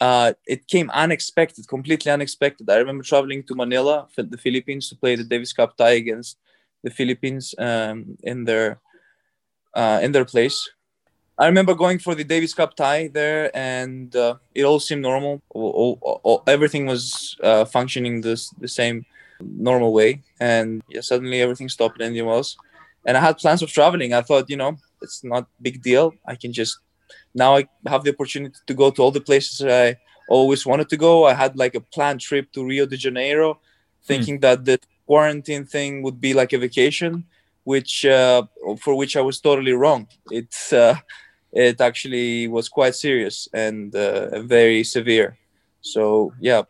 Uh, 0.00 0.34
it 0.46 0.66
came 0.68 0.90
unexpected, 0.90 1.66
completely 1.68 2.12
unexpected. 2.12 2.68
I 2.68 2.76
remember 2.76 3.02
traveling 3.02 3.42
to 3.44 3.54
Manila, 3.54 4.06
the 4.16 4.36
Philippines, 4.36 4.88
to 4.90 4.96
play 4.96 5.16
the 5.16 5.24
Davis 5.24 5.52
Cup 5.52 5.76
tie 5.76 5.92
against 5.92 6.38
the 6.84 6.90
Philippines 6.90 7.54
um, 7.58 8.16
in 8.22 8.44
their 8.44 8.78
uh, 9.74 10.00
in 10.02 10.12
their 10.12 10.24
place. 10.24 10.68
I 11.38 11.46
remember 11.46 11.74
going 11.74 11.98
for 11.98 12.14
the 12.14 12.24
Davis 12.24 12.54
Cup 12.54 12.76
tie 12.76 13.08
there, 13.08 13.50
and 13.56 14.14
uh, 14.16 14.36
it 14.54 14.64
all 14.64 14.80
seemed 14.80 15.02
normal. 15.02 15.42
All, 15.50 15.98
all- 16.02 16.20
all- 16.22 16.42
everything 16.46 16.86
was 16.86 17.36
uh, 17.42 17.64
functioning 17.64 18.20
this 18.22 18.50
the 18.60 18.68
same 18.68 19.04
normal 19.40 19.92
way, 19.92 20.22
and 20.40 20.82
yeah, 20.88 21.00
suddenly 21.02 21.40
everything 21.42 21.68
stopped 21.68 22.00
in 22.00 22.06
Indian 22.08 22.26
Wells. 22.26 22.56
And 23.04 23.16
I 23.16 23.20
had 23.20 23.38
plans 23.38 23.62
of 23.62 23.70
traveling. 23.70 24.12
I 24.14 24.22
thought, 24.22 24.50
you 24.50 24.56
know, 24.56 24.78
it's 25.02 25.24
not 25.24 25.48
big 25.60 25.82
deal. 25.82 26.14
I 26.26 26.34
can 26.36 26.52
just 26.52 26.78
now 27.34 27.56
I 27.56 27.68
have 27.86 28.04
the 28.04 28.12
opportunity 28.12 28.58
to 28.66 28.74
go 28.74 28.90
to 28.90 29.02
all 29.02 29.10
the 29.10 29.20
places 29.20 29.64
I 29.66 29.96
always 30.28 30.66
wanted 30.66 30.88
to 30.88 30.96
go. 30.96 31.24
I 31.26 31.34
had 31.34 31.56
like 31.56 31.74
a 31.74 31.80
planned 31.80 32.20
trip 32.20 32.52
to 32.52 32.64
Rio 32.64 32.86
de 32.86 32.96
Janeiro, 32.96 33.60
thinking 34.04 34.40
that 34.40 34.64
the 34.64 34.78
quarantine 35.06 35.64
thing 35.64 36.02
would 36.02 36.20
be 36.20 36.34
like 36.34 36.52
a 36.52 36.58
vacation, 36.58 37.24
which 37.64 38.04
uh, 38.04 38.42
for 38.80 38.94
which 38.96 39.16
I 39.16 39.20
was 39.20 39.40
totally 39.40 39.72
wrong. 39.72 40.08
It's 40.30 40.72
uh, 40.72 40.96
it 41.52 41.80
actually 41.80 42.48
was 42.48 42.68
quite 42.68 42.94
serious 42.94 43.48
and 43.52 43.94
uh, 43.94 44.42
very 44.42 44.84
severe. 44.84 45.38
So 45.80 46.32
yeah, 46.40 46.62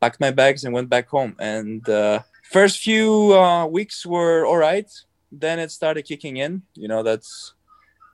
packed 0.00 0.20
my 0.20 0.30
bags 0.30 0.64
and 0.64 0.74
went 0.74 0.88
back 0.88 1.08
home. 1.08 1.36
And 1.38 1.86
uh, 1.88 2.20
first 2.50 2.78
few 2.78 3.34
uh, 3.34 3.66
weeks 3.66 4.06
were 4.06 4.46
all 4.46 4.56
right. 4.56 4.90
Then 5.30 5.58
it 5.58 5.70
started 5.70 6.02
kicking 6.04 6.36
in. 6.38 6.62
You 6.74 6.88
know 6.88 7.02
that's 7.02 7.54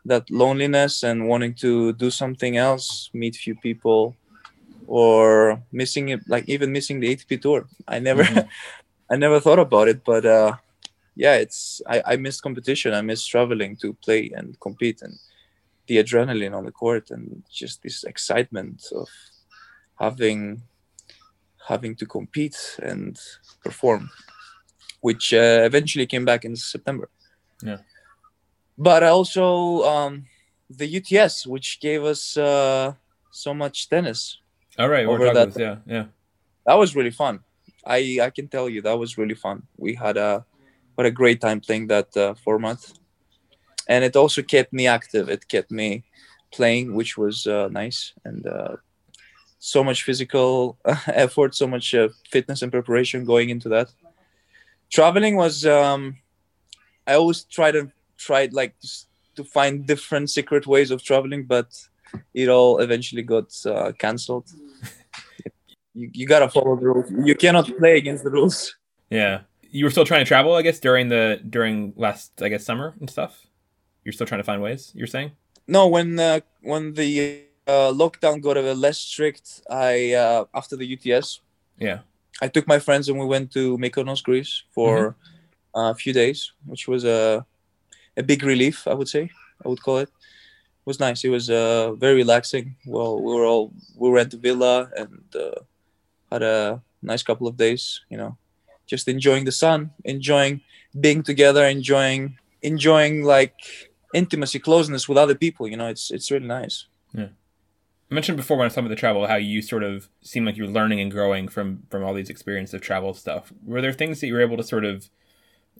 that 0.04 0.30
loneliness 0.30 1.02
and 1.02 1.28
wanting 1.28 1.54
to 1.54 1.92
do 1.94 2.10
something 2.10 2.56
else, 2.56 3.10
meet 3.12 3.36
few 3.36 3.54
people, 3.56 4.16
or 4.86 5.62
missing 5.72 6.08
it, 6.10 6.20
like 6.28 6.48
even 6.48 6.72
missing 6.72 7.00
the 7.00 7.08
ATP 7.14 7.40
tour. 7.40 7.66
I 7.86 7.98
never, 7.98 8.24
Mhm. 8.24 8.48
I 9.10 9.16
never 9.16 9.40
thought 9.40 9.58
about 9.58 9.88
it, 9.88 10.04
but 10.04 10.24
uh, 10.24 10.56
yeah, 11.16 11.34
it's 11.34 11.82
I, 11.86 12.02
I 12.06 12.16
miss 12.16 12.40
competition. 12.40 12.94
I 12.94 13.02
miss 13.02 13.26
traveling 13.26 13.76
to 13.76 13.94
play 14.04 14.30
and 14.34 14.58
compete 14.60 15.02
and 15.02 15.14
the 15.86 15.98
adrenaline 15.98 16.56
on 16.56 16.64
the 16.64 16.72
court 16.72 17.10
and 17.10 17.42
just 17.50 17.82
this 17.82 18.04
excitement 18.04 18.86
of 18.92 19.08
having 19.98 20.62
having 21.68 21.94
to 21.96 22.06
compete 22.06 22.56
and 22.82 23.18
perform, 23.62 24.10
which 25.00 25.34
uh, 25.34 25.62
eventually 25.64 26.06
came 26.06 26.24
back 26.24 26.44
in 26.44 26.56
September. 26.56 27.08
Yeah. 27.62 27.78
But 28.80 29.02
also 29.02 29.82
um, 29.84 30.24
the 30.70 30.86
UTS, 30.86 31.46
which 31.46 31.80
gave 31.80 32.02
us 32.02 32.34
uh, 32.38 32.94
so 33.30 33.52
much 33.52 33.90
tennis. 33.90 34.40
all 34.78 34.88
right 34.88 35.06
we're 35.06 35.14
over 35.16 35.26
talking 35.26 35.34
that- 35.34 35.56
about 35.56 35.84
yeah 35.86 35.96
yeah 35.96 36.06
That 36.66 36.78
was 36.78 36.96
really 36.96 37.12
fun. 37.22 37.40
I 37.84 38.00
I 38.26 38.30
can 38.36 38.48
tell 38.48 38.68
you 38.72 38.80
that 38.82 38.98
was 38.98 39.18
really 39.20 39.34
fun. 39.46 39.58
We 39.76 39.90
had 40.04 40.16
a 40.16 40.44
what 40.96 41.06
a 41.06 41.10
great 41.20 41.40
time 41.40 41.60
playing 41.60 41.88
that 41.88 42.08
uh, 42.16 42.34
format, 42.44 42.78
and 43.88 44.04
it 44.04 44.16
also 44.16 44.42
kept 44.42 44.72
me 44.72 44.84
active. 44.98 45.32
It 45.36 45.42
kept 45.54 45.70
me 45.70 45.88
playing, 46.56 46.94
which 46.98 47.12
was 47.22 47.46
uh, 47.46 47.68
nice, 47.82 48.12
and 48.24 48.46
uh, 48.46 48.76
so 49.58 49.84
much 49.84 50.04
physical 50.08 50.76
effort, 51.24 51.54
so 51.54 51.66
much 51.66 51.94
uh, 51.94 52.08
fitness 52.32 52.62
and 52.62 52.72
preparation 52.72 53.24
going 53.24 53.50
into 53.50 53.68
that. 53.68 53.88
Traveling 54.90 55.36
was 55.36 55.64
um, 55.64 56.16
I 57.06 57.14
always 57.14 57.44
try 57.44 57.72
to 57.72 57.90
try 58.20 58.48
like 58.52 58.74
to 59.37 59.44
find 59.44 59.87
different 59.87 60.30
secret 60.30 60.66
ways 60.66 60.90
of 60.90 61.02
traveling, 61.02 61.44
but 61.44 61.68
it 62.35 62.48
all 62.48 62.78
eventually 62.78 63.22
got 63.22 63.48
uh, 63.66 63.92
cancelled. 63.98 64.48
You, 65.92 66.09
you 66.12 66.24
gotta 66.24 66.48
follow 66.48 66.76
the 66.76 66.87
rules. 66.87 67.11
You 67.24 67.35
cannot 67.35 67.66
play 67.76 67.96
against 67.96 68.22
the 68.22 68.30
rules. 68.30 68.76
yeah. 69.11 69.40
You 69.72 69.85
were 69.85 69.90
still 69.90 70.04
trying 70.04 70.24
to 70.24 70.28
travel 70.28 70.54
i 70.54 70.62
guess 70.62 70.78
during 70.78 71.09
the 71.09 71.40
during 71.56 71.92
last 71.96 72.42
i 72.42 72.48
guess 72.48 72.64
summer 72.64 72.94
and 73.00 73.11
stuff? 73.11 73.33
You're 74.04 74.12
still 74.12 74.26
trying 74.26 74.38
to 74.38 74.44
find 74.44 74.62
ways 74.62 74.92
you're 74.94 75.09
saying? 75.16 75.33
No, 75.66 75.88
when 75.88 76.18
uh, 76.18 76.40
when 76.62 76.94
the 76.94 77.42
uh, 77.66 77.90
lockdown 78.02 78.40
got 78.40 78.56
a 78.56 78.62
bit 78.62 78.76
less 78.76 78.98
strict, 78.98 79.62
I 79.68 80.12
uh, 80.14 80.44
after 80.54 80.76
the 80.76 80.87
UTS, 80.94 81.40
yeah. 81.78 81.98
I 82.40 82.48
took 82.48 82.66
my 82.68 82.78
friends 82.78 83.09
and 83.09 83.18
we 83.18 83.26
went 83.26 83.52
to 83.52 83.76
Mykonos, 83.78 84.22
Greece 84.22 84.64
for 84.72 85.16
uh, 85.76 85.90
a 85.90 85.94
few 85.94 86.12
days, 86.12 86.52
which 86.66 86.87
was 86.88 87.04
a 87.04 87.44
a 88.20 88.28
big 88.33 88.42
relief, 88.42 88.87
I 88.87 88.94
would 88.94 89.09
say. 89.09 89.30
I 89.64 89.68
would 89.68 89.83
call 89.83 89.98
it. 89.98 90.09
It 90.83 90.87
was 90.87 91.00
nice. 91.00 91.24
It 91.24 91.28
was 91.28 91.50
uh, 91.50 91.92
very 92.04 92.14
relaxing. 92.14 92.76
Well, 92.87 93.20
we 93.20 93.33
were 93.35 93.44
all 93.44 93.72
we 93.96 94.09
were 94.11 94.18
at 94.18 94.30
the 94.30 94.38
villa 94.46 94.90
and 94.96 95.24
uh, 95.35 95.61
had 96.33 96.42
a 96.42 96.83
nice 97.02 97.22
couple 97.22 97.46
of 97.46 97.56
days. 97.56 98.00
You 98.09 98.18
know, 98.20 98.33
just 98.87 99.09
enjoying 99.09 99.44
the 99.44 99.52
sun, 99.64 99.90
enjoying 100.04 100.62
being 100.98 101.22
together, 101.22 101.64
enjoying 101.66 102.38
enjoying 102.62 103.24
like 103.24 103.56
intimacy, 104.14 104.59
closeness 104.59 105.09
with 105.09 105.18
other 105.18 105.35
people. 105.35 105.68
You 105.68 105.76
know, 105.76 105.88
it's 105.88 106.11
it's 106.11 106.30
really 106.30 106.46
nice. 106.46 106.87
Yeah. 107.12 107.33
I 108.11 108.14
mentioned 108.14 108.38
before 108.38 108.56
when 108.56 108.64
I 108.64 108.66
was 108.66 108.74
talking 108.74 108.87
about 108.87 108.96
the 108.96 109.00
travel 109.00 109.26
how 109.28 109.37
you 109.37 109.62
sort 109.62 109.85
of 109.85 110.09
seem 110.22 110.44
like 110.44 110.56
you're 110.56 110.66
learning 110.78 111.00
and 111.00 111.11
growing 111.12 111.46
from 111.46 111.85
from 111.90 112.02
all 112.02 112.14
these 112.14 112.30
experiences 112.30 112.74
of 112.74 112.80
travel 112.80 113.14
stuff. 113.14 113.52
Were 113.64 113.83
there 113.83 113.92
things 113.92 114.20
that 114.20 114.26
you 114.26 114.35
were 114.35 114.40
able 114.40 114.56
to 114.56 114.64
sort 114.64 114.85
of 114.85 115.09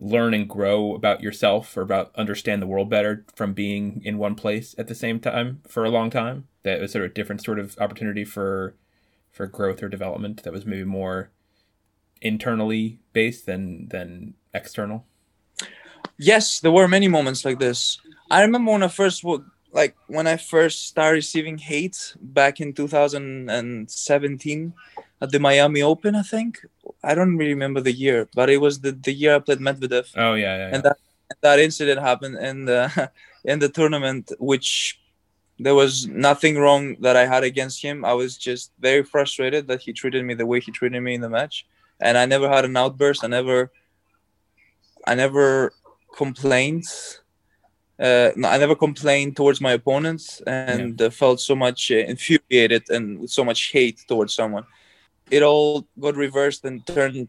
learn 0.00 0.34
and 0.34 0.48
grow 0.48 0.94
about 0.94 1.22
yourself 1.22 1.76
or 1.76 1.82
about 1.82 2.14
understand 2.16 2.62
the 2.62 2.66
world 2.66 2.88
better 2.88 3.24
from 3.34 3.52
being 3.52 4.00
in 4.04 4.18
one 4.18 4.34
place 4.34 4.74
at 4.78 4.88
the 4.88 4.94
same 4.94 5.20
time 5.20 5.60
for 5.68 5.84
a 5.84 5.90
long 5.90 6.10
time? 6.10 6.48
That 6.62 6.80
was 6.80 6.92
sort 6.92 7.04
of 7.04 7.10
a 7.10 7.14
different 7.14 7.44
sort 7.44 7.58
of 7.58 7.76
opportunity 7.78 8.24
for 8.24 8.74
for 9.30 9.46
growth 9.46 9.82
or 9.82 9.88
development 9.88 10.42
that 10.42 10.52
was 10.52 10.66
maybe 10.66 10.84
more 10.84 11.30
internally 12.20 12.98
based 13.12 13.46
than 13.46 13.88
than 13.88 14.34
external. 14.53 15.07
yes 16.18 16.61
there 16.61 16.72
were 16.72 16.88
many 16.88 17.09
moments 17.09 17.44
like 17.44 17.59
this 17.59 17.98
i 18.30 18.42
remember 18.42 18.72
when 18.72 18.82
i 18.82 18.88
first 18.88 19.24
like 19.72 19.96
when 20.07 20.26
i 20.26 20.36
first 20.36 20.86
started 20.86 21.16
receiving 21.16 21.59
hate 21.59 22.14
back 22.20 22.61
in 22.61 22.72
2017 22.72 24.74
at 25.22 25.30
the 25.30 25.38
miami 25.38 25.82
open 25.82 26.14
i 26.14 26.22
think 26.22 26.66
i 27.03 27.14
don't 27.14 27.36
really 27.36 27.55
remember 27.55 27.80
the 27.80 27.93
year 27.93 28.28
but 28.34 28.49
it 28.51 28.59
was 28.59 28.80
the, 28.80 28.93
the 28.93 29.12
year 29.12 29.34
i 29.36 29.38
played 29.38 29.59
medvedev 29.59 30.07
Oh 30.16 30.34
yeah, 30.34 30.57
yeah. 30.57 30.59
yeah. 30.59 30.74
and 30.74 30.82
that 30.84 30.99
that 31.43 31.59
incident 31.59 32.01
happened 32.01 32.36
in 32.38 32.64
the 32.64 33.11
in 33.45 33.59
the 33.59 33.68
tournament 33.68 34.32
which 34.38 35.01
there 35.61 35.74
was 35.74 36.07
nothing 36.07 36.57
wrong 36.57 36.97
that 37.01 37.16
I 37.16 37.26
had 37.26 37.45
against 37.45 37.82
him. 37.82 38.03
I 38.03 38.14
was 38.14 38.38
just 38.38 38.72
very 38.80 39.03
frustrated 39.03 39.68
that 39.68 39.82
he 39.82 39.93
treated 39.93 40.24
me 40.24 40.32
the 40.32 40.47
way 40.47 40.59
he 40.59 40.72
treated 40.72 41.01
me 41.03 41.14
in 41.14 41.20
the 41.20 41.28
match, 41.28 41.66
and 42.01 42.16
I 42.16 42.24
never 42.24 42.49
had 42.49 42.64
an 42.64 42.76
outburst. 42.78 43.22
I 43.22 43.26
never, 43.28 43.70
I 45.07 45.14
never 45.14 45.72
complained. 46.16 46.86
Uh, 48.01 48.30
I 48.43 48.57
never 48.57 48.74
complained 48.74 49.36
towards 49.36 49.61
my 49.61 49.72
opponents, 49.72 50.41
and 50.47 50.99
yeah. 50.99 51.09
uh, 51.09 51.11
felt 51.11 51.41
so 51.41 51.55
much 51.55 51.91
uh, 51.91 51.97
infuriated 51.97 52.88
and 52.88 53.20
with 53.20 53.30
so 53.30 53.45
much 53.45 53.70
hate 53.70 54.03
towards 54.09 54.34
someone. 54.34 54.64
It 55.31 55.43
all 55.43 55.87
got 55.99 56.16
reversed 56.16 56.64
and 56.64 56.85
turned. 56.87 57.28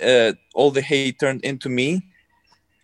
Uh, 0.00 0.32
all 0.54 0.72
the 0.72 0.80
hate 0.82 1.20
turned 1.20 1.44
into 1.44 1.68
me, 1.68 2.02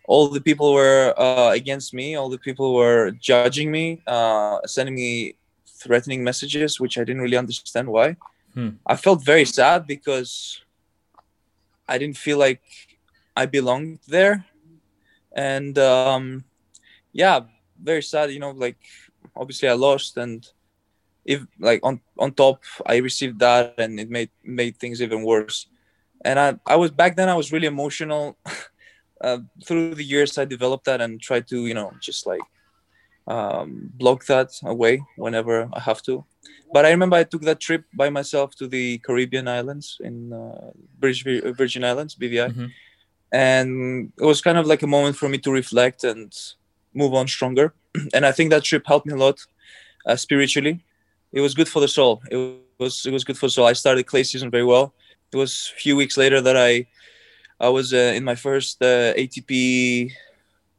all 0.07 0.27
the 0.27 0.41
people 0.41 0.73
were 0.73 1.13
uh, 1.17 1.51
against 1.51 1.93
me 1.93 2.15
all 2.15 2.29
the 2.29 2.37
people 2.37 2.73
were 2.73 3.11
judging 3.11 3.71
me 3.71 4.01
uh, 4.07 4.59
sending 4.65 4.95
me 4.95 5.35
threatening 5.67 6.23
messages 6.23 6.79
which 6.79 6.97
i 6.97 7.03
didn't 7.03 7.21
really 7.21 7.37
understand 7.37 7.87
why 7.87 8.15
hmm. 8.53 8.69
i 8.85 8.95
felt 8.95 9.23
very 9.23 9.45
sad 9.45 9.85
because 9.87 10.61
i 11.87 11.97
didn't 11.97 12.17
feel 12.17 12.37
like 12.37 12.61
i 13.35 13.45
belonged 13.45 13.99
there 14.07 14.45
and 15.33 15.77
um, 15.77 16.43
yeah 17.11 17.41
very 17.81 18.01
sad 18.01 18.31
you 18.31 18.39
know 18.39 18.51
like 18.51 18.77
obviously 19.35 19.67
i 19.67 19.73
lost 19.73 20.17
and 20.17 20.51
if 21.25 21.41
like 21.59 21.79
on 21.83 21.99
on 22.19 22.31
top 22.31 22.63
i 22.85 22.97
received 22.97 23.39
that 23.39 23.73
and 23.77 23.99
it 23.99 24.09
made 24.09 24.29
made 24.43 24.77
things 24.77 25.01
even 25.01 25.23
worse. 25.23 25.67
And 26.23 26.39
i 26.39 26.55
i 26.65 26.75
was 26.75 26.91
back 26.91 27.15
then 27.15 27.29
i 27.29 27.35
was 27.35 27.51
really 27.51 27.67
emotional. 27.67 28.37
Uh, 29.21 29.39
through 29.65 29.95
the 29.95 30.03
years 30.03 30.37
i 30.37 30.43
developed 30.43 30.83
that 30.83 30.99
and 30.99 31.21
tried 31.21 31.47
to 31.47 31.67
you 31.67 31.73
know 31.73 31.89
just 32.01 32.27
like 32.27 32.41
um, 33.27 33.89
block 33.93 34.25
that 34.25 34.49
away 34.65 35.01
whenever 35.15 35.69
i 35.71 35.79
have 35.79 36.01
to. 36.01 36.25
But 36.73 36.85
i 36.85 36.89
remember 36.89 37.15
i 37.15 37.23
took 37.23 37.41
that 37.43 37.61
trip 37.61 37.85
by 37.93 38.09
myself 38.09 38.55
to 38.55 38.67
the 38.67 38.97
caribbean 38.99 39.47
islands 39.47 39.97
in 40.01 40.33
uh, 40.33 40.71
british 40.99 41.23
virgin 41.23 41.85
islands 41.85 42.13
bvi 42.13 42.49
mm-hmm. 42.49 42.65
and 43.31 44.11
it 44.19 44.25
was 44.25 44.41
kind 44.41 44.57
of 44.57 44.67
like 44.67 44.83
a 44.83 44.93
moment 44.95 45.15
for 45.15 45.29
me 45.29 45.37
to 45.37 45.49
reflect 45.49 46.03
and 46.03 46.33
move 46.93 47.13
on 47.13 47.25
stronger. 47.25 47.73
And 48.13 48.25
i 48.25 48.33
think 48.33 48.49
that 48.49 48.65
trip 48.65 48.83
helped 48.85 49.07
me 49.07 49.13
a 49.13 49.21
lot 49.25 49.39
uh, 50.05 50.17
spiritually 50.17 50.83
it 51.35 51.41
was 51.41 51.53
good 51.53 51.69
for 51.69 51.81
the 51.81 51.87
soul 51.87 52.23
it 52.31 52.37
was 52.79 53.05
it 53.05 53.13
was 53.13 53.23
good 53.23 53.37
for 53.37 53.45
the 53.45 53.51
soul 53.51 53.67
i 53.67 53.73
started 53.73 54.03
clay 54.11 54.23
season 54.23 54.49
very 54.49 54.65
well 54.65 54.93
it 55.31 55.37
was 55.37 55.71
a 55.75 55.79
few 55.79 55.95
weeks 55.95 56.17
later 56.17 56.41
that 56.41 56.57
i 56.57 56.85
I 57.59 57.69
was 57.69 57.93
uh, 57.93 58.13
in 58.15 58.23
my 58.23 58.35
first 58.35 58.81
uh, 58.81 59.13
ATP 59.13 60.11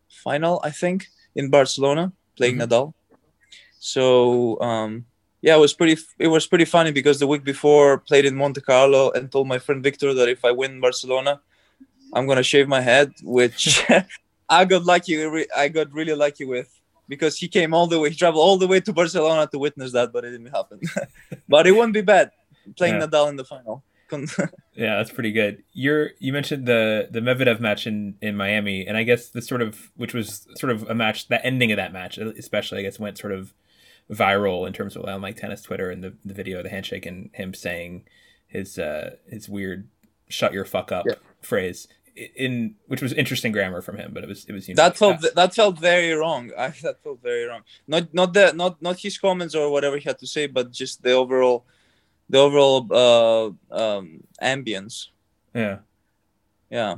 final, 0.08 0.60
I 0.62 0.70
think, 0.70 1.08
in 1.34 1.50
Barcelona, 1.50 2.12
playing 2.36 2.56
mm-hmm. 2.56 2.72
Nadal. 2.72 2.92
So 3.78 4.60
um, 4.60 5.06
yeah, 5.40 5.56
it 5.56 5.60
was 5.60 5.72
pretty. 5.72 6.00
It 6.18 6.28
was 6.28 6.46
pretty 6.46 6.64
funny 6.64 6.92
because 6.92 7.18
the 7.18 7.26
week 7.26 7.44
before 7.44 7.98
played 7.98 8.26
in 8.26 8.36
Monte 8.36 8.60
Carlo 8.60 9.10
and 9.12 9.30
told 9.30 9.48
my 9.48 9.58
friend 9.58 9.82
Victor 9.82 10.12
that 10.12 10.28
if 10.28 10.44
I 10.44 10.50
win 10.50 10.80
Barcelona, 10.80 11.40
I'm 12.12 12.26
gonna 12.26 12.42
shave 12.42 12.68
my 12.68 12.80
head, 12.80 13.12
which 13.22 13.84
I 14.48 14.64
got 14.64 14.84
lucky. 14.84 15.16
I 15.56 15.68
got 15.68 15.92
really 15.92 16.14
lucky 16.14 16.44
with 16.44 16.68
because 17.08 17.38
he 17.38 17.48
came 17.48 17.74
all 17.74 17.86
the 17.86 17.98
way, 17.98 18.10
he 18.10 18.16
traveled 18.16 18.42
all 18.42 18.56
the 18.56 18.66
way 18.66 18.80
to 18.80 18.92
Barcelona 18.92 19.48
to 19.48 19.58
witness 19.58 19.92
that, 19.92 20.12
but 20.12 20.24
it 20.24 20.30
didn't 20.30 20.46
happen. 20.48 20.80
but 21.48 21.66
it 21.66 21.72
wouldn't 21.72 21.94
be 21.94 22.02
bad 22.02 22.30
playing 22.76 23.00
yeah. 23.00 23.06
Nadal 23.06 23.28
in 23.28 23.36
the 23.36 23.44
final. 23.44 23.84
yeah, 24.74 24.96
that's 24.96 25.10
pretty 25.10 25.32
good. 25.32 25.64
You're 25.72 26.10
you 26.20 26.32
mentioned 26.32 26.66
the 26.66 27.08
the 27.10 27.20
Medvedev 27.20 27.58
match 27.58 27.86
in 27.86 28.16
in 28.20 28.36
Miami, 28.36 28.86
and 28.86 28.96
I 28.96 29.02
guess 29.02 29.28
the 29.30 29.42
sort 29.42 29.62
of 29.62 29.90
which 29.96 30.14
was 30.14 30.46
sort 30.54 30.70
of 30.72 30.88
a 30.88 30.94
match. 30.94 31.26
The 31.26 31.44
ending 31.44 31.72
of 31.72 31.76
that 31.76 31.92
match, 31.92 32.16
especially, 32.18 32.78
I 32.78 32.82
guess, 32.82 33.00
went 33.00 33.18
sort 33.18 33.32
of 33.32 33.52
viral 34.10 34.66
in 34.66 34.72
terms 34.72 34.94
of 34.94 35.04
on 35.04 35.20
like 35.20 35.36
tennis 35.36 35.62
Twitter 35.62 35.90
and 35.90 36.04
the 36.04 36.14
the 36.24 36.34
video 36.34 36.62
the 36.62 36.68
handshake 36.68 37.04
and 37.04 37.30
him 37.32 37.52
saying 37.52 38.04
his 38.46 38.78
uh 38.78 39.16
his 39.28 39.48
weird 39.48 39.88
"shut 40.28 40.52
your 40.52 40.64
fuck 40.64 40.92
up" 40.92 41.06
yeah. 41.08 41.14
phrase 41.42 41.88
in 42.16 42.74
which 42.86 43.02
was 43.02 43.12
interesting 43.12 43.52
grammar 43.52 43.82
from 43.82 43.96
him, 43.96 44.12
but 44.12 44.24
it 44.24 44.28
was 44.28 44.44
it 44.46 44.52
was 44.52 44.66
unique. 44.66 44.76
that 44.76 44.96
felt 44.96 45.24
that 45.34 45.54
felt 45.54 45.78
very 45.78 46.12
wrong. 46.12 46.50
I 46.58 46.68
that 46.82 47.02
felt 47.02 47.22
very 47.22 47.44
wrong. 47.44 47.62
Not 47.86 48.12
not 48.14 48.32
the 48.32 48.52
not 48.52 48.80
not 48.80 48.98
his 48.98 49.18
comments 49.18 49.54
or 49.54 49.70
whatever 49.70 49.98
he 49.98 50.04
had 50.04 50.18
to 50.20 50.26
say, 50.26 50.46
but 50.46 50.72
just 50.72 51.02
the 51.02 51.12
overall 51.12 51.66
the 52.28 52.38
overall 52.38 52.86
uh, 52.90 53.46
um, 53.70 54.24
ambience. 54.42 55.08
Yeah, 55.54 55.78
yeah. 56.70 56.96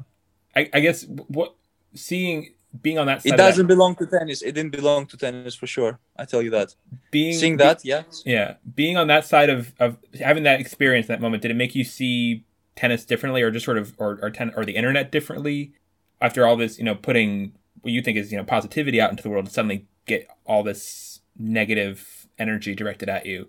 I, 0.55 0.71
I 0.73 0.81
guess 0.81 1.05
what 1.29 1.55
seeing 1.95 2.55
being 2.83 2.99
on 2.99 3.07
that 3.07 3.25
it 3.25 3.37
doesn't 3.37 3.67
that, 3.67 3.75
belong 3.75 3.97
to 3.97 4.07
tennis. 4.07 4.43
It 4.43 4.53
didn't 4.53 4.73
belong 4.73 5.07
to 5.07 5.17
tennis 5.17 5.55
for 5.55 5.67
sure. 5.67 5.99
I 6.17 6.25
tell 6.25 6.43
you 6.43 6.51
that. 6.51 6.75
Being 7.11 7.35
seeing 7.35 7.57
that, 7.59 7.85
yeah, 7.85 8.03
yeah. 8.25 8.55
Being 8.75 8.97
on 8.97 9.09
that 9.09 9.27
side 9.27 9.51
of 9.51 9.73
of 9.81 9.97
having 10.19 10.45
that 10.45 10.61
experience, 10.61 11.07
that 11.09 11.21
moment, 11.21 11.43
did 11.43 11.51
it 11.51 11.55
make 11.55 11.75
you 11.75 11.85
see 11.85 12.45
tennis 12.79 13.05
differently, 13.05 13.43
or 13.43 13.51
just 13.51 13.65
sort 13.65 13.79
of 13.79 13.95
or 13.99 14.19
or, 14.23 14.31
ten, 14.31 14.53
or 14.57 14.65
the 14.65 14.77
internet 14.77 15.13
differently? 15.13 15.73
After 16.21 16.47
all 16.47 16.57
this, 16.57 16.79
you 16.79 16.85
know, 16.85 16.95
putting 16.95 17.53
what 17.83 17.93
you 17.93 18.03
think 18.03 18.17
is 18.17 18.33
you 18.33 18.39
know 18.39 18.45
positivity 18.45 19.01
out 19.01 19.11
into 19.11 19.23
the 19.23 19.31
world, 19.31 19.47
and 19.47 19.53
suddenly 19.53 19.87
get 20.07 20.29
all 20.45 20.63
this 20.63 21.21
negative 21.39 22.27
energy 22.39 22.75
directed 22.75 23.09
at 23.09 23.27
you 23.27 23.49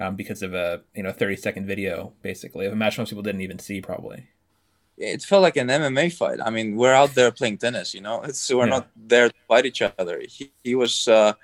um, 0.00 0.16
because 0.16 0.42
of 0.42 0.54
a 0.54 0.82
you 0.94 1.02
know 1.02 1.12
30 1.12 1.36
second 1.36 1.66
video 1.66 2.12
basically 2.22 2.66
of 2.66 2.72
a 2.72 2.76
match 2.76 2.98
most 2.98 3.10
people 3.10 3.22
didn't 3.22 3.40
even 3.40 3.58
see 3.58 3.80
probably 3.80 4.28
it 4.98 5.22
felt 5.22 5.42
like 5.42 5.56
an 5.56 5.68
MMA 5.68 6.12
fight. 6.12 6.38
I 6.42 6.50
mean, 6.50 6.76
we're 6.76 6.94
out 6.94 7.14
there 7.14 7.30
playing 7.30 7.58
tennis, 7.58 7.92
you 7.92 8.00
know. 8.00 8.22
It's 8.22 8.50
we're 8.50 8.64
yeah. 8.64 8.70
not 8.70 8.88
there 8.96 9.28
to 9.28 9.34
fight 9.46 9.66
each 9.66 9.82
other. 9.82 10.22
He, 10.26 10.50
he 10.64 10.74
was, 10.74 11.06
uh, 11.06 11.34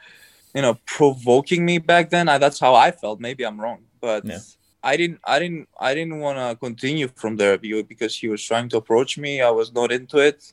you 0.55 0.63
know, 0.63 0.79
provoking 0.87 1.65
me 1.65 1.79
back 1.79 2.11
then. 2.11 2.29
I, 2.29 2.39
that's 2.39 2.59
how 2.59 2.75
I 2.75 2.91
felt. 2.91 3.21
Maybe 3.21 3.45
I'm 3.45 3.61
wrong, 3.61 3.83
but 4.01 4.25
yeah. 4.25 4.39
I 4.83 4.97
didn't, 4.97 5.21
I 5.25 5.39
didn't, 5.39 5.69
I 5.79 5.95
didn't 5.95 6.19
want 6.19 6.39
to 6.39 6.57
continue 6.57 7.09
from 7.09 7.37
there 7.37 7.57
because 7.59 8.17
he 8.17 8.29
was 8.29 8.43
trying 8.43 8.69
to 8.71 8.79
approach 8.79 9.17
me. 9.17 9.41
I 9.41 9.51
was 9.51 9.73
not 9.73 9.93
into 9.93 10.19
it. 10.19 10.53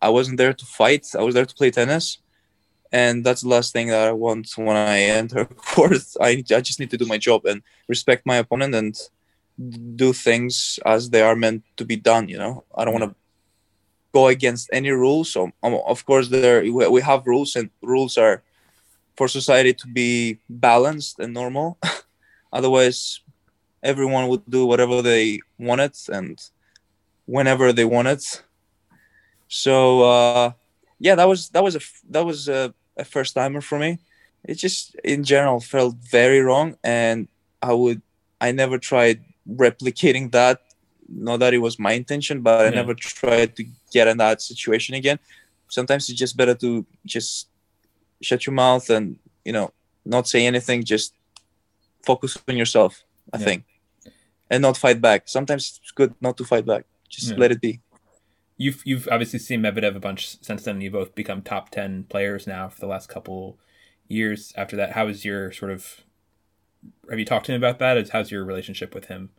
I 0.00 0.10
wasn't 0.10 0.36
there 0.36 0.52
to 0.52 0.66
fight. 0.66 1.06
I 1.18 1.22
was 1.22 1.34
there 1.34 1.46
to 1.46 1.54
play 1.54 1.70
tennis 1.70 2.18
and 2.92 3.24
that's 3.24 3.42
the 3.42 3.48
last 3.48 3.72
thing 3.72 3.88
that 3.88 4.08
I 4.08 4.12
want 4.12 4.50
when 4.56 4.76
I 4.76 5.00
enter 5.00 5.44
court. 5.74 6.02
I 6.20 6.42
I 6.50 6.60
just 6.60 6.80
need 6.80 6.90
to 6.90 6.96
do 6.96 7.06
my 7.06 7.18
job 7.18 7.44
and 7.44 7.62
respect 7.88 8.26
my 8.26 8.36
opponent 8.36 8.74
and 8.74 8.94
do 9.96 10.12
things 10.12 10.78
as 10.84 11.10
they 11.10 11.22
are 11.22 11.36
meant 11.36 11.62
to 11.78 11.84
be 11.84 11.96
done. 11.96 12.28
You 12.28 12.38
know, 12.38 12.64
I 12.74 12.84
don't 12.84 12.94
want 12.94 13.10
to 13.10 13.14
go 14.12 14.28
against 14.28 14.70
any 14.72 14.90
rules. 14.90 15.32
So 15.32 15.50
um, 15.62 15.74
of 15.86 16.04
course 16.06 16.28
there 16.28 16.62
we 16.96 17.00
have 17.02 17.26
rules 17.26 17.56
and 17.56 17.70
rules 17.82 18.16
are 18.16 18.42
for 19.16 19.28
society 19.28 19.72
to 19.74 19.86
be 19.88 20.38
balanced 20.48 21.18
and 21.18 21.32
normal. 21.32 21.78
Otherwise, 22.52 23.20
everyone 23.90 24.28
would 24.28 24.44
do 24.48 24.66
whatever 24.66 24.96
they 25.02 25.40
wanted 25.58 25.94
and 26.18 26.34
whenever 27.24 27.72
they 27.72 27.86
wanted. 27.96 28.22
So. 29.48 30.02
uh 30.02 30.52
yeah, 30.98 31.14
that 31.14 31.28
was 31.28 31.48
that 31.50 31.62
was 31.62 31.76
a 31.76 31.80
that 32.10 32.24
was 32.24 32.48
a, 32.48 32.74
a 32.96 33.04
first 33.04 33.34
timer 33.34 33.60
for 33.60 33.78
me. 33.78 33.98
It 34.44 34.54
just 34.54 34.94
in 35.04 35.24
general 35.24 35.60
felt 35.60 35.96
very 35.96 36.40
wrong, 36.40 36.76
and 36.82 37.28
I 37.62 37.72
would 37.72 38.00
I 38.40 38.52
never 38.52 38.78
tried 38.78 39.22
replicating 39.48 40.32
that. 40.32 40.60
Not 41.08 41.40
that 41.40 41.54
it 41.54 41.58
was 41.58 41.78
my 41.78 41.92
intention, 41.92 42.40
but 42.40 42.62
yeah. 42.62 42.66
I 42.66 42.74
never 42.74 42.94
tried 42.94 43.54
to 43.56 43.64
get 43.92 44.08
in 44.08 44.16
that 44.18 44.42
situation 44.42 44.94
again. 44.94 45.18
Sometimes 45.68 46.08
it's 46.08 46.18
just 46.18 46.36
better 46.36 46.54
to 46.54 46.86
just 47.04 47.48
shut 48.22 48.46
your 48.46 48.54
mouth 48.54 48.88
and 48.90 49.18
you 49.44 49.52
know 49.52 49.72
not 50.04 50.26
say 50.26 50.46
anything. 50.46 50.82
Just 50.82 51.12
focus 52.04 52.38
on 52.48 52.56
yourself. 52.56 53.04
I 53.32 53.38
yeah. 53.38 53.44
think, 53.44 53.64
and 54.50 54.62
not 54.62 54.76
fight 54.76 55.00
back. 55.00 55.28
Sometimes 55.28 55.80
it's 55.82 55.92
good 55.92 56.14
not 56.20 56.36
to 56.38 56.44
fight 56.44 56.66
back. 56.66 56.84
Just 57.08 57.30
yeah. 57.30 57.36
let 57.36 57.52
it 57.52 57.60
be 57.60 57.80
you've 58.56 58.82
you've 58.84 59.08
obviously 59.10 59.38
seen 59.38 59.60
Medvedev 59.62 59.96
a 59.96 60.00
bunch 60.00 60.40
since 60.42 60.62
then. 60.64 60.80
You 60.80 60.90
both 60.90 61.14
become 61.14 61.42
top 61.42 61.70
ten 61.70 62.04
players 62.04 62.46
now 62.46 62.68
for 62.68 62.80
the 62.80 62.86
last 62.86 63.08
couple 63.08 63.58
years. 64.08 64.52
After 64.56 64.76
that, 64.76 64.92
how 64.92 65.08
is 65.08 65.24
your 65.24 65.52
sort 65.52 65.70
of? 65.70 66.02
Have 67.10 67.18
you 67.18 67.24
talked 67.24 67.46
to 67.46 67.52
him 67.52 67.62
about 67.62 67.78
that? 67.80 68.10
How's 68.10 68.30
your 68.30 68.44
relationship 68.44 68.94
with 68.94 69.06
him? 69.06 69.30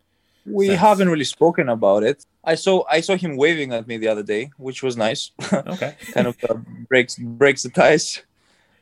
We 0.46 0.68
since? 0.68 0.80
haven't 0.80 1.10
really 1.10 1.24
spoken 1.24 1.70
about 1.70 2.04
it. 2.04 2.26
I 2.44 2.56
saw 2.56 2.84
I 2.90 3.02
saw 3.02 3.16
him 3.16 3.38
waving 3.38 3.74
at 3.74 3.88
me 3.88 3.98
the 3.98 4.08
other 4.08 4.24
day, 4.24 4.52
which 4.58 4.84
was 4.84 4.98
nice. 4.98 5.32
Okay, 5.54 5.96
kind 6.14 6.28
of 6.28 6.38
uh, 6.50 6.56
breaks 6.88 7.18
breaks 7.18 7.64
the 7.64 7.70
ties. 7.70 8.24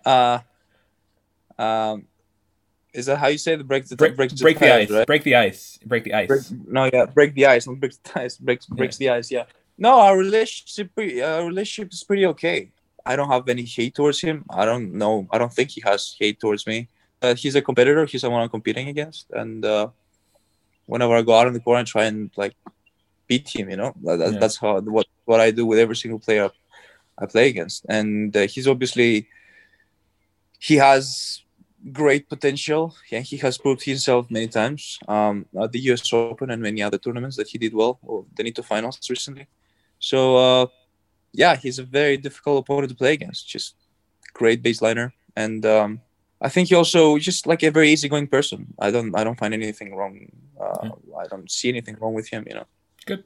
Uh, 0.06 0.40
um, 1.58 2.08
is 2.96 3.06
that 3.08 3.18
how 3.18 3.28
you 3.28 3.38
say 3.38 3.54
it? 3.54 3.68
Break 3.68 3.86
the 3.88 3.96
break, 3.96 4.16
break 4.16 4.32
the, 4.32 4.36
the 4.36 4.74
ice, 4.74 4.90
right? 4.90 5.08
break 5.08 5.24
the 5.24 5.36
ice, 5.36 5.80
break 5.86 6.04
the 6.04 6.14
ice. 6.14 6.28
Break, 6.28 6.44
no, 6.68 6.90
yeah, 6.92 7.06
break 7.06 7.34
the 7.36 7.46
ice, 7.46 7.68
not 7.68 7.80
break 7.80 7.94
the 8.04 8.22
ice. 8.22 8.38
Breaks 8.38 8.66
breaks 8.66 9.00
yeah. 9.00 9.14
the 9.14 9.18
ice. 9.18 9.32
Yeah. 9.32 9.46
No, 9.78 10.00
our 10.00 10.18
relationship, 10.18 10.92
our 10.98 11.46
relationship 11.46 11.92
is 11.94 12.04
pretty 12.04 12.26
okay. 12.28 12.72
I 13.06 13.16
don't 13.16 13.30
have 13.30 13.48
any 13.50 13.64
hate 13.64 13.94
towards 13.94 14.20
him. 14.22 14.46
I 14.50 14.66
don't 14.66 14.94
know. 14.94 15.28
I 15.32 15.38
don't 15.38 15.54
think 15.54 15.70
he 15.72 15.82
has 15.82 16.16
hate 16.18 16.40
towards 16.40 16.66
me. 16.66 16.88
Uh, 17.22 17.36
he's 17.36 17.56
a 17.56 17.62
competitor. 17.62 18.06
He's 18.06 18.22
someone 18.22 18.42
I'm 18.42 18.50
competing 18.50 18.88
against, 18.88 19.30
and 19.32 19.64
uh, 19.66 19.90
whenever 20.86 21.16
I 21.16 21.22
go 21.22 21.36
out 21.36 21.48
in 21.48 21.54
the 21.54 21.60
court, 21.60 21.80
I 21.80 21.84
try 21.84 22.06
and 22.06 22.32
like 22.38 22.56
beat 23.28 23.50
him. 23.54 23.70
You 23.70 23.78
know, 23.78 23.94
that, 24.04 24.20
yeah. 24.20 24.40
that's 24.40 24.58
how 24.58 24.80
what 24.80 25.08
what 25.26 25.40
I 25.40 25.52
do 25.52 25.66
with 25.66 25.80
every 25.80 25.96
single 25.96 26.20
player 26.20 26.50
I 27.18 27.26
play 27.26 27.50
against. 27.50 27.86
And 27.90 28.36
uh, 28.36 28.48
he's 28.48 28.68
obviously 28.68 29.28
he 30.60 30.76
has 30.76 31.42
great 31.92 32.30
potential. 32.30 32.96
Yeah, 33.10 33.20
he 33.20 33.38
has 33.38 33.58
proved 33.58 33.84
himself 33.84 34.30
many 34.32 34.48
times 34.48 35.00
um, 35.08 35.46
at 35.62 35.72
the 35.72 35.80
U.S. 35.92 36.12
Open 36.14 36.50
and 36.50 36.62
many 36.62 36.82
other 36.82 36.98
tournaments 36.98 37.38
that 37.38 37.48
he 37.48 37.58
did 37.58 37.74
well. 37.74 38.00
Or 38.04 38.26
the 38.36 38.44
Nitto 38.44 38.64
Finals 38.64 39.00
recently. 39.10 39.48
So 40.00 40.38
uh, 40.38 40.66
yeah, 41.34 41.56
he's 41.56 41.80
a 41.80 41.84
very 41.84 42.18
difficult 42.18 42.60
opponent 42.60 42.90
to 42.90 42.96
play 42.96 43.14
against. 43.14 43.48
Just 43.48 43.76
great 44.34 44.64
baseliner, 44.64 45.12
and 45.36 45.66
um, 45.66 46.02
I 46.42 46.50
think 46.50 46.70
he 46.70 46.76
also 46.76 47.18
just 47.18 47.48
like 47.48 47.64
a 47.64 47.72
very 47.72 47.90
easygoing 47.92 48.28
person. 48.28 48.74
I 48.80 48.92
don't 48.92 49.16
I 49.16 49.24
don't 49.24 49.40
find 49.40 49.54
anything 49.54 49.96
wrong. 49.96 50.28
Uh, 50.60 50.90
I 51.20 51.28
don't 51.28 51.50
see 51.50 51.70
anything 51.70 51.98
wrong 52.00 52.14
with 52.14 52.30
him. 52.30 52.46
You 52.48 52.56
know. 52.56 52.66
Good. 53.06 53.24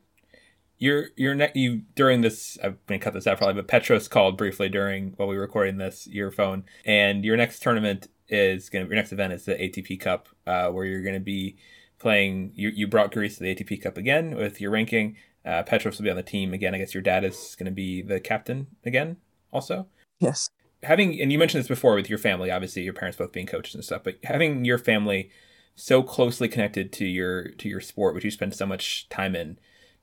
Your 0.78 1.10
your 1.16 1.36
ne- 1.36 1.52
you 1.56 1.82
during 1.96 2.22
this 2.22 2.58
I'm 2.64 2.78
gonna 2.88 3.00
cut 3.00 3.14
this 3.14 3.28
out 3.28 3.38
probably, 3.38 3.56
but 3.56 3.68
Petros 3.68 4.08
called 4.08 4.38
briefly 4.38 4.70
during 4.70 5.12
while 5.18 5.28
we 5.28 5.36
were 5.36 5.42
recording 5.42 5.78
this 5.78 6.08
your 6.08 6.32
phone, 6.32 6.64
and 6.86 7.26
your 7.26 7.36
next 7.36 7.62
tournament 7.62 8.08
is 8.30 8.70
gonna 8.70 8.86
your 8.86 8.96
next 8.96 9.12
event 9.12 9.34
is 9.34 9.46
the 9.46 9.56
ATP 9.56 10.00
Cup, 10.00 10.30
uh, 10.48 10.70
where 10.70 10.86
you're 10.86 11.04
gonna 11.04 11.20
be 11.20 11.58
playing. 12.00 12.52
You 12.56 12.70
you 12.70 12.88
brought 12.88 13.12
Greece 13.12 13.38
to 13.38 13.44
the 13.44 13.56
ATP 13.56 13.82
Cup 13.82 13.98
again 13.98 14.36
with 14.36 14.60
your 14.62 14.72
ranking. 14.72 15.18
Uh, 15.46 15.64
Petros 15.64 15.98
will 15.98 16.04
be 16.04 16.10
on 16.10 16.16
the 16.16 16.24
team 16.24 16.54
again. 16.54 16.76
I 16.76 16.78
guess 16.78 16.94
your 16.94 17.04
dad 17.04 17.24
is 17.24 17.56
going 17.58 17.66
to 17.66 17.72
be 17.72 18.02
the 18.02 18.20
captain 18.20 18.68
again, 18.86 19.18
also. 19.52 19.88
Yes. 20.20 20.50
Having 20.84 21.20
and 21.22 21.32
you 21.32 21.40
mentioned 21.40 21.62
this 21.62 21.68
before 21.68 21.96
with 21.96 22.10
your 22.10 22.20
family, 22.20 22.52
obviously 22.52 22.84
your 22.84 22.94
parents 22.94 23.18
both 23.18 23.32
being 23.32 23.46
coaches 23.46 23.76
and 23.76 23.84
stuff, 23.84 24.04
but 24.04 24.18
having 24.24 24.64
your 24.64 24.78
family 24.78 25.30
so 25.76 26.04
closely 26.04 26.48
connected 26.48 26.92
to 26.94 27.06
your 27.06 27.50
to 27.52 27.68
your 27.68 27.82
sport, 27.82 28.16
which 28.16 28.24
you 28.24 28.32
spend 28.32 28.54
so 28.54 28.66
much 28.66 29.08
time 29.10 29.36
in, 29.36 29.58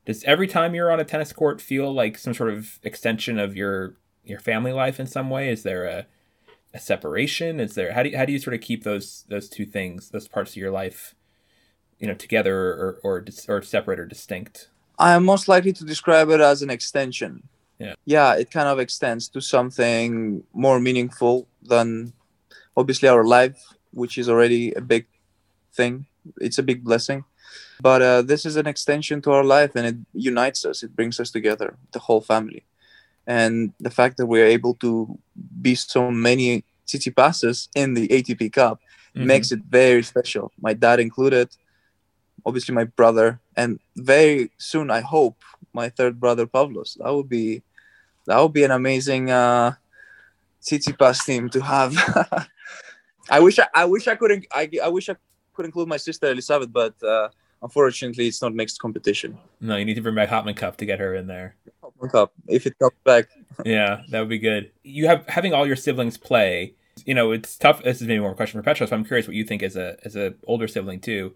does 0.04 0.24
every 0.24 0.46
time 0.46 0.74
you're 0.74 0.90
on 0.90 1.00
a 1.00 1.04
tennis 1.04 1.32
court 1.32 1.60
feel 1.60 1.92
like 1.92 2.18
some 2.18 2.34
sort 2.34 2.52
of 2.52 2.78
extension 2.82 3.38
of 3.38 3.56
your 3.56 3.96
your 4.24 4.40
family 4.40 4.72
life 4.72 4.98
in 5.00 5.06
some 5.06 5.30
way? 5.30 5.50
Is 5.50 5.62
there 5.62 5.84
a 5.84 6.06
a 6.74 6.78
separation? 6.78 7.60
Is 7.60 7.74
there 7.74 7.92
how 7.92 8.02
do 8.02 8.10
you, 8.10 8.16
how 8.16 8.24
do 8.24 8.32
you 8.32 8.38
sort 8.38 8.54
of 8.54 8.60
keep 8.60 8.84
those 8.84 9.24
those 9.28 9.48
two 9.48 9.66
things, 9.66 10.10
those 10.10 10.28
parts 10.28 10.52
of 10.52 10.56
your 10.56 10.70
life, 10.70 11.14
you 11.98 12.06
know, 12.06 12.14
together 12.14 12.56
or 12.56 13.00
or 13.02 13.24
or 13.48 13.62
separate 13.62 14.00
or 14.00 14.06
distinct? 14.06 14.70
I 14.98 15.12
am 15.12 15.24
most 15.24 15.48
likely 15.48 15.72
to 15.74 15.84
describe 15.84 16.30
it 16.30 16.40
as 16.40 16.62
an 16.62 16.70
extension. 16.70 17.48
Yeah. 17.78 17.94
Yeah, 18.04 18.34
it 18.34 18.50
kind 18.50 18.68
of 18.68 18.78
extends 18.78 19.28
to 19.28 19.40
something 19.40 20.44
more 20.52 20.80
meaningful 20.80 21.46
than 21.62 22.14
obviously 22.76 23.08
our 23.08 23.24
life, 23.24 23.74
which 23.92 24.16
is 24.16 24.28
already 24.28 24.72
a 24.72 24.80
big 24.80 25.06
thing. 25.74 26.06
It's 26.40 26.58
a 26.58 26.62
big 26.62 26.82
blessing. 26.84 27.24
But 27.80 28.02
uh, 28.02 28.22
this 28.22 28.46
is 28.46 28.56
an 28.56 28.66
extension 28.66 29.20
to 29.22 29.32
our 29.32 29.44
life 29.44 29.76
and 29.76 29.86
it 29.86 29.96
unites 30.14 30.64
us. 30.64 30.82
It 30.82 30.96
brings 30.96 31.20
us 31.20 31.30
together, 31.30 31.76
the 31.92 31.98
whole 31.98 32.22
family. 32.22 32.64
And 33.26 33.72
the 33.80 33.90
fact 33.90 34.18
that 34.18 34.26
we're 34.26 34.46
able 34.46 34.74
to 34.74 35.18
be 35.60 35.74
so 35.74 36.10
many 36.10 36.64
Tsitsipases 36.86 37.68
in 37.74 37.94
the 37.94 38.06
ATP 38.08 38.52
Cup 38.52 38.80
mm-hmm. 39.14 39.26
makes 39.26 39.50
it 39.50 39.60
very 39.68 40.02
special. 40.02 40.52
My 40.60 40.74
dad 40.74 41.00
included 41.00 41.48
obviously 42.46 42.74
my 42.74 42.84
brother, 42.84 43.40
and 43.56 43.80
very 43.96 44.50
soon 44.56 44.90
I 44.90 45.00
hope 45.00 45.36
my 45.72 45.88
third 45.88 46.20
brother 46.20 46.46
Pavlos. 46.46 46.96
That 46.98 47.12
would 47.12 47.28
be 47.28 47.62
that 48.26 48.38
would 48.40 48.52
be 48.52 48.64
an 48.64 48.70
amazing 48.70 49.30
uh, 49.30 49.74
pass 50.98 51.24
team 51.24 51.50
to 51.50 51.60
have. 51.60 51.92
I 53.30 53.40
wish 53.40 53.58
I, 53.58 53.66
I 53.74 53.84
wish 53.84 54.06
I 54.06 54.14
couldn't 54.14 54.46
I, 54.52 54.70
I 54.82 54.88
wish 54.88 55.08
I 55.08 55.16
could 55.52 55.66
include 55.66 55.88
my 55.88 55.96
sister 55.96 56.30
Elizabeth, 56.30 56.72
but 56.72 56.94
uh, 57.02 57.28
unfortunately 57.62 58.26
it's 58.26 58.42
not 58.42 58.54
mixed 58.54 58.80
competition. 58.80 59.38
No, 59.61 59.76
you 59.76 59.84
need 59.84 59.94
to 59.94 60.02
bring 60.02 60.14
back 60.14 60.28
Hopman 60.28 60.57
Cup 60.57 60.76
to 60.78 60.86
get 60.86 60.98
her 60.98 61.14
in 61.14 61.26
there. 61.26 61.57
Hopman 61.82 62.11
Cup, 62.11 62.32
if 62.48 62.66
it 62.66 62.78
comes 62.78 62.94
back. 63.04 63.28
yeah, 63.64 64.02
that 64.11 64.20
would 64.20 64.28
be 64.28 64.38
good. 64.38 64.70
You 64.82 65.07
have 65.07 65.26
having 65.28 65.54
all 65.54 65.66
your 65.66 65.76
siblings 65.76 66.18
play. 66.18 66.74
You 67.04 67.14
know, 67.14 67.32
it's 67.32 67.57
tough. 67.57 67.82
This 67.82 68.00
is 68.00 68.09
maybe 68.09 68.20
more 68.20 68.32
a 68.32 68.34
question 68.34 68.59
for 68.59 68.64
Petros, 68.64 68.90
but 68.90 68.96
I'm 68.96 69.04
curious 69.04 69.26
what 69.26 69.36
you 69.36 69.44
think 69.44 69.62
as 69.62 69.76
a 69.76 69.96
as 70.04 70.16
a 70.16 70.34
older 70.46 70.66
sibling 70.66 71.00
too 71.00 71.34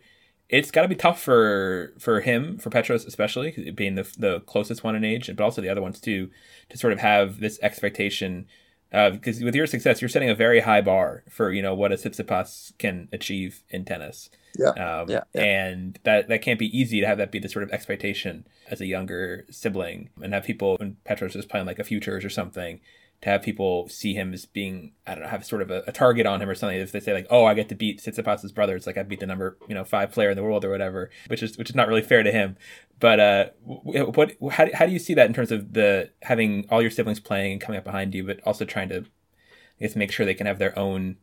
it's 0.50 0.70
got 0.70 0.82
to 0.82 0.88
be 0.88 0.96
tough 0.96 1.22
for 1.22 1.94
for 1.98 2.20
him, 2.20 2.58
for 2.58 2.70
Petros 2.70 3.04
especially, 3.04 3.72
being 3.74 3.94
the 3.94 4.12
the 4.18 4.40
closest 4.40 4.82
one 4.82 4.96
in 4.96 5.04
age, 5.04 5.28
but 5.34 5.40
also 5.42 5.62
the 5.62 5.68
other 5.68 5.82
ones 5.82 6.00
too, 6.00 6.30
to 6.68 6.76
sort 6.76 6.92
of 6.92 6.98
have 6.98 7.40
this 7.40 7.58
expectation. 7.62 8.46
Because 8.90 9.40
uh, 9.40 9.44
with 9.44 9.54
your 9.54 9.66
success, 9.66 10.00
you're 10.00 10.08
setting 10.08 10.30
a 10.30 10.34
very 10.34 10.60
high 10.60 10.80
bar 10.80 11.22
for 11.28 11.52
you 11.52 11.62
know 11.62 11.74
what 11.74 11.92
a 11.92 11.96
Tsitsipas 11.96 12.76
can 12.78 13.08
achieve 13.12 13.62
in 13.70 13.84
tennis. 13.84 14.30
Yeah. 14.58 14.70
Um, 14.70 15.08
yeah, 15.08 15.22
yeah. 15.32 15.42
And 15.42 15.98
that 16.04 16.28
that 16.28 16.42
can't 16.42 16.58
be 16.58 16.76
easy 16.76 17.00
to 17.00 17.06
have 17.06 17.18
that 17.18 17.30
be 17.30 17.38
the 17.38 17.48
sort 17.48 17.62
of 17.62 17.70
expectation 17.70 18.46
as 18.68 18.80
a 18.80 18.86
younger 18.86 19.46
sibling, 19.50 20.10
and 20.22 20.34
have 20.34 20.44
people 20.44 20.76
when 20.78 20.96
Petros 21.04 21.36
is 21.36 21.46
playing 21.46 21.66
like 21.66 21.78
a 21.78 21.84
futures 21.84 22.24
or 22.24 22.30
something, 22.30 22.80
to 23.22 23.28
have 23.28 23.42
people 23.42 23.88
see 23.88 24.14
him 24.14 24.32
as 24.32 24.46
being 24.46 24.92
I 25.06 25.14
don't 25.14 25.24
know 25.24 25.30
have 25.30 25.44
sort 25.44 25.62
of 25.62 25.70
a, 25.70 25.82
a, 25.86 25.92
target 25.92 26.26
on 26.26 26.40
him 26.40 26.48
or 26.48 26.54
something. 26.54 26.78
If 26.78 26.92
they 26.92 27.00
say 27.00 27.12
like, 27.12 27.26
oh, 27.28 27.44
I 27.44 27.54
get 27.54 27.68
to 27.68 27.74
beat 27.74 28.00
Tsitsipas's 28.00 28.52
brother, 28.52 28.76
it's 28.76 28.86
like 28.86 28.96
I 28.96 29.02
beat 29.02 29.20
the 29.20 29.26
number 29.26 29.58
you 29.68 29.74
know 29.74 29.84
five 29.84 30.10
player 30.10 30.30
in 30.30 30.36
the 30.36 30.42
world 30.42 30.64
or 30.64 30.70
whatever, 30.70 31.10
which 31.26 31.42
is 31.42 31.58
which 31.58 31.70
is 31.70 31.76
not 31.76 31.88
really 31.88 32.02
fair 32.02 32.22
to 32.22 32.32
him. 32.32 32.56
But 32.98 33.20
uh, 33.20 33.44
what 33.64 34.36
how, 34.52 34.68
how 34.72 34.86
do 34.86 34.92
you 34.92 34.98
see 34.98 35.14
that 35.14 35.26
in 35.26 35.34
terms 35.34 35.52
of 35.52 35.74
the 35.74 36.10
having 36.22 36.66
all 36.70 36.80
your 36.82 36.90
siblings 36.90 37.20
playing 37.20 37.52
and 37.52 37.60
coming 37.60 37.78
up 37.78 37.84
behind 37.84 38.14
you, 38.14 38.24
but 38.24 38.40
also 38.44 38.64
trying 38.64 38.88
to 38.88 38.98
I 39.00 39.80
guess 39.80 39.96
make 39.96 40.12
sure 40.12 40.24
they 40.24 40.34
can 40.34 40.46
have 40.46 40.58
their 40.58 40.78
own 40.78 41.16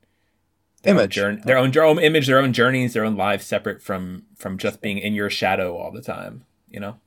their 0.84 0.94
image, 0.94 1.18
own 1.18 1.24
journey, 1.24 1.42
their 1.46 1.58
own, 1.58 1.72
their 1.72 1.84
own 1.84 2.00
image, 2.00 2.28
their 2.28 2.40
own 2.40 2.54
journeys, 2.54 2.94
their 2.94 3.06
own 3.06 3.16
lives 3.16 3.46
separate 3.46 3.82
from 3.82 4.24
from 4.36 4.58
just 4.58 4.82
being 4.82 5.00
in 5.00 5.14
your 5.14 5.30
shadow 5.30 5.76
all 5.76 5.92
the 5.92 6.02
time. 6.02 6.46
You 6.70 6.80
know, 6.80 6.98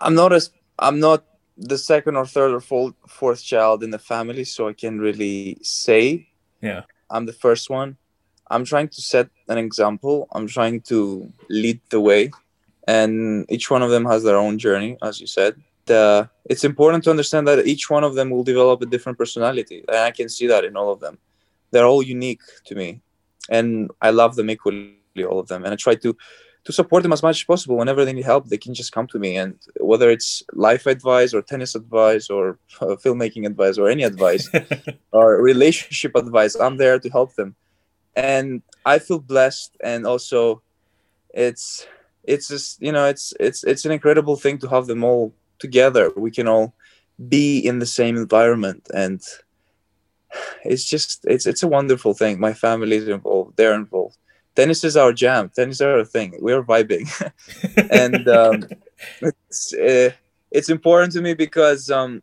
I'm 0.00 0.14
not 0.14 0.32
as 0.32 0.50
I'm 0.78 1.00
not 1.00 1.24
the 1.58 1.76
second 1.76 2.16
or 2.16 2.24
third 2.24 2.52
or 2.52 2.60
fourth, 2.60 2.94
fourth 3.08 3.42
child 3.42 3.82
in 3.82 3.90
the 3.90 3.98
family, 3.98 4.44
so 4.44 4.68
I 4.68 4.72
can 4.72 5.00
really 5.00 5.58
say, 5.62 6.28
yeah, 6.62 6.82
I'm 7.10 7.26
the 7.26 7.32
first 7.32 7.68
one. 7.68 7.96
I'm 8.50 8.64
trying 8.64 8.88
to 8.88 9.02
set 9.02 9.28
an 9.48 9.58
example. 9.58 10.28
I'm 10.32 10.46
trying 10.46 10.80
to 10.82 11.30
lead 11.50 11.80
the 11.90 12.00
way, 12.00 12.30
and 12.86 13.44
each 13.50 13.70
one 13.70 13.82
of 13.82 13.90
them 13.90 14.04
has 14.06 14.22
their 14.22 14.36
own 14.36 14.58
journey, 14.58 14.96
as 15.02 15.20
you 15.20 15.26
said. 15.26 15.60
The, 15.86 16.28
it's 16.44 16.64
important 16.64 17.04
to 17.04 17.10
understand 17.10 17.48
that 17.48 17.66
each 17.66 17.90
one 17.90 18.04
of 18.04 18.14
them 18.14 18.30
will 18.30 18.44
develop 18.44 18.80
a 18.82 18.86
different 18.86 19.18
personality, 19.18 19.84
and 19.88 19.96
I 19.96 20.10
can 20.12 20.28
see 20.28 20.46
that 20.46 20.64
in 20.64 20.76
all 20.76 20.92
of 20.92 21.00
them. 21.00 21.18
They're 21.70 21.86
all 21.86 22.02
unique 22.02 22.40
to 22.66 22.74
me, 22.74 23.02
and 23.50 23.90
I 24.00 24.10
love 24.10 24.36
them 24.36 24.48
equally, 24.48 24.94
all 25.28 25.40
of 25.40 25.48
them. 25.48 25.64
And 25.64 25.72
I 25.72 25.76
try 25.76 25.96
to 25.96 26.16
to 26.68 26.72
support 26.74 27.02
them 27.02 27.14
as 27.14 27.22
much 27.22 27.40
as 27.40 27.44
possible. 27.44 27.78
Whenever 27.78 28.04
they 28.04 28.12
need 28.12 28.26
help, 28.26 28.44
they 28.48 28.58
can 28.58 28.74
just 28.74 28.92
come 28.92 29.06
to 29.06 29.18
me. 29.18 29.38
And 29.38 29.58
whether 29.80 30.10
it's 30.10 30.42
life 30.52 30.84
advice 30.84 31.32
or 31.32 31.40
tennis 31.40 31.74
advice 31.74 32.28
or 32.28 32.58
uh, 32.82 32.96
filmmaking 33.02 33.46
advice 33.46 33.78
or 33.78 33.88
any 33.88 34.02
advice 34.02 34.46
or 35.12 35.40
relationship 35.40 36.14
advice, 36.14 36.56
I'm 36.56 36.76
there 36.76 36.98
to 36.98 37.08
help 37.08 37.36
them. 37.36 37.56
And 38.14 38.60
I 38.84 38.98
feel 38.98 39.18
blessed. 39.18 39.78
And 39.82 40.06
also, 40.06 40.60
it's 41.32 41.86
it's 42.24 42.48
just 42.48 42.82
you 42.82 42.92
know 42.92 43.06
it's 43.06 43.32
it's 43.40 43.64
it's 43.64 43.86
an 43.86 43.92
incredible 43.92 44.36
thing 44.36 44.58
to 44.58 44.68
have 44.68 44.88
them 44.88 45.04
all 45.04 45.32
together. 45.58 46.12
We 46.16 46.30
can 46.30 46.48
all 46.48 46.74
be 47.30 47.60
in 47.60 47.78
the 47.78 47.86
same 47.86 48.18
environment 48.18 48.88
and 48.92 49.22
it's 50.64 50.84
just 50.84 51.24
it's 51.24 51.46
it's 51.46 51.64
a 51.64 51.68
wonderful 51.68 52.14
thing 52.14 52.38
my 52.38 52.52
family 52.52 52.96
is 52.96 53.08
involved 53.08 53.56
they're 53.56 53.74
involved 53.74 54.18
tennis 54.58 54.82
is 54.82 54.96
our 54.96 55.12
jam. 55.12 55.50
Tennis 55.54 55.76
is 55.76 55.82
our 55.82 56.04
thing. 56.04 56.34
We're 56.40 56.64
vibing, 56.64 57.06
and 58.04 58.28
um, 58.28 58.64
it's 59.22 59.72
uh, 59.74 60.10
it's 60.50 60.68
important 60.68 61.12
to 61.12 61.20
me 61.22 61.34
because 61.34 61.90
um, 61.90 62.22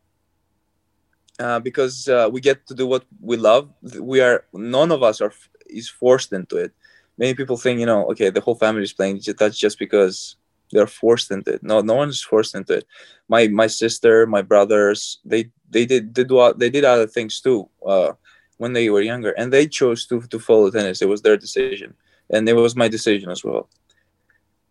uh, 1.39 1.59
because 1.59 2.09
uh, 2.09 2.27
we 2.31 2.41
get 2.41 2.67
to 2.67 2.75
do 2.75 2.85
what 2.85 3.05
we 3.21 3.37
love. 3.37 3.69
We 3.99 4.19
are 4.19 4.43
none 4.53 4.91
of 4.91 5.01
us 5.01 5.21
are 5.21 5.33
is 5.67 5.89
forced 5.89 6.33
into 6.33 6.57
it. 6.57 6.71
Many 7.17 7.33
people 7.33 7.57
think 7.57 7.79
you 7.79 7.85
know, 7.85 8.05
okay, 8.11 8.29
the 8.29 8.41
whole 8.41 8.55
family 8.55 8.83
is 8.83 8.93
playing. 8.93 9.21
That's 9.39 9.57
just 9.57 9.79
because 9.79 10.35
they're 10.71 10.87
forced 11.03 11.31
into 11.31 11.53
it. 11.53 11.63
No, 11.63 11.79
no 11.79 11.95
one 11.95 12.09
is 12.09 12.21
forced 12.21 12.53
into 12.53 12.73
it. 12.79 12.85
My 13.29 13.47
my 13.47 13.67
sister, 13.67 14.27
my 14.27 14.41
brothers, 14.41 15.19
they 15.23 15.51
they 15.69 15.85
did 15.85 16.13
they 16.15 16.25
do 16.25 16.53
they 16.57 16.69
did 16.69 16.83
other 16.83 17.07
things 17.07 17.39
too 17.39 17.69
uh, 17.87 18.11
when 18.57 18.73
they 18.73 18.89
were 18.89 19.01
younger, 19.11 19.31
and 19.37 19.53
they 19.53 19.67
chose 19.79 20.05
to 20.07 20.19
to 20.33 20.37
follow 20.37 20.69
tennis. 20.69 21.01
It 21.01 21.07
was 21.13 21.21
their 21.21 21.37
decision 21.37 21.95
and 22.29 22.47
it 22.47 22.53
was 22.53 22.75
my 22.75 22.87
decision 22.87 23.29
as 23.29 23.43
well. 23.43 23.69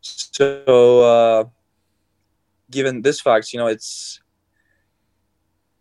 So, 0.01 1.01
uh, 1.01 1.45
given 2.71 3.03
this 3.03 3.21
fact, 3.21 3.53
you 3.53 3.59
know, 3.59 3.69
it's 3.69 4.21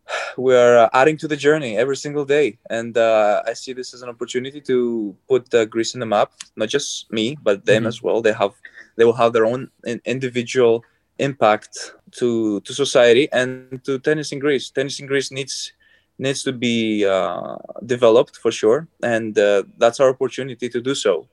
we're 0.38 0.90
adding 0.94 1.18
to 1.18 1.28
the 1.28 1.36
journey 1.36 1.78
every 1.78 1.98
single 1.98 2.26
day, 2.26 2.58
and 2.70 2.98
uh, 2.98 3.42
I 3.46 3.54
see 3.54 3.74
this 3.74 3.94
as 3.94 4.02
an 4.02 4.10
opportunity 4.10 4.62
to 4.62 5.16
put 5.28 5.54
uh, 5.54 5.66
Greece 5.66 5.94
in 5.94 6.00
the 6.00 6.06
map. 6.06 6.32
Not 6.56 6.70
just 6.70 7.12
me, 7.12 7.38
but 7.42 7.66
them 7.66 7.82
mm-hmm. 7.82 7.88
as 7.88 8.02
well. 8.02 8.22
They 8.22 8.34
have 8.34 8.54
they 8.96 9.06
will 9.06 9.14
have 9.14 9.34
their 9.34 9.46
own 9.46 9.70
individual 10.06 10.86
impact 11.20 11.94
to 12.20 12.62
to 12.62 12.74
society 12.74 13.28
and 13.32 13.84
to 13.84 14.00
tennis 14.00 14.32
in 14.32 14.40
Greece. 14.40 14.70
Tennis 14.70 15.00
in 15.00 15.08
Greece 15.08 15.32
needs 15.32 15.74
needs 16.20 16.44
to 16.44 16.54
be 16.54 17.06
uh, 17.06 17.58
developed 17.86 18.38
for 18.38 18.52
sure, 18.52 18.88
and 19.02 19.38
uh, 19.38 19.64
that's 19.78 20.00
our 20.00 20.10
opportunity 20.10 20.70
to 20.70 20.80
do 20.80 20.96
so 20.96 21.28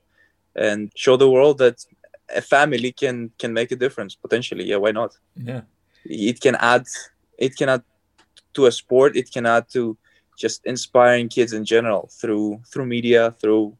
and 0.55 0.91
show 0.95 1.17
the 1.17 1.29
world 1.29 1.57
that 1.57 1.85
a 2.35 2.41
family 2.41 2.91
can 2.91 3.31
can 3.37 3.53
make 3.53 3.71
a 3.71 3.75
difference 3.75 4.15
potentially 4.15 4.65
yeah 4.65 4.77
why 4.77 4.91
not 4.91 5.17
yeah 5.35 5.61
it 6.05 6.39
can 6.39 6.55
add 6.55 6.85
it 7.37 7.55
can 7.55 7.69
add 7.69 7.83
to 8.53 8.65
a 8.65 8.71
sport 8.71 9.15
it 9.15 9.31
can 9.31 9.45
add 9.45 9.67
to 9.69 9.97
just 10.37 10.65
inspiring 10.65 11.27
kids 11.29 11.53
in 11.53 11.63
general 11.65 12.09
through 12.19 12.61
through 12.71 12.85
media 12.85 13.31
through 13.39 13.75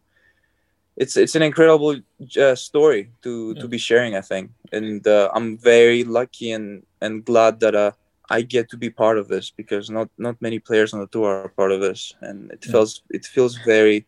it's 0.98 1.18
it's 1.18 1.36
an 1.36 1.42
incredible 1.42 1.96
uh, 2.40 2.56
story 2.56 3.12
to 3.24 3.54
yeah. 3.56 3.62
to 3.62 3.68
be 3.68 3.78
sharing. 3.78 4.16
I 4.16 4.22
think, 4.22 4.52
and 4.72 5.06
uh, 5.08 5.30
I'm 5.34 5.58
very 5.58 6.04
lucky 6.04 6.52
and 6.52 6.84
and 7.02 7.24
glad 7.26 7.60
that 7.62 7.76
uh, 7.76 7.92
I 8.30 8.42
get 8.42 8.70
to 8.70 8.78
be 8.78 8.90
part 8.90 9.18
of 9.18 9.28
this 9.28 9.50
because 9.50 9.90
not 9.90 10.10
not 10.18 10.42
many 10.42 10.60
players 10.60 10.94
on 10.94 11.00
the 11.00 11.08
tour 11.08 11.44
are 11.44 11.50
part 11.50 11.72
of 11.72 11.82
this, 11.82 12.14
and 12.22 12.52
it 12.52 12.64
yeah. 12.66 12.72
feels 12.72 13.04
it 13.10 13.26
feels 13.26 13.58
very 13.66 14.06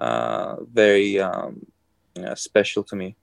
uh, 0.00 0.56
very 0.72 1.18
um, 1.18 1.66
Uh, 2.16 2.34
special 2.34 2.82
to 2.84 2.96
me. 2.96 3.16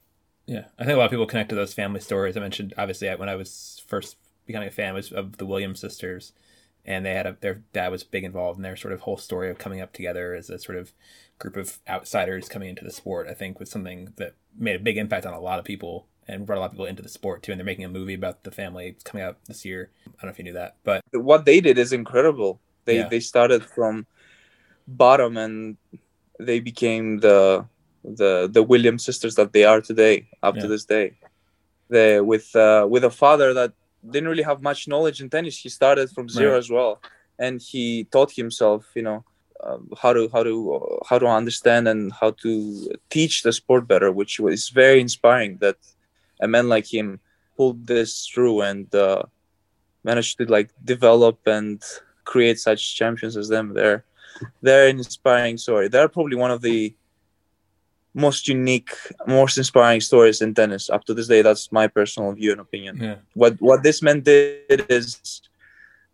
Yeah, 0.45 0.65
I 0.79 0.85
think 0.85 0.95
a 0.95 0.97
lot 0.97 1.05
of 1.05 1.11
people 1.11 1.25
connect 1.25 1.49
to 1.49 1.55
those 1.55 1.73
family 1.73 1.99
stories. 1.99 2.37
I 2.37 2.39
mentioned 2.39 2.73
obviously 2.77 3.09
when 3.09 3.29
I 3.29 3.35
was 3.35 3.81
first 3.85 4.15
becoming 4.45 4.69
a 4.69 4.71
fan 4.71 4.93
was 4.93 5.11
of 5.11 5.37
the 5.37 5.45
Williams 5.45 5.79
sisters, 5.79 6.31
and 6.85 7.05
they 7.05 7.13
had 7.13 7.27
a 7.27 7.37
their 7.41 7.63
dad 7.73 7.91
was 7.91 8.03
big 8.03 8.23
involved 8.23 8.57
in 8.57 8.63
their 8.63 8.77
sort 8.77 8.93
of 8.93 9.01
whole 9.01 9.17
story 9.17 9.49
of 9.49 9.57
coming 9.57 9.81
up 9.81 9.91
together 9.91 10.33
as 10.33 10.49
a 10.49 10.57
sort 10.57 10.77
of 10.77 10.93
group 11.37 11.57
of 11.57 11.79
outsiders 11.87 12.47
coming 12.47 12.69
into 12.69 12.85
the 12.85 12.91
sport. 12.91 13.27
I 13.27 13.33
think 13.33 13.59
was 13.59 13.69
something 13.69 14.13
that 14.15 14.35
made 14.57 14.77
a 14.77 14.83
big 14.83 14.97
impact 14.97 15.25
on 15.25 15.33
a 15.33 15.39
lot 15.39 15.59
of 15.59 15.65
people 15.65 16.07
and 16.29 16.45
brought 16.45 16.57
a 16.57 16.61
lot 16.61 16.67
of 16.67 16.71
people 16.71 16.85
into 16.85 17.03
the 17.03 17.09
sport 17.09 17.43
too. 17.43 17.51
And 17.51 17.59
they're 17.59 17.65
making 17.65 17.85
a 17.85 17.89
movie 17.89 18.13
about 18.13 18.43
the 18.43 18.51
family 18.51 18.87
it's 18.87 19.03
coming 19.03 19.25
out 19.25 19.37
this 19.45 19.65
year. 19.65 19.91
I 20.07 20.09
don't 20.09 20.23
know 20.23 20.29
if 20.29 20.37
you 20.37 20.45
knew 20.45 20.53
that, 20.53 20.77
but 20.83 21.01
what 21.11 21.43
they 21.43 21.59
did 21.59 21.77
is 21.77 21.91
incredible. 21.91 22.61
They 22.85 22.97
yeah. 22.99 23.09
they 23.09 23.19
started 23.19 23.65
from 23.65 24.05
bottom 24.87 25.35
and 25.35 25.75
they 26.39 26.61
became 26.61 27.19
the 27.19 27.65
the 28.15 28.49
the 28.51 28.63
Williams 28.63 29.03
sisters 29.03 29.35
that 29.35 29.53
they 29.53 29.63
are 29.63 29.81
today, 29.81 30.27
up 30.41 30.55
yeah. 30.55 30.61
to 30.61 30.67
this 30.67 30.85
day. 30.85 31.17
They 31.89 32.21
with 32.21 32.55
uh, 32.55 32.87
with 32.89 33.03
a 33.03 33.09
father 33.09 33.53
that 33.53 33.73
didn't 34.09 34.29
really 34.29 34.43
have 34.43 34.61
much 34.61 34.87
knowledge 34.87 35.21
in 35.21 35.29
tennis. 35.29 35.57
He 35.57 35.69
started 35.69 36.09
from 36.11 36.29
zero 36.29 36.51
right. 36.51 36.57
as 36.57 36.69
well, 36.69 37.01
and 37.39 37.61
he 37.61 38.05
taught 38.05 38.31
himself, 38.31 38.85
you 38.95 39.01
know, 39.01 39.23
uh, 39.61 39.77
how 40.01 40.13
to 40.13 40.29
how 40.31 40.43
to 40.43 40.73
uh, 40.75 41.05
how 41.09 41.19
to 41.19 41.27
understand 41.27 41.87
and 41.87 42.11
how 42.13 42.31
to 42.43 42.91
teach 43.09 43.43
the 43.43 43.51
sport 43.51 43.87
better, 43.87 44.11
which 44.11 44.39
was 44.39 44.69
very 44.69 45.01
inspiring. 45.01 45.57
That 45.57 45.77
a 46.41 46.47
man 46.47 46.69
like 46.69 46.91
him 46.91 47.19
pulled 47.55 47.87
this 47.87 48.27
through 48.27 48.61
and 48.61 48.93
uh, 48.93 49.23
managed 50.03 50.37
to 50.37 50.45
like 50.45 50.69
develop 50.83 51.39
and 51.47 51.83
create 52.23 52.59
such 52.59 52.95
champions 52.95 53.35
as 53.35 53.49
them. 53.49 53.73
They're 53.73 54.03
they're 54.61 54.87
an 54.87 54.97
inspiring 54.97 55.57
story. 55.57 55.87
They're 55.87 56.09
probably 56.09 56.37
one 56.37 56.51
of 56.51 56.61
the 56.61 56.93
most 58.17 58.47
unique, 58.47 58.91
most 59.27 59.57
inspiring 59.57 60.01
stories 60.01 60.41
in 60.41 60.53
tennis 60.53 60.89
up 60.89 61.05
to 61.05 61.13
this 61.13 61.27
day. 61.27 61.41
That's 61.41 61.71
my 61.71 61.87
personal 61.87 62.31
view 62.33 62.51
and 62.51 62.59
opinion. 62.59 62.97
Yeah. 62.97 63.15
What 63.35 63.61
what 63.61 63.83
this 63.83 64.01
man 64.01 64.21
did 64.21 64.85
is 64.89 65.41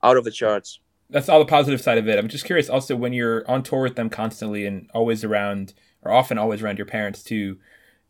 out 0.03 0.17
of 0.17 0.25
the 0.25 0.31
charts. 0.31 0.79
That's 1.09 1.29
all 1.29 1.39
the 1.39 1.45
positive 1.45 1.81
side 1.81 1.97
of 1.97 2.07
it. 2.07 2.19
I'm 2.19 2.27
just 2.27 2.45
curious 2.45 2.69
also 2.69 2.95
when 2.95 3.13
you're 3.13 3.49
on 3.49 3.63
tour 3.63 3.83
with 3.83 3.95
them 3.95 4.09
constantly 4.09 4.65
and 4.65 4.89
always 4.93 5.23
around 5.23 5.73
or 6.01 6.11
often 6.11 6.37
always 6.37 6.61
around 6.61 6.77
your 6.77 6.85
parents 6.85 7.23
too, 7.23 7.57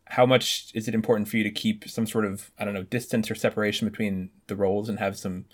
how 0.06 0.26
much 0.26 0.70
is 0.74 0.88
it 0.88 0.94
important 0.94 1.28
for 1.28 1.36
you 1.36 1.44
to 1.44 1.50
keep 1.50 1.88
some 1.88 2.06
sort 2.06 2.24
of, 2.24 2.50
I 2.58 2.64
don't 2.64 2.74
know, 2.74 2.82
distance 2.82 3.30
or 3.30 3.34
separation 3.34 3.88
between 3.88 4.30
the 4.48 4.56
roles 4.56 4.88
and 4.88 4.98
have 4.98 5.16
some 5.16 5.44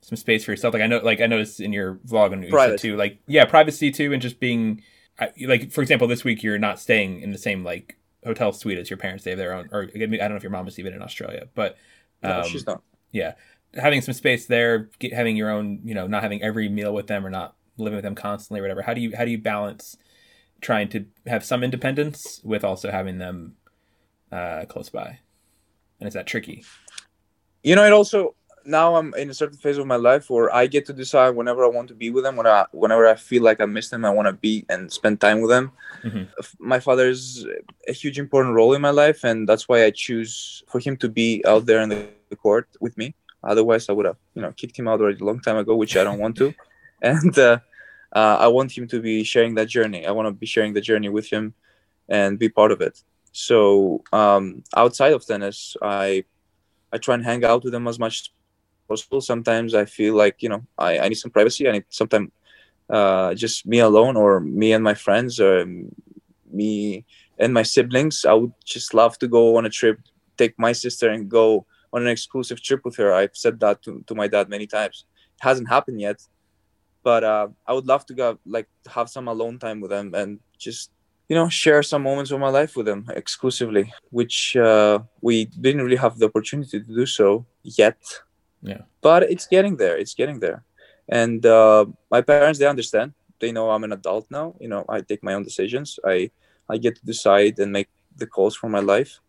some 0.00 0.16
space 0.16 0.44
for 0.44 0.52
yourself? 0.52 0.72
Like 0.72 0.82
I 0.82 0.86
know 0.86 0.98
like 0.98 1.20
I 1.20 1.26
noticed 1.26 1.60
in 1.60 1.72
your 1.72 1.96
vlog 2.06 2.32
and 2.32 2.44
you 2.44 2.78
too, 2.78 2.96
like 2.96 3.18
yeah, 3.26 3.44
privacy 3.44 3.90
too 3.90 4.12
and 4.14 4.22
just 4.22 4.40
being 4.40 4.82
I, 5.18 5.30
like 5.46 5.70
for 5.70 5.82
example, 5.82 6.08
this 6.08 6.24
week 6.24 6.42
you're 6.42 6.58
not 6.58 6.80
staying 6.80 7.20
in 7.20 7.30
the 7.30 7.38
same 7.38 7.64
like 7.64 7.96
hotel 8.24 8.52
suite 8.52 8.78
as 8.78 8.90
your 8.90 8.96
parents. 8.96 9.24
They 9.24 9.30
have 9.30 9.38
their 9.38 9.54
own, 9.54 9.68
or 9.72 9.90
I 9.94 9.98
don't 9.98 10.30
know 10.30 10.36
if 10.36 10.42
your 10.42 10.50
mom 10.50 10.66
is 10.66 10.78
even 10.78 10.92
in 10.92 11.02
Australia, 11.02 11.48
but 11.54 11.76
um, 12.22 12.30
no, 12.30 12.42
she's 12.44 12.66
not. 12.66 12.82
Yeah, 13.12 13.34
having 13.74 14.00
some 14.00 14.14
space 14.14 14.46
there, 14.46 14.90
get, 14.98 15.12
having 15.12 15.36
your 15.36 15.50
own, 15.50 15.80
you 15.84 15.94
know, 15.94 16.06
not 16.06 16.22
having 16.22 16.42
every 16.42 16.68
meal 16.68 16.92
with 16.92 17.06
them 17.06 17.24
or 17.24 17.30
not 17.30 17.54
living 17.76 17.96
with 17.96 18.04
them 18.04 18.14
constantly 18.14 18.60
or 18.60 18.62
whatever. 18.62 18.82
How 18.82 18.94
do 18.94 19.00
you 19.00 19.16
how 19.16 19.24
do 19.24 19.30
you 19.30 19.38
balance 19.38 19.96
trying 20.60 20.88
to 20.88 21.04
have 21.26 21.44
some 21.44 21.62
independence 21.62 22.40
with 22.42 22.64
also 22.64 22.90
having 22.90 23.18
them 23.18 23.54
uh, 24.32 24.64
close 24.68 24.88
by? 24.88 25.18
And 26.00 26.08
is 26.08 26.14
that 26.14 26.26
tricky? 26.26 26.64
You 27.62 27.76
know, 27.76 27.84
it 27.84 27.92
also 27.92 28.34
now 28.66 28.96
I'm 28.96 29.14
in 29.14 29.30
a 29.30 29.34
certain 29.34 29.58
phase 29.58 29.78
of 29.78 29.86
my 29.86 29.96
life 29.96 30.30
where 30.30 30.54
I 30.54 30.66
get 30.66 30.86
to 30.86 30.92
decide 30.92 31.30
whenever 31.30 31.64
I 31.64 31.68
want 31.68 31.88
to 31.88 31.94
be 31.94 32.10
with 32.10 32.24
them. 32.24 32.36
When 32.36 32.46
I, 32.46 32.66
whenever 32.72 33.06
I 33.06 33.14
feel 33.14 33.42
like 33.42 33.60
I 33.60 33.66
miss 33.66 33.88
them, 33.88 34.04
I 34.04 34.10
want 34.10 34.26
to 34.26 34.32
be 34.32 34.64
and 34.68 34.90
spend 34.92 35.20
time 35.20 35.40
with 35.40 35.50
them. 35.50 35.72
Mm-hmm. 36.02 36.24
My 36.58 36.80
father 36.80 37.08
is 37.08 37.46
a 37.88 37.92
huge 37.92 38.18
important 38.18 38.54
role 38.54 38.74
in 38.74 38.82
my 38.82 38.90
life, 38.90 39.24
and 39.24 39.48
that's 39.48 39.68
why 39.68 39.84
I 39.84 39.90
choose 39.90 40.62
for 40.68 40.78
him 40.78 40.96
to 40.98 41.08
be 41.08 41.44
out 41.46 41.66
there 41.66 41.80
in 41.80 41.88
the 41.88 42.36
court 42.36 42.68
with 42.80 42.96
me. 42.96 43.14
Otherwise, 43.42 43.88
I 43.88 43.92
would 43.92 44.06
have, 44.06 44.16
you 44.34 44.42
know, 44.42 44.52
kicked 44.52 44.78
him 44.78 44.88
out 44.88 45.00
already 45.00 45.20
a 45.20 45.24
long 45.24 45.40
time 45.40 45.56
ago, 45.56 45.76
which 45.76 45.96
I 45.96 46.04
don't 46.04 46.18
want 46.18 46.36
to. 46.36 46.54
And 47.02 47.38
uh, 47.38 47.58
uh, 48.14 48.36
I 48.40 48.46
want 48.48 48.72
him 48.72 48.88
to 48.88 48.98
be 48.98 49.24
sharing 49.24 49.56
that 49.56 49.68
journey. 49.68 50.06
I 50.06 50.12
want 50.12 50.26
to 50.26 50.32
be 50.32 50.46
sharing 50.46 50.72
the 50.72 50.80
journey 50.80 51.10
with 51.10 51.28
him 51.28 51.52
and 52.08 52.38
be 52.38 52.48
part 52.48 52.72
of 52.72 52.80
it. 52.80 53.02
So 53.32 54.02
um, 54.10 54.62
outside 54.74 55.12
of 55.12 55.26
tennis, 55.26 55.76
I 55.82 56.24
I 56.94 56.98
try 56.98 57.16
and 57.16 57.24
hang 57.24 57.44
out 57.44 57.64
with 57.64 57.72
them 57.72 57.88
as 57.88 57.98
much 57.98 58.32
possible. 58.88 59.20
Sometimes 59.20 59.74
I 59.74 59.84
feel 59.84 60.14
like 60.14 60.42
you 60.42 60.48
know 60.48 60.64
I, 60.78 60.98
I 60.98 61.08
need 61.08 61.16
some 61.16 61.30
privacy. 61.30 61.68
I 61.68 61.72
need 61.72 61.84
sometimes 61.88 62.30
uh, 62.88 63.34
just 63.34 63.66
me 63.66 63.78
alone 63.78 64.16
or 64.16 64.40
me 64.40 64.72
and 64.72 64.84
my 64.84 64.94
friends 64.94 65.40
or 65.40 65.66
me 66.50 67.04
and 67.38 67.52
my 67.52 67.62
siblings. 67.62 68.24
I 68.24 68.34
would 68.34 68.52
just 68.64 68.94
love 68.94 69.18
to 69.18 69.28
go 69.28 69.56
on 69.56 69.66
a 69.66 69.70
trip, 69.70 70.00
take 70.36 70.58
my 70.58 70.72
sister 70.72 71.10
and 71.10 71.28
go 71.28 71.66
on 71.92 72.02
an 72.02 72.08
exclusive 72.08 72.62
trip 72.62 72.84
with 72.84 72.96
her. 72.96 73.12
I've 73.12 73.36
said 73.36 73.60
that 73.60 73.82
to, 73.82 74.02
to 74.06 74.14
my 74.14 74.28
dad 74.28 74.48
many 74.48 74.66
times. 74.66 75.06
It 75.36 75.44
hasn't 75.44 75.68
happened 75.68 76.00
yet, 76.00 76.20
but 77.02 77.24
uh, 77.24 77.48
I 77.66 77.72
would 77.72 77.86
love 77.86 78.06
to 78.06 78.14
go 78.14 78.38
like 78.46 78.68
have 78.88 79.08
some 79.08 79.28
alone 79.28 79.58
time 79.58 79.80
with 79.80 79.90
them 79.90 80.14
and 80.14 80.40
just 80.58 80.90
you 81.28 81.36
know 81.36 81.48
share 81.48 81.82
some 81.82 82.02
moments 82.02 82.30
of 82.30 82.40
my 82.40 82.50
life 82.50 82.76
with 82.76 82.86
them 82.86 83.06
exclusively, 83.14 83.92
which 84.10 84.56
uh, 84.56 84.98
we 85.20 85.46
didn't 85.46 85.82
really 85.82 85.96
have 85.96 86.18
the 86.18 86.26
opportunity 86.26 86.80
to 86.80 86.94
do 86.94 87.06
so 87.06 87.46
yet 87.62 87.98
yeah. 88.64 88.82
But 89.02 89.24
it's 89.24 89.46
getting 89.46 89.76
there 89.76 89.96
it's 89.96 90.14
getting 90.14 90.40
there. 90.40 90.64
And 91.08 91.44
uh, 91.44 91.84
my 92.10 92.22
parents 92.22 92.58
they 92.58 92.66
understand. 92.66 93.12
They 93.40 93.52
know 93.52 93.70
i'm 93.70 93.84
an 93.84 93.92
adult 93.92 94.26
now. 94.30 94.54
You 94.60 94.68
know 94.68 94.84
i 94.88 95.00
take 95.00 95.22
my 95.22 95.34
own 95.34 95.44
decisions. 95.44 95.98
I 96.04 96.30
i 96.68 96.78
get 96.78 96.96
to 96.96 97.04
decide 97.04 97.58
and 97.58 97.70
make 97.72 97.88
the 98.16 98.26
calls 98.26 98.56
for 98.56 98.68
my 98.68 98.80
life. 98.80 99.20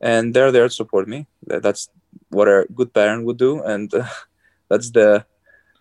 And 0.00 0.34
they're 0.34 0.52
there 0.52 0.68
to 0.68 0.74
support 0.74 1.08
me. 1.08 1.26
That's 1.46 1.90
what 2.30 2.48
a 2.48 2.66
good 2.74 2.92
parent 2.92 3.24
would 3.26 3.38
do. 3.38 3.62
And 3.62 3.92
uh, 3.94 4.06
that's 4.68 4.90
the 4.90 5.24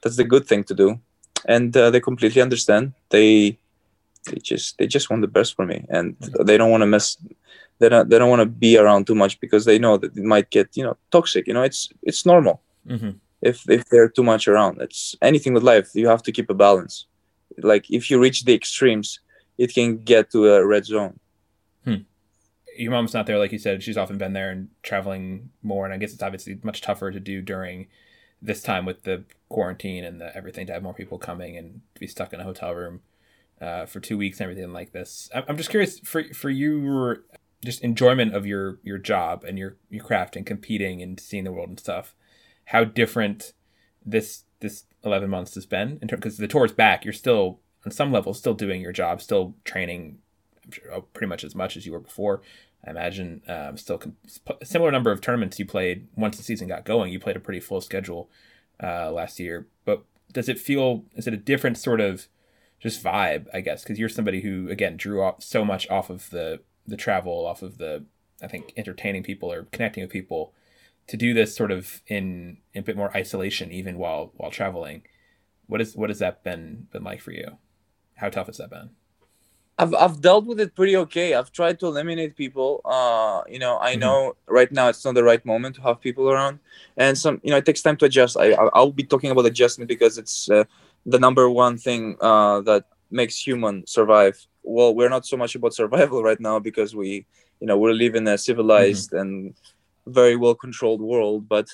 that's 0.02 0.16
the 0.16 0.24
good 0.24 0.46
thing 0.48 0.64
to 0.66 0.74
do. 0.74 1.00
And 1.46 1.76
uh, 1.76 1.90
they 1.90 2.00
completely 2.00 2.42
understand. 2.42 2.94
They 3.10 3.60
they 4.26 4.40
just 4.42 4.78
they 4.78 4.88
just 4.88 5.10
want 5.10 5.22
the 5.22 5.36
best 5.40 5.56
for 5.56 5.66
me. 5.66 5.86
And 5.90 6.18
mm-hmm. 6.20 6.46
they 6.46 6.58
don't 6.58 6.72
want 6.72 6.82
to 6.82 6.88
mess 6.88 7.18
they 7.80 7.90
don't 7.90 8.10
they 8.10 8.20
don't 8.20 8.30
want 8.30 8.42
to 8.42 8.46
be 8.46 8.78
around 8.78 9.08
too 9.08 9.16
much 9.16 9.40
because 9.40 9.66
they 9.66 9.80
know 9.80 9.98
that 9.98 10.16
it 10.16 10.24
might 10.24 10.50
get 10.50 10.76
you 10.76 10.84
know 10.84 10.98
toxic. 11.12 11.48
You 11.48 11.54
know 11.54 11.64
it's 11.64 11.90
it's 12.04 12.26
normal 12.26 12.62
mm-hmm. 12.88 13.12
if 13.42 13.70
if 13.70 13.86
they're 13.90 14.10
too 14.10 14.24
much 14.24 14.48
around. 14.48 14.82
It's 14.82 15.16
anything 15.22 15.54
with 15.54 15.64
life. 15.64 15.90
You 15.94 16.08
have 16.08 16.24
to 16.24 16.32
keep 16.32 16.50
a 16.50 16.54
balance. 16.54 17.06
Like 17.58 17.90
if 17.90 18.10
you 18.10 18.20
reach 18.20 18.46
the 18.46 18.54
extremes, 18.54 19.20
it 19.58 19.74
can 19.74 19.98
get 19.98 20.32
to 20.32 20.48
a 20.48 20.66
red 20.66 20.86
zone. 20.86 21.20
Hmm. 21.84 22.04
Your 22.78 22.92
mom's 22.92 23.14
not 23.14 23.26
there, 23.26 23.38
like 23.38 23.52
you 23.52 23.60
said. 23.60 23.84
She's 23.84 23.98
often 23.98 24.18
been 24.18 24.34
there 24.34 24.52
and 24.52 24.70
traveling 24.84 25.50
more, 25.62 25.86
and 25.86 25.94
I 25.94 25.98
guess 25.98 26.14
it's 26.14 26.24
obviously 26.24 26.60
much 26.64 26.82
tougher 26.82 27.12
to 27.12 27.20
do 27.20 27.42
during 27.42 27.88
this 28.42 28.62
time 28.62 28.86
with 28.86 29.04
the 29.04 29.26
quarantine 29.50 30.04
and 30.06 30.22
the 30.22 30.36
everything 30.36 30.66
to 30.68 30.74
have 30.74 30.84
more 30.84 30.94
people 30.94 31.18
coming 31.18 31.58
and 31.58 31.82
be 32.00 32.08
stuck 32.08 32.32
in 32.32 32.40
a 32.40 32.44
hotel 32.46 32.74
room 32.74 33.02
uh, 33.60 33.86
for 33.86 34.00
two 34.00 34.18
weeks 34.18 34.40
and 34.40 34.50
everything 34.50 34.72
like 34.72 34.94
this. 34.94 35.30
I'm 35.34 35.58
just 35.58 35.70
curious 35.70 36.00
for 36.00 36.24
for 36.34 36.50
you, 36.50 37.24
just 37.64 37.84
enjoyment 37.84 38.34
of 38.34 38.46
your 38.46 38.80
your 38.84 38.98
job 38.98 39.44
and 39.44 39.58
your 39.58 39.76
your 39.90 40.04
craft 40.04 40.36
and 40.36 40.46
competing 40.46 41.02
and 41.02 41.20
seeing 41.20 41.44
the 41.44 41.52
world 41.52 41.70
and 41.70 41.80
stuff 41.80 42.16
how 42.70 42.84
different 42.84 43.54
this 44.06 44.44
this 44.60 44.86
11 45.04 45.30
months 45.30 45.56
has 45.56 45.66
been 45.66 46.00
in 46.02 46.08
terms 46.08 46.22
because 46.22 46.38
the 46.38 46.48
tour's 46.48 46.72
back 46.72 47.04
you're 47.04 47.14
still 47.14 47.60
on 47.86 47.92
some 47.92 48.12
level 48.12 48.34
still 48.34 48.54
doing 48.54 48.82
your 48.82 48.92
job 48.92 49.22
still 49.22 49.56
training 49.64 50.18
oh, 50.92 51.02
pretty 51.02 51.28
much 51.28 51.44
as 51.44 51.56
much 51.56 51.78
as 51.78 51.86
you 51.86 51.92
were 51.92 52.00
before 52.00 52.42
i 52.86 52.90
imagine 52.90 53.42
um, 53.48 53.78
still 53.78 53.98
com- 53.98 54.16
similar 54.64 54.92
number 54.92 55.12
of 55.12 55.22
tournaments 55.22 55.60
you 55.60 55.66
played 55.66 56.08
once 56.16 56.38
the 56.38 56.44
season 56.44 56.68
got 56.68 56.84
going 56.84 57.12
you 57.12 57.20
played 57.20 57.36
a 57.38 57.40
pretty 57.40 57.60
full 57.60 57.82
schedule 57.82 58.30
uh, 58.82 59.12
last 59.12 59.40
year. 59.40 59.68
But 59.86 60.04
does 60.32 60.50
it 60.50 60.60
feel 60.60 61.06
is 61.16 61.28
it 61.28 61.34
a 61.34 61.38
different 61.38 61.78
sort 61.78 62.02
of 62.02 62.28
just 62.80 63.04
vibe 63.04 63.48
i 63.54 63.62
guess? 63.62 63.84
Because 63.84 64.00
you're 64.00 64.10
somebody 64.10 64.42
who 64.42 64.70
again 64.70 64.98
drew 64.98 65.22
off 65.22 65.44
so 65.44 65.66
much 65.66 65.90
off 65.90 66.10
of 66.10 66.30
the 66.30 66.62
the 66.88 66.98
travel 66.98 67.46
off 67.46 67.62
of 67.62 67.78
the 67.78 68.04
i 68.42 68.48
think 68.48 68.74
entertaining 68.76 69.22
people 69.22 69.52
or 69.52 69.64
connecting 69.72 70.04
with 70.04 70.12
people 70.12 70.54
to 71.10 71.18
do 71.18 71.34
this 71.34 71.56
sort 71.56 71.72
of 71.72 72.02
in, 72.08 72.58
in 72.74 72.80
a 72.82 72.84
bit 72.84 72.96
more 72.96 73.16
isolation, 73.18 73.72
even 73.72 73.98
while 73.98 74.32
while 74.38 74.52
traveling. 74.52 75.02
What 75.68 75.82
is 75.82 75.96
what 75.96 76.10
has 76.10 76.20
that 76.20 76.44
been 76.44 76.88
been 76.92 77.04
like 77.04 77.22
for 77.22 77.32
you? 77.32 77.58
How 78.16 78.30
tough 78.30 78.48
has 78.48 78.58
that 78.58 78.70
been? 78.70 78.92
I've 79.80 79.94
I've 79.96 80.22
dealt 80.22 80.46
with 80.46 80.60
it 80.60 80.76
pretty 80.76 80.96
okay. 80.98 81.34
I've 81.34 81.52
tried 81.52 81.80
to 81.80 81.88
eliminate 81.88 82.36
people. 82.36 82.82
Uh, 82.86 83.42
you 83.50 83.60
know, 83.60 83.80
I 83.80 83.94
mm-hmm. 83.94 84.02
know 84.02 84.36
right 84.48 84.72
now 84.72 84.90
it's 84.90 85.04
not 85.04 85.16
the 85.16 85.24
right 85.24 85.44
moment 85.46 85.76
to 85.76 85.82
have 85.82 86.00
people 86.00 86.30
around, 86.30 86.60
and 86.98 87.18
some 87.18 87.42
you 87.44 87.50
know 87.50 87.58
it 87.58 87.66
takes 87.66 87.82
time 87.82 87.98
to 87.98 88.06
adjust. 88.06 88.38
I 88.38 88.52
I'll 88.74 88.92
be 88.92 89.04
talking 89.04 89.32
about 89.32 89.46
adjustment 89.46 89.88
because 89.88 90.18
it's 90.18 90.50
uh, 90.50 90.66
the 91.06 91.20
number 91.20 91.50
one 91.50 91.78
thing 91.78 92.18
uh, 92.22 92.62
that 92.62 92.86
makes 93.10 93.40
human 93.40 93.88
survive. 93.88 94.46
Well, 94.62 94.94
we're 94.94 95.10
not 95.10 95.26
so 95.26 95.38
much 95.38 95.56
about 95.56 95.74
survival 95.74 96.22
right 96.30 96.40
now 96.40 96.60
because 96.60 96.96
we, 96.96 97.26
you 97.60 97.68
know, 97.68 97.78
we're 97.78 97.94
living 97.94 98.28
in 98.28 98.34
a 98.34 98.38
civilized 98.38 99.12
mm-hmm. 99.12 99.22
and 99.22 99.56
very 100.08 100.36
well 100.36 100.56
controlled 100.56 101.02
world, 101.02 101.48
but 101.48 101.68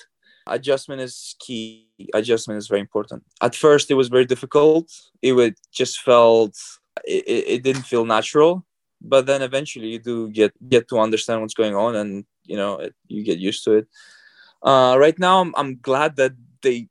adjustment 0.47 1.01
is 1.01 1.35
key. 1.39 1.87
Adjustment 2.13 2.57
is 2.57 2.67
very 2.67 2.81
important. 2.81 3.23
At 3.41 3.55
first, 3.55 3.89
it 3.89 3.95
was 3.95 4.09
very 4.09 4.25
difficult. 4.25 4.91
It 5.21 5.33
would 5.33 5.55
just 5.71 6.01
felt 6.01 6.55
it, 7.03 7.23
it 7.27 7.63
didn't 7.63 7.83
feel 7.83 8.05
natural, 8.05 8.65
but 9.01 9.25
then 9.25 9.41
eventually 9.41 9.87
you 9.87 9.99
do 9.99 10.29
get 10.29 10.53
get 10.69 10.87
to 10.89 10.99
understand 10.99 11.41
what's 11.41 11.53
going 11.53 11.75
on, 11.75 11.95
and 11.95 12.25
you 12.43 12.57
know 12.57 12.77
it, 12.77 12.93
you 13.07 13.23
get 13.23 13.39
used 13.39 13.63
to 13.65 13.73
it. 13.73 13.87
Uh, 14.61 14.95
right 14.97 15.17
now, 15.19 15.41
I'm, 15.41 15.53
I'm 15.55 15.77
glad 15.77 16.15
that 16.15 16.33
they 16.61 16.89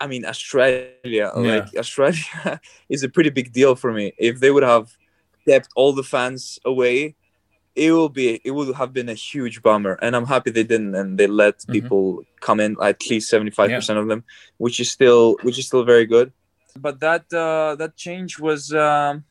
I 0.00 0.06
mean, 0.06 0.24
Australia, 0.24 0.94
yeah. 1.04 1.30
like 1.34 1.76
Australia 1.76 2.60
is 2.88 3.02
a 3.02 3.08
pretty 3.08 3.28
big 3.28 3.52
deal 3.52 3.74
for 3.74 3.92
me. 3.92 4.14
If 4.18 4.40
they 4.40 4.50
would 4.50 4.62
have 4.62 4.96
kept 5.46 5.68
all 5.76 5.92
the 5.92 6.02
fans 6.02 6.58
away, 6.64 7.16
it 7.80 7.92
will 7.92 8.12
be 8.20 8.26
it 8.44 8.52
would 8.56 8.74
have 8.76 8.92
been 8.92 9.08
a 9.08 9.18
huge 9.28 9.56
bummer 9.62 9.94
and 10.02 10.14
i'm 10.16 10.26
happy 10.34 10.50
they 10.50 10.68
didn't 10.72 10.94
and 10.94 11.18
they 11.18 11.26
let 11.26 11.56
mm-hmm. 11.58 11.72
people 11.72 12.22
come 12.40 12.60
in 12.60 12.76
at 12.82 12.98
least 13.08 13.32
75% 13.32 13.68
yeah. 13.70 14.00
of 14.02 14.06
them 14.08 14.22
which 14.58 14.78
is 14.80 14.90
still 14.90 15.36
which 15.42 15.58
is 15.58 15.66
still 15.66 15.84
very 15.84 16.06
good 16.14 16.32
but 16.76 17.00
that 17.00 17.24
uh 17.32 17.74
that 17.80 17.96
change 17.96 18.38
was 18.38 18.72
um 18.74 19.24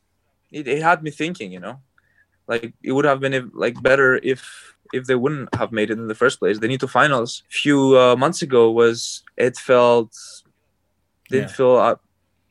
it, 0.51 0.67
it 0.67 0.81
had 0.81 1.03
me 1.03 1.11
thinking 1.11 1.51
you 1.51 1.59
know 1.59 1.77
like 2.47 2.73
it 2.81 2.91
would 2.91 3.05
have 3.05 3.19
been 3.19 3.51
like 3.53 3.81
better 3.81 4.19
if 4.23 4.41
if 4.91 5.05
they 5.05 5.15
wouldn't 5.15 5.53
have 5.55 5.71
made 5.71 5.91
it 5.91 5.99
in 5.99 6.07
the 6.07 6.15
first 6.15 6.39
place. 6.39 6.57
They 6.57 6.67
Nitto 6.67 6.89
finals. 6.89 7.43
A 7.47 7.53
few 7.53 7.97
uh, 7.97 8.15
months 8.15 8.41
ago 8.41 8.71
was 8.71 9.23
it 9.37 9.55
felt 9.55 10.17
didn't 11.29 11.49
yeah. 11.49 11.55
feel 11.55 11.75
uh, 11.77 11.95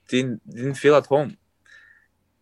didn't 0.09 0.49
didn't 0.49 0.75
feel 0.75 0.95
at 0.95 1.07
home. 1.07 1.37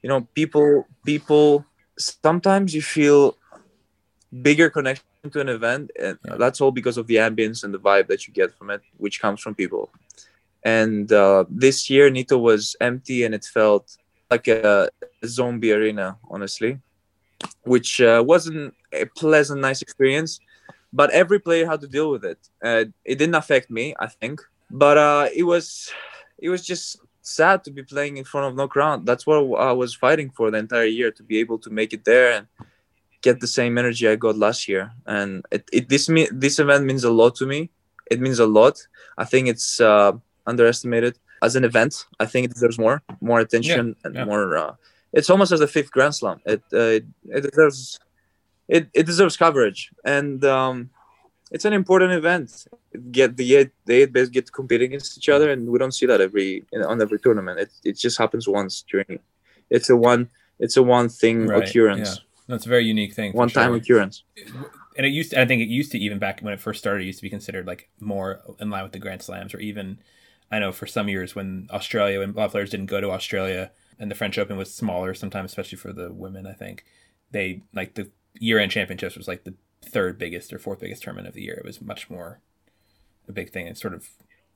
You 0.03 0.11
know, 0.11 0.21
people 0.35 0.87
people 1.05 1.65
sometimes 1.99 2.75
you 2.75 2.83
feel 2.83 3.37
bigger 4.43 4.69
connection 4.71 5.05
to 5.31 5.41
an 5.41 5.49
event 5.49 5.91
and 6.01 6.19
yeah. 6.27 6.37
that's 6.37 6.61
all 6.61 6.71
because 6.71 6.97
of 6.97 7.07
the 7.07 7.17
ambience 7.17 7.65
and 7.65 7.73
the 7.73 7.79
vibe 7.79 8.07
that 8.09 8.27
you 8.27 8.33
get 8.33 8.53
from 8.57 8.71
it 8.71 8.83
which 8.99 9.21
comes 9.21 9.41
from 9.41 9.55
people 9.55 9.91
and 10.65 11.13
uh, 11.13 11.45
this 11.49 11.89
year 11.89 12.11
Nitto 12.11 12.41
was 12.41 12.77
empty 12.81 13.25
and 13.25 13.35
it 13.35 13.45
felt 13.45 13.97
like 14.31 14.49
a, 14.49 14.91
zombie 15.25 15.73
arena 15.73 16.17
honestly 16.31 16.79
which 17.63 18.01
uh, 18.01 18.23
wasn't 18.25 18.75
a 18.93 19.07
pleasant 19.07 19.61
nice 19.61 19.83
experience 19.83 20.41
but 20.93 21.11
every 21.11 21.39
player 21.39 21.67
had 21.67 21.81
to 21.81 21.89
deal 21.89 22.11
with 22.11 22.25
it 22.25 22.39
uh, 22.63 22.85
it 23.05 23.17
didn't 23.17 23.35
affect 23.35 23.71
me 23.71 23.95
i 23.99 24.07
think 24.07 24.41
but 24.71 24.99
uh, 24.99 25.29
it 25.35 25.45
was 25.45 25.93
it 26.39 26.49
was 26.49 26.65
just 26.65 26.99
sad 27.23 27.65
to 27.65 27.71
be 27.71 27.83
playing 27.83 28.17
in 28.17 28.25
front 28.25 28.47
of 28.47 28.55
no 28.55 28.69
crowd. 28.69 29.05
That's 29.05 29.27
what 29.27 29.39
I 29.59 29.73
was 29.73 29.95
fighting 29.95 30.31
for 30.31 30.51
the 30.51 30.59
entire 30.59 30.85
year 30.85 31.11
to 31.11 31.23
be 31.23 31.39
able 31.39 31.59
to 31.59 31.71
make 31.71 31.93
it 31.93 32.05
there 32.05 32.33
and 32.33 32.47
get 33.27 33.37
the 33.41 33.53
same 33.59 33.75
energy 33.83 34.05
I 34.09 34.17
got 34.27 34.37
last 34.47 34.61
year. 34.73 34.85
And 35.19 35.31
it, 35.55 35.63
it 35.79 35.85
this 35.93 36.05
me 36.15 36.23
this 36.45 36.57
event 36.65 36.83
means 36.91 37.05
a 37.05 37.15
lot 37.21 37.33
to 37.41 37.47
me. 37.53 37.61
It 38.13 38.19
means 38.25 38.39
a 38.47 38.51
lot. 38.59 38.77
I 39.23 39.25
think 39.31 39.43
it's 39.53 39.69
uh, 39.91 40.13
underestimated 40.53 41.15
as 41.47 41.53
an 41.59 41.65
event. 41.71 41.93
I 42.25 42.27
think 42.31 42.43
it 42.45 42.53
deserves 42.57 42.79
more 42.87 42.97
more 43.31 43.41
attention 43.47 43.87
yeah, 43.89 44.03
and 44.05 44.13
yeah. 44.15 44.29
more. 44.29 44.47
Uh, 44.65 44.75
it's 45.19 45.31
almost 45.33 45.53
as 45.55 45.61
the 45.65 45.71
fifth 45.77 45.91
Grand 45.97 46.15
Slam. 46.19 46.39
It 46.55 46.63
uh, 46.81 46.93
it, 46.99 47.05
it 47.37 47.43
deserves 47.51 47.81
it, 48.77 48.85
it 49.01 49.07
deserves 49.13 49.37
coverage 49.45 49.81
and. 50.17 50.39
Um, 50.59 50.77
it's 51.55 51.65
an 51.65 51.73
important 51.83 52.13
event. 52.13 52.49
Get 53.19 53.37
the 53.37 53.49
eight, 53.59 53.73
the 53.89 53.95
eight 54.01 54.13
best 54.13 54.33
get 54.33 54.47
to 54.47 54.53
compete 54.53 54.83
against 54.83 55.17
each 55.19 55.29
other, 55.35 55.49
and 55.53 55.61
we 55.73 55.79
don't 55.79 55.97
see 55.99 56.07
that 56.11 56.21
every 56.21 56.67
on 56.93 57.01
every 57.01 57.21
tournament. 57.21 57.57
It, 57.65 57.73
it 57.89 57.97
just 58.05 58.19
happens 58.23 58.45
once 58.49 58.85
during. 58.91 59.21
It's 59.71 59.89
a 59.89 59.97
one. 60.13 60.23
It's 60.59 60.77
a 60.77 60.83
one 60.83 61.09
thing 61.09 61.47
right, 61.47 61.63
occurrence. 61.63 62.11
Yeah. 62.11 62.23
That's 62.49 62.67
a 62.67 62.69
very 62.69 62.85
unique 62.85 63.15
thing. 63.15 63.33
One 63.33 63.49
time 63.49 63.71
sure. 63.71 63.97
occurrence. 63.99 64.23
And 64.97 65.05
it 65.05 65.11
used. 65.11 65.31
To, 65.31 65.41
I 65.41 65.47
think 65.47 65.63
it 65.63 65.69
used 65.69 65.93
to 65.93 65.99
even 65.99 66.19
back 66.19 66.41
when 66.41 66.55
it 66.55 66.61
first 66.61 66.81
started. 66.81 67.03
It 67.03 67.07
used 67.07 67.19
to 67.19 67.25
be 67.25 67.31
considered 67.31 67.67
like 67.67 67.91
more 68.01 68.41
in 68.61 68.71
line 68.71 68.83
with 68.83 68.93
the 68.93 68.99
Grand 68.99 69.23
Slams, 69.23 69.53
or 69.53 69.59
even 69.59 69.99
I 70.51 70.59
know 70.59 70.73
for 70.73 70.87
some 70.87 71.09
years 71.09 71.35
when 71.35 71.69
Australia 71.71 72.21
when 72.21 72.31
a 72.31 72.33
lot 72.33 72.47
of 72.47 72.51
players 72.53 72.71
didn't 72.71 72.87
go 72.87 73.01
to 73.01 73.11
Australia 73.11 73.73
and 73.99 74.11
the 74.11 74.15
French 74.15 74.39
Open 74.39 74.57
was 74.57 74.73
smaller 74.73 75.15
sometimes, 75.15 75.51
especially 75.51 75.79
for 75.79 75.93
the 75.93 76.13
women. 76.13 76.47
I 76.47 76.53
think 76.53 76.85
they 77.31 77.63
like 77.75 77.95
the 77.95 78.11
year 78.39 78.59
end 78.59 78.73
championships 78.73 79.17
was 79.17 79.29
like 79.29 79.45
the 79.45 79.55
third 79.83 80.19
biggest 80.19 80.53
or 80.53 80.59
fourth 80.59 80.81
biggest 80.81 81.03
tournament 81.03 81.29
of 81.29 81.35
the 81.35 81.43
year. 81.43 81.55
It 81.55 81.65
was 81.65 81.81
much 81.81 82.09
more 82.09 82.41
a 83.29 83.33
big 83.33 83.51
thing. 83.51 83.67
It 83.67 83.79
sort 83.79 83.95
of 83.95 84.09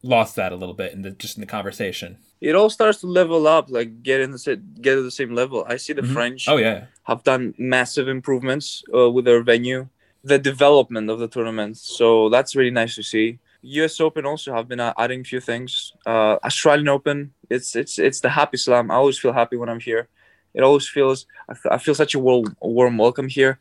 lost 0.03 0.37
that 0.37 0.53
a 0.53 0.57
little 0.57 0.75
bit 0.75 0.93
in 0.93 1.03
the 1.03 1.11
just 1.11 1.37
in 1.37 1.41
the 1.41 1.47
conversation. 1.47 2.17
It 2.41 2.55
all 2.55 2.71
starts 2.71 3.01
to 3.01 3.07
level 3.07 3.47
up, 3.47 3.71
like 3.71 4.03
get 4.03 4.21
in 4.21 4.31
the 4.31 4.61
get 4.81 4.95
to 4.95 5.03
the 5.03 5.11
same 5.11 5.35
level. 5.35 5.65
I 5.69 5.77
see 5.77 5.93
the 5.93 6.03
mm-hmm. 6.03 6.13
French. 6.13 6.49
Oh 6.49 6.57
yeah, 6.57 6.87
have 7.05 7.23
done 7.25 7.55
massive 7.59 8.09
improvements 8.09 8.83
uh, 8.95 9.11
with 9.11 9.25
their 9.25 9.43
venue, 9.43 9.89
the 10.25 10.39
development 10.39 11.11
of 11.11 11.19
the 11.19 11.29
tournament. 11.29 11.77
So 11.77 12.29
that's 12.29 12.57
really 12.57 12.71
nice 12.71 12.95
to 12.97 13.03
see. 13.03 13.39
U.S. 13.63 14.01
Open 14.01 14.25
also 14.25 14.55
have 14.55 14.69
been 14.69 14.81
uh, 14.81 14.95
adding 14.97 15.21
a 15.21 15.25
few 15.25 15.41
things. 15.41 15.93
Uh, 16.07 16.37
Australian 16.45 16.89
Open, 16.89 17.33
it's 17.51 17.77
it's 17.77 17.99
it's 17.99 18.21
the 18.21 18.31
happy 18.31 18.57
slam. 18.57 18.91
I 18.91 18.95
always 18.95 19.19
feel 19.19 19.33
happy 19.33 19.57
when 19.57 19.69
I'm 19.69 19.81
here. 19.81 20.09
It 20.55 20.63
always 20.63 20.89
feels 20.89 21.27
I, 21.49 21.53
f- 21.53 21.67
I 21.71 21.79
feel 21.79 21.95
such 21.95 22.15
a 22.15 22.19
warm, 22.19 22.57
warm 22.61 22.97
welcome 22.97 23.29
here 23.29 23.61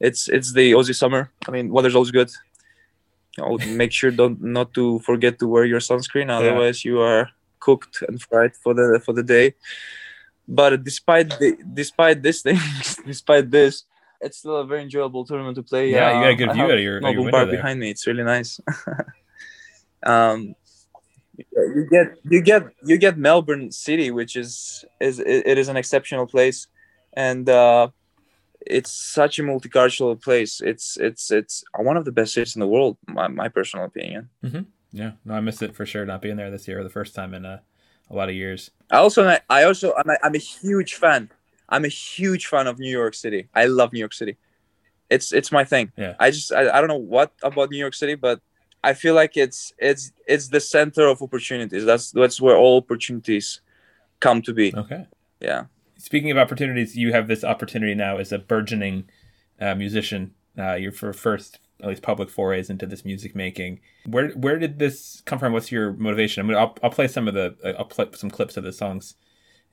it's 0.00 0.28
it's 0.28 0.52
the 0.52 0.72
Aussie 0.72 0.94
summer. 0.94 1.30
I 1.48 1.50
mean, 1.50 1.70
weather's 1.70 1.94
always 1.94 2.10
good. 2.10 2.30
I'll 3.38 3.58
make 3.58 3.92
sure 3.92 4.10
don't 4.10 4.42
not 4.42 4.72
to 4.74 5.00
forget 5.00 5.38
to 5.40 5.48
wear 5.48 5.64
your 5.64 5.80
sunscreen, 5.80 6.30
otherwise 6.30 6.84
yeah. 6.84 6.90
you 6.90 7.00
are 7.00 7.30
cooked 7.60 8.02
and 8.08 8.20
fried 8.20 8.54
for 8.56 8.74
the 8.74 9.00
for 9.04 9.12
the 9.12 9.22
day. 9.22 9.54
But 10.48 10.84
despite 10.84 11.30
the 11.38 11.56
despite 11.74 12.22
this 12.22 12.42
thing, 12.42 12.58
despite 13.06 13.50
this, 13.50 13.84
it's 14.20 14.38
still 14.38 14.56
a 14.56 14.66
very 14.66 14.82
enjoyable 14.82 15.24
tournament 15.24 15.56
to 15.56 15.62
play. 15.62 15.90
Yeah, 15.90 16.10
uh, 16.10 16.14
you 16.14 16.20
got 16.22 16.30
a 16.30 16.34
good 16.36 16.52
view 16.52 16.70
of 16.70 16.80
your, 16.80 17.00
Melbourne 17.00 17.30
bar 17.30 17.46
behind 17.46 17.80
me. 17.80 17.90
It's 17.90 18.06
really 18.06 18.24
nice. 18.24 18.60
um, 20.02 20.54
you 21.36 21.86
get 21.90 22.06
you 22.30 22.40
get 22.40 22.62
you 22.84 22.96
get 22.98 23.18
Melbourne 23.18 23.70
City, 23.70 24.10
which 24.10 24.36
is 24.36 24.84
is 25.00 25.18
it 25.18 25.58
is 25.58 25.68
an 25.68 25.76
exceptional 25.76 26.26
place, 26.26 26.68
and 27.12 27.48
uh, 27.48 27.88
it's 28.66 28.90
such 28.90 29.38
a 29.38 29.42
multicultural 29.42 30.20
place. 30.20 30.60
It's 30.60 30.96
it's 30.96 31.30
it's 31.30 31.64
one 31.76 31.96
of 31.96 32.04
the 32.04 32.12
best 32.12 32.34
cities 32.34 32.56
in 32.56 32.60
the 32.60 32.66
world, 32.66 32.96
my, 33.06 33.28
my 33.28 33.48
personal 33.48 33.86
opinion. 33.86 34.28
Mm-hmm. 34.44 34.62
Yeah, 34.92 35.12
no, 35.24 35.34
I 35.34 35.40
missed 35.40 35.62
it 35.62 35.74
for 35.74 35.86
sure. 35.86 36.04
Not 36.04 36.22
being 36.22 36.36
there 36.36 36.50
this 36.50 36.66
year, 36.68 36.82
the 36.82 36.90
first 36.90 37.14
time 37.14 37.34
in 37.34 37.44
a, 37.44 37.62
a 38.10 38.14
lot 38.14 38.28
of 38.28 38.34
years. 38.34 38.70
I 38.90 38.98
also 38.98 39.38
I 39.48 39.64
also 39.64 39.94
I'm 39.96 40.10
a, 40.10 40.16
I'm 40.22 40.34
a 40.34 40.38
huge 40.38 40.94
fan. 40.94 41.30
I'm 41.68 41.84
a 41.84 41.88
huge 41.88 42.46
fan 42.46 42.66
of 42.66 42.78
New 42.78 42.90
York 42.90 43.14
City. 43.14 43.48
I 43.54 43.66
love 43.66 43.92
New 43.92 44.00
York 44.00 44.14
City. 44.14 44.36
It's 45.10 45.32
it's 45.32 45.52
my 45.52 45.64
thing. 45.64 45.92
Yeah. 45.96 46.14
I 46.18 46.30
just 46.30 46.52
I, 46.52 46.68
I 46.70 46.80
don't 46.80 46.88
know 46.88 46.96
what 46.96 47.32
about 47.42 47.70
New 47.70 47.78
York 47.78 47.94
City, 47.94 48.14
but 48.14 48.40
I 48.82 48.94
feel 48.94 49.14
like 49.14 49.36
it's 49.36 49.72
it's 49.78 50.12
it's 50.26 50.48
the 50.48 50.60
center 50.60 51.06
of 51.06 51.22
opportunities. 51.22 51.84
That's 51.84 52.10
that's 52.10 52.40
where 52.40 52.56
all 52.56 52.78
opportunities 52.78 53.60
come 54.20 54.42
to 54.42 54.52
be. 54.52 54.74
Okay. 54.74 55.06
Yeah 55.40 55.66
speaking 56.06 56.30
of 56.30 56.38
opportunities, 56.38 56.96
you 56.96 57.12
have 57.12 57.26
this 57.26 57.42
opportunity 57.42 57.92
now 57.92 58.16
as 58.16 58.30
a 58.30 58.38
burgeoning 58.38 59.10
uh, 59.60 59.74
musician. 59.74 60.32
Uh, 60.56 60.74
your 60.74 60.92
first, 60.92 61.58
at 61.82 61.88
least, 61.88 62.00
public 62.00 62.30
forays 62.30 62.70
into 62.70 62.86
this 62.86 63.04
music 63.04 63.34
making. 63.34 63.80
Where 64.06 64.30
where 64.30 64.58
did 64.58 64.78
this 64.78 65.20
come 65.26 65.38
from? 65.38 65.52
What's 65.52 65.72
your 65.72 65.92
motivation? 65.92 66.40
I'm 66.40 66.46
gonna 66.46 66.60
I'll, 66.60 66.76
I'll 66.82 66.90
play 66.90 67.08
some 67.08 67.26
of 67.28 67.34
the 67.34 67.56
uh, 67.62 67.72
I'll 67.78 67.84
play 67.84 68.06
some 68.14 68.30
clips 68.30 68.56
of 68.56 68.62
the 68.62 68.72
songs 68.72 69.16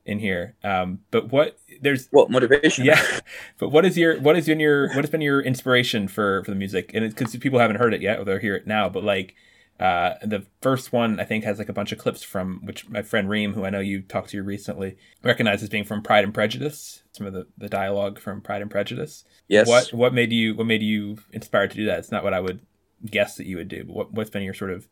in 0.06 0.20
here. 0.20 0.56
Um, 0.64 1.02
but 1.12 1.32
what 1.32 1.60
there's 1.82 2.08
what 2.12 2.32
motivation? 2.32 2.84
Yeah, 2.84 3.02
but 3.60 3.70
what 3.70 3.86
is 3.86 3.98
your 3.98 4.20
what 4.20 4.36
has 4.36 4.48
been 4.48 4.60
your 4.60 4.88
what 4.90 5.06
has 5.06 5.12
been 5.12 5.22
your 5.22 5.40
inspiration 5.40 6.08
for 6.08 6.44
for 6.44 6.52
the 6.52 6.58
music? 6.58 6.92
And 6.96 7.06
it's 7.06 7.14
because 7.14 7.36
people 7.38 7.60
haven't 7.60 7.78
heard 7.78 7.94
it 7.94 8.02
yet, 8.02 8.20
or 8.20 8.26
they'll 8.26 8.40
hear 8.40 8.56
it 8.56 8.66
now. 8.66 8.90
But 8.90 9.04
like 9.04 9.36
uh, 9.80 10.16
the 10.22 10.46
first 10.62 10.94
one, 10.94 11.20
I 11.20 11.24
think, 11.24 11.44
has 11.44 11.58
like 11.58 11.70
a 11.70 11.74
bunch 11.74 11.92
of 11.92 11.98
clips 11.98 12.24
from 12.24 12.62
which 12.64 12.88
my 12.90 13.02
friend 13.02 13.30
Reem, 13.30 13.54
who 13.54 13.66
I 13.66 13.70
know 13.70 13.80
you 13.80 14.02
talked 14.02 14.30
to 14.30 14.44
recently, 14.44 14.98
recognizes 15.24 15.70
being 15.70 15.84
from 15.84 16.04
Pride 16.04 16.24
and 16.24 16.34
Prejudice. 16.34 17.04
Some 17.12 17.26
of 17.26 17.34
the, 17.34 17.48
the 17.58 17.70
dialogue 17.70 18.20
from 18.20 18.42
Pride 18.42 18.62
and 18.62 18.72
Prejudice. 18.72 19.26
Yes. 19.48 19.68
What 19.68 19.92
what 19.94 20.14
made 20.14 20.32
you 20.32 20.56
what 20.56 20.68
made 20.68 20.84
you 20.84 21.18
inspired 21.32 21.72
to 21.72 21.78
do 21.78 21.86
that? 21.86 22.00
It's 22.00 22.12
not 22.12 22.24
what 22.24 22.34
I 22.34 22.40
would 22.40 22.62
guess 23.06 23.36
that 23.38 23.48
you 23.48 23.58
would 23.58 23.68
do. 23.68 23.84
But 23.84 23.96
what 23.96 24.14
what's 24.14 24.30
been 24.30 24.44
your 24.44 24.54
sort 24.54 24.72
of 24.72 24.88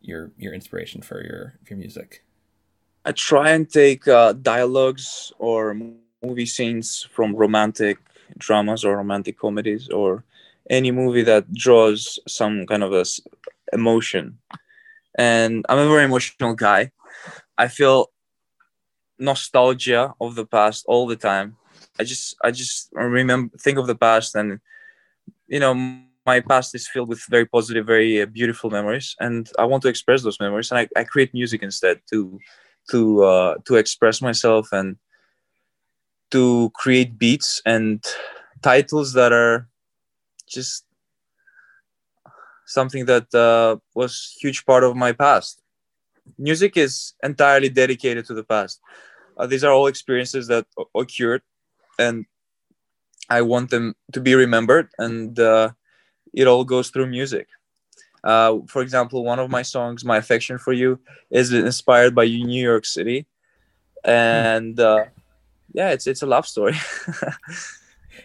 your 0.00 0.32
your 0.36 0.52
inspiration 0.52 1.02
for 1.02 1.22
your 1.22 1.58
for 1.64 1.74
your 1.74 1.78
music? 1.78 2.24
I 3.04 3.12
try 3.12 3.50
and 3.50 3.68
take 3.68 4.06
uh, 4.06 4.34
dialogues 4.34 5.32
or 5.38 5.74
movie 6.22 6.46
scenes 6.46 7.06
from 7.10 7.34
romantic 7.34 7.98
dramas 8.36 8.84
or 8.84 8.96
romantic 8.96 9.38
comedies 9.38 9.88
or 9.88 10.24
any 10.68 10.90
movie 10.90 11.22
that 11.22 11.52
draws 11.54 12.18
some 12.26 12.66
kind 12.66 12.82
of 12.82 12.92
a 12.92 13.04
emotion. 13.72 14.38
And 15.18 15.64
I'm 15.68 15.78
a 15.78 15.88
very 15.88 16.04
emotional 16.04 16.54
guy. 16.54 16.92
I 17.56 17.68
feel 17.68 18.10
nostalgia 19.18 20.14
of 20.20 20.34
the 20.34 20.46
past 20.46 20.84
all 20.86 21.06
the 21.06 21.16
time. 21.16 21.56
I 21.98 22.04
just 22.04 22.36
I 22.42 22.50
just 22.50 22.90
remember 22.92 23.56
think 23.58 23.78
of 23.78 23.86
the 23.86 23.96
past 23.96 24.34
and 24.34 24.60
you 25.48 25.60
know 25.60 25.74
my 25.74 26.40
past 26.40 26.74
is 26.74 26.86
filled 26.86 27.08
with 27.08 27.24
very 27.30 27.46
positive, 27.46 27.86
very 27.86 28.22
uh, 28.22 28.26
beautiful 28.26 28.70
memories, 28.70 29.16
and 29.18 29.50
I 29.58 29.64
want 29.64 29.82
to 29.84 29.88
express 29.88 30.22
those 30.22 30.38
memories. 30.38 30.70
And 30.70 30.78
I, 30.80 30.88
I 31.00 31.04
create 31.04 31.32
music 31.32 31.62
instead 31.62 32.00
to 32.10 32.38
to 32.90 33.24
uh, 33.24 33.54
to 33.66 33.76
express 33.76 34.20
myself 34.20 34.68
and 34.72 34.96
to 36.30 36.70
create 36.74 37.18
beats 37.18 37.62
and 37.64 38.04
titles 38.62 39.14
that 39.14 39.32
are 39.32 39.68
just 40.46 40.84
something 42.68 43.06
that 43.06 43.32
uh, 43.34 43.76
was 43.94 44.36
huge 44.40 44.66
part 44.66 44.84
of 44.84 44.96
my 44.96 45.12
past. 45.12 45.62
Music 46.38 46.76
is 46.76 47.14
entirely 47.22 47.68
dedicated 47.70 48.26
to 48.26 48.34
the 48.34 48.44
past. 48.44 48.80
Uh, 49.36 49.46
these 49.46 49.64
are 49.64 49.72
all 49.72 49.86
experiences 49.88 50.48
that 50.48 50.66
occurred 50.94 51.42
and 51.98 52.26
i 53.30 53.40
want 53.42 53.70
them 53.70 53.94
to 54.12 54.20
be 54.20 54.34
remembered 54.34 54.88
and 54.98 55.38
uh, 55.40 55.70
it 56.34 56.46
all 56.46 56.64
goes 56.64 56.90
through 56.90 57.06
music. 57.06 57.48
Uh, 58.24 58.58
for 58.68 58.82
example 58.82 59.24
one 59.24 59.38
of 59.38 59.50
my 59.50 59.62
songs 59.62 60.04
my 60.04 60.16
affection 60.18 60.58
for 60.58 60.72
you 60.72 60.98
is 61.30 61.52
inspired 61.52 62.14
by 62.14 62.24
new 62.24 62.62
york 62.62 62.84
city 62.84 63.26
and 64.04 64.80
uh, 64.80 65.04
yeah 65.74 65.90
it's 65.90 66.06
it's 66.06 66.22
a 66.22 66.26
love 66.26 66.46
story 66.46 66.74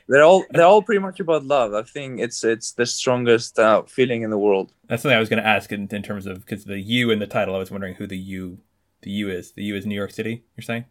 they're 0.07 0.23
all 0.23 0.45
they're 0.51 0.65
all 0.65 0.81
pretty 0.81 0.99
much 0.99 1.19
about 1.19 1.45
love. 1.45 1.73
I 1.73 1.83
think 1.83 2.19
it's 2.19 2.43
it's 2.43 2.73
the 2.73 2.85
strongest 2.85 3.59
uh, 3.59 3.83
feeling 3.83 4.23
in 4.23 4.29
the 4.29 4.37
world. 4.37 4.73
That's 4.87 5.01
something 5.01 5.15
I 5.15 5.19
was 5.19 5.29
going 5.29 5.41
to 5.41 5.47
ask 5.47 5.71
in, 5.71 5.87
in 5.91 6.03
terms 6.03 6.25
of 6.25 6.39
because 6.45 6.65
the 6.65 6.79
U 6.79 7.11
in 7.11 7.19
the 7.19 7.27
title. 7.27 7.55
I 7.55 7.59
was 7.59 7.71
wondering 7.71 7.95
who 7.95 8.07
the 8.07 8.17
U 8.17 8.59
the 9.01 9.11
U 9.11 9.29
is. 9.29 9.51
The 9.51 9.63
U 9.63 9.75
is 9.75 9.85
New 9.85 9.95
York 9.95 10.11
City. 10.11 10.43
You're 10.55 10.63
saying? 10.63 10.85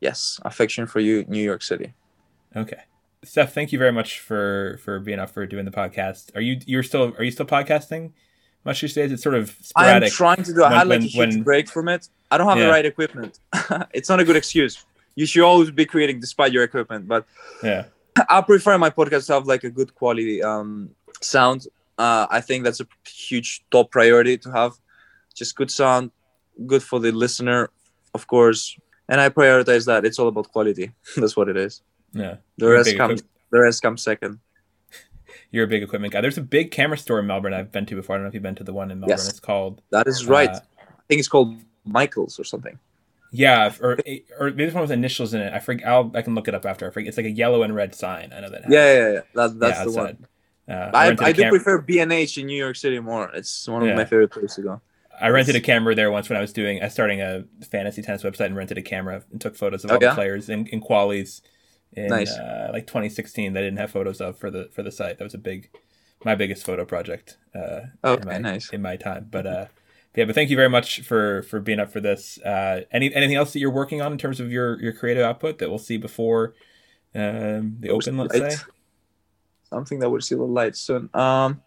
Yes, 0.00 0.40
affection 0.44 0.86
for 0.86 1.00
you, 1.00 1.24
New 1.28 1.42
York 1.42 1.62
City. 1.62 1.94
Okay, 2.56 2.82
Steph. 3.24 3.52
Thank 3.52 3.72
you 3.72 3.78
very 3.78 3.92
much 3.92 4.20
for 4.20 4.78
for 4.82 5.00
being 5.00 5.18
up 5.18 5.30
for 5.30 5.46
doing 5.46 5.64
the 5.64 5.70
podcast. 5.70 6.34
Are 6.36 6.40
you 6.40 6.60
you're 6.66 6.82
still 6.82 7.14
are 7.18 7.24
you 7.24 7.30
still 7.30 7.46
podcasting? 7.46 8.12
Much 8.64 8.80
these 8.80 8.94
days, 8.94 9.12
it's 9.12 9.22
sort 9.22 9.36
of 9.36 9.56
sporadic. 9.62 10.08
I'm 10.08 10.10
trying 10.10 10.42
to 10.42 10.52
do. 10.52 10.64
I 10.64 10.70
had 10.70 10.88
like 10.88 11.00
when, 11.00 11.02
a 11.02 11.06
huge 11.06 11.34
when, 11.34 11.42
break 11.42 11.68
from 11.68 11.88
it. 11.88 12.08
I 12.30 12.38
don't 12.38 12.48
have 12.48 12.58
yeah. 12.58 12.66
the 12.66 12.70
right 12.70 12.84
equipment. 12.84 13.38
it's 13.92 14.08
not 14.08 14.20
a 14.20 14.24
good 14.24 14.36
excuse. 14.36 14.84
You 15.14 15.26
should 15.26 15.42
always 15.42 15.70
be 15.70 15.86
creating 15.86 16.20
despite 16.20 16.52
your 16.52 16.64
equipment, 16.64 17.08
but 17.08 17.24
yeah 17.62 17.86
I 18.28 18.40
prefer 18.40 18.78
my 18.78 18.90
podcast 18.90 19.26
to 19.26 19.34
have 19.34 19.46
like 19.46 19.64
a 19.64 19.70
good 19.70 19.94
quality 19.94 20.42
um, 20.42 20.90
sound. 21.20 21.66
Uh, 21.96 22.26
I 22.30 22.40
think 22.40 22.64
that's 22.64 22.80
a 22.80 22.86
huge 23.06 23.64
top 23.70 23.90
priority 23.90 24.38
to 24.38 24.50
have 24.52 24.72
just 25.34 25.56
good 25.56 25.70
sound, 25.70 26.10
good 26.66 26.82
for 26.82 27.00
the 27.00 27.12
listener, 27.12 27.70
of 28.14 28.26
course. 28.26 28.76
And 29.08 29.20
I 29.20 29.28
prioritize 29.30 29.86
that. 29.86 30.04
It's 30.04 30.18
all 30.18 30.28
about 30.28 30.52
quality. 30.52 30.92
that's 31.16 31.36
what 31.36 31.48
it 31.48 31.56
is. 31.56 31.82
Yeah. 32.12 32.36
The 32.58 32.68
rest 32.68 32.96
comes. 32.96 33.22
The 33.50 33.60
rest 33.60 33.82
comes 33.82 34.02
second. 34.02 34.38
You're 35.50 35.64
a 35.64 35.68
big 35.68 35.82
equipment 35.82 36.12
guy. 36.12 36.20
There's 36.20 36.38
a 36.38 36.42
big 36.42 36.70
camera 36.70 36.98
store 36.98 37.18
in 37.20 37.26
Melbourne 37.26 37.54
I've 37.54 37.72
been 37.72 37.86
to 37.86 37.94
before. 37.94 38.14
I 38.14 38.18
don't 38.18 38.24
know 38.24 38.28
if 38.28 38.34
you've 38.34 38.42
been 38.42 38.54
to 38.56 38.64
the 38.64 38.72
one 38.72 38.90
in 38.90 39.00
Melbourne. 39.00 39.16
Yes. 39.16 39.28
It's 39.28 39.40
called. 39.40 39.80
That 39.90 40.06
is 40.06 40.26
right. 40.26 40.50
Uh, 40.50 40.60
I 40.78 41.02
think 41.08 41.20
it's 41.20 41.28
called 41.28 41.56
Michaels 41.84 42.38
or 42.38 42.44
something. 42.44 42.78
Yeah, 43.30 43.72
or 43.80 43.98
or 44.38 44.50
maybe 44.50 44.70
one 44.70 44.82
with 44.82 44.90
initials 44.90 45.34
in 45.34 45.40
it. 45.40 45.52
I 45.52 45.58
forget. 45.58 45.86
I'll 45.86 46.10
I 46.14 46.22
can 46.22 46.34
look 46.34 46.48
it 46.48 46.54
up 46.54 46.64
after. 46.64 46.86
I 46.86 46.90
forget. 46.90 47.08
It's 47.08 47.16
like 47.16 47.26
a 47.26 47.30
yellow 47.30 47.62
and 47.62 47.74
red 47.74 47.94
sign. 47.94 48.32
I 48.34 48.40
know 48.40 48.50
that. 48.50 48.62
Yeah, 48.68 48.92
yeah, 48.92 49.12
yeah. 49.12 49.20
That, 49.34 49.58
that's 49.58 49.78
yeah, 49.78 49.84
the 49.84 49.92
one. 49.92 50.26
Uh, 50.68 50.90
I, 50.92 51.06
I, 51.08 51.32
do 51.32 51.42
cam- 51.42 51.50
prefer 51.50 51.78
B 51.78 51.98
and 51.98 52.12
H 52.12 52.36
in 52.36 52.46
New 52.46 52.56
York 52.56 52.76
City 52.76 53.00
more. 53.00 53.30
It's 53.32 53.66
one 53.66 53.82
of 53.82 53.88
yeah. 53.88 53.94
my 53.94 54.04
favorite 54.04 54.30
places 54.30 54.56
to 54.56 54.62
go. 54.62 54.80
I 55.20 55.30
rented 55.30 55.56
a 55.56 55.60
camera 55.60 55.94
there 55.94 56.10
once 56.10 56.28
when 56.28 56.36
I 56.36 56.40
was 56.40 56.52
doing, 56.52 56.82
I 56.82 56.88
starting 56.88 57.20
a 57.20 57.44
fantasy 57.70 58.02
tennis 58.02 58.22
website 58.22 58.46
and 58.46 58.56
rented 58.56 58.78
a 58.78 58.82
camera 58.82 59.24
and 59.32 59.40
took 59.40 59.56
photos 59.56 59.84
of 59.84 59.90
oh, 59.90 59.94
all 59.94 60.02
yeah? 60.02 60.10
the 60.10 60.14
players 60.14 60.48
in, 60.48 60.66
in 60.66 60.80
qualies 60.80 61.40
in 61.92 62.08
nice. 62.08 62.36
uh, 62.36 62.70
like 62.72 62.86
2016 62.86 63.52
that 63.52 63.60
I 63.60 63.62
didn't 63.62 63.78
have 63.78 63.90
photos 63.90 64.20
of 64.20 64.38
for 64.38 64.50
the 64.50 64.68
for 64.72 64.82
the 64.82 64.92
site. 64.92 65.18
That 65.18 65.24
was 65.24 65.34
a 65.34 65.38
big, 65.38 65.70
my 66.24 66.34
biggest 66.34 66.64
photo 66.64 66.84
project. 66.84 67.38
Uh, 67.54 67.80
okay, 68.04 68.22
in 68.22 68.28
my, 68.28 68.38
nice. 68.38 68.70
in 68.70 68.82
my 68.82 68.96
time. 68.96 69.26
But 69.30 69.46
uh, 69.46 69.66
yeah, 70.18 70.24
but 70.24 70.34
thank 70.34 70.50
you 70.50 70.56
very 70.56 70.68
much 70.68 71.02
for 71.02 71.42
for 71.42 71.60
being 71.60 71.78
up 71.78 71.92
for 71.92 72.00
this. 72.00 72.38
Uh, 72.38 72.80
any 72.90 73.14
anything 73.14 73.36
else 73.36 73.52
that 73.52 73.60
you're 73.60 73.70
working 73.70 74.02
on 74.02 74.10
in 74.10 74.18
terms 74.18 74.40
of 74.40 74.50
your 74.50 74.80
your 74.82 74.92
creative 74.92 75.22
output 75.22 75.58
that 75.58 75.68
we'll 75.68 75.78
see 75.78 75.96
before 75.96 76.54
um, 77.14 77.76
the 77.78 77.90
open? 77.90 78.16
Let's 78.16 78.36
light. 78.36 78.52
say 78.52 78.58
something 79.70 80.00
that 80.00 80.10
would 80.10 80.24
see 80.24 80.34
the 80.34 80.42
light 80.42 80.74
soon. 80.74 81.08
Um, 81.14 81.62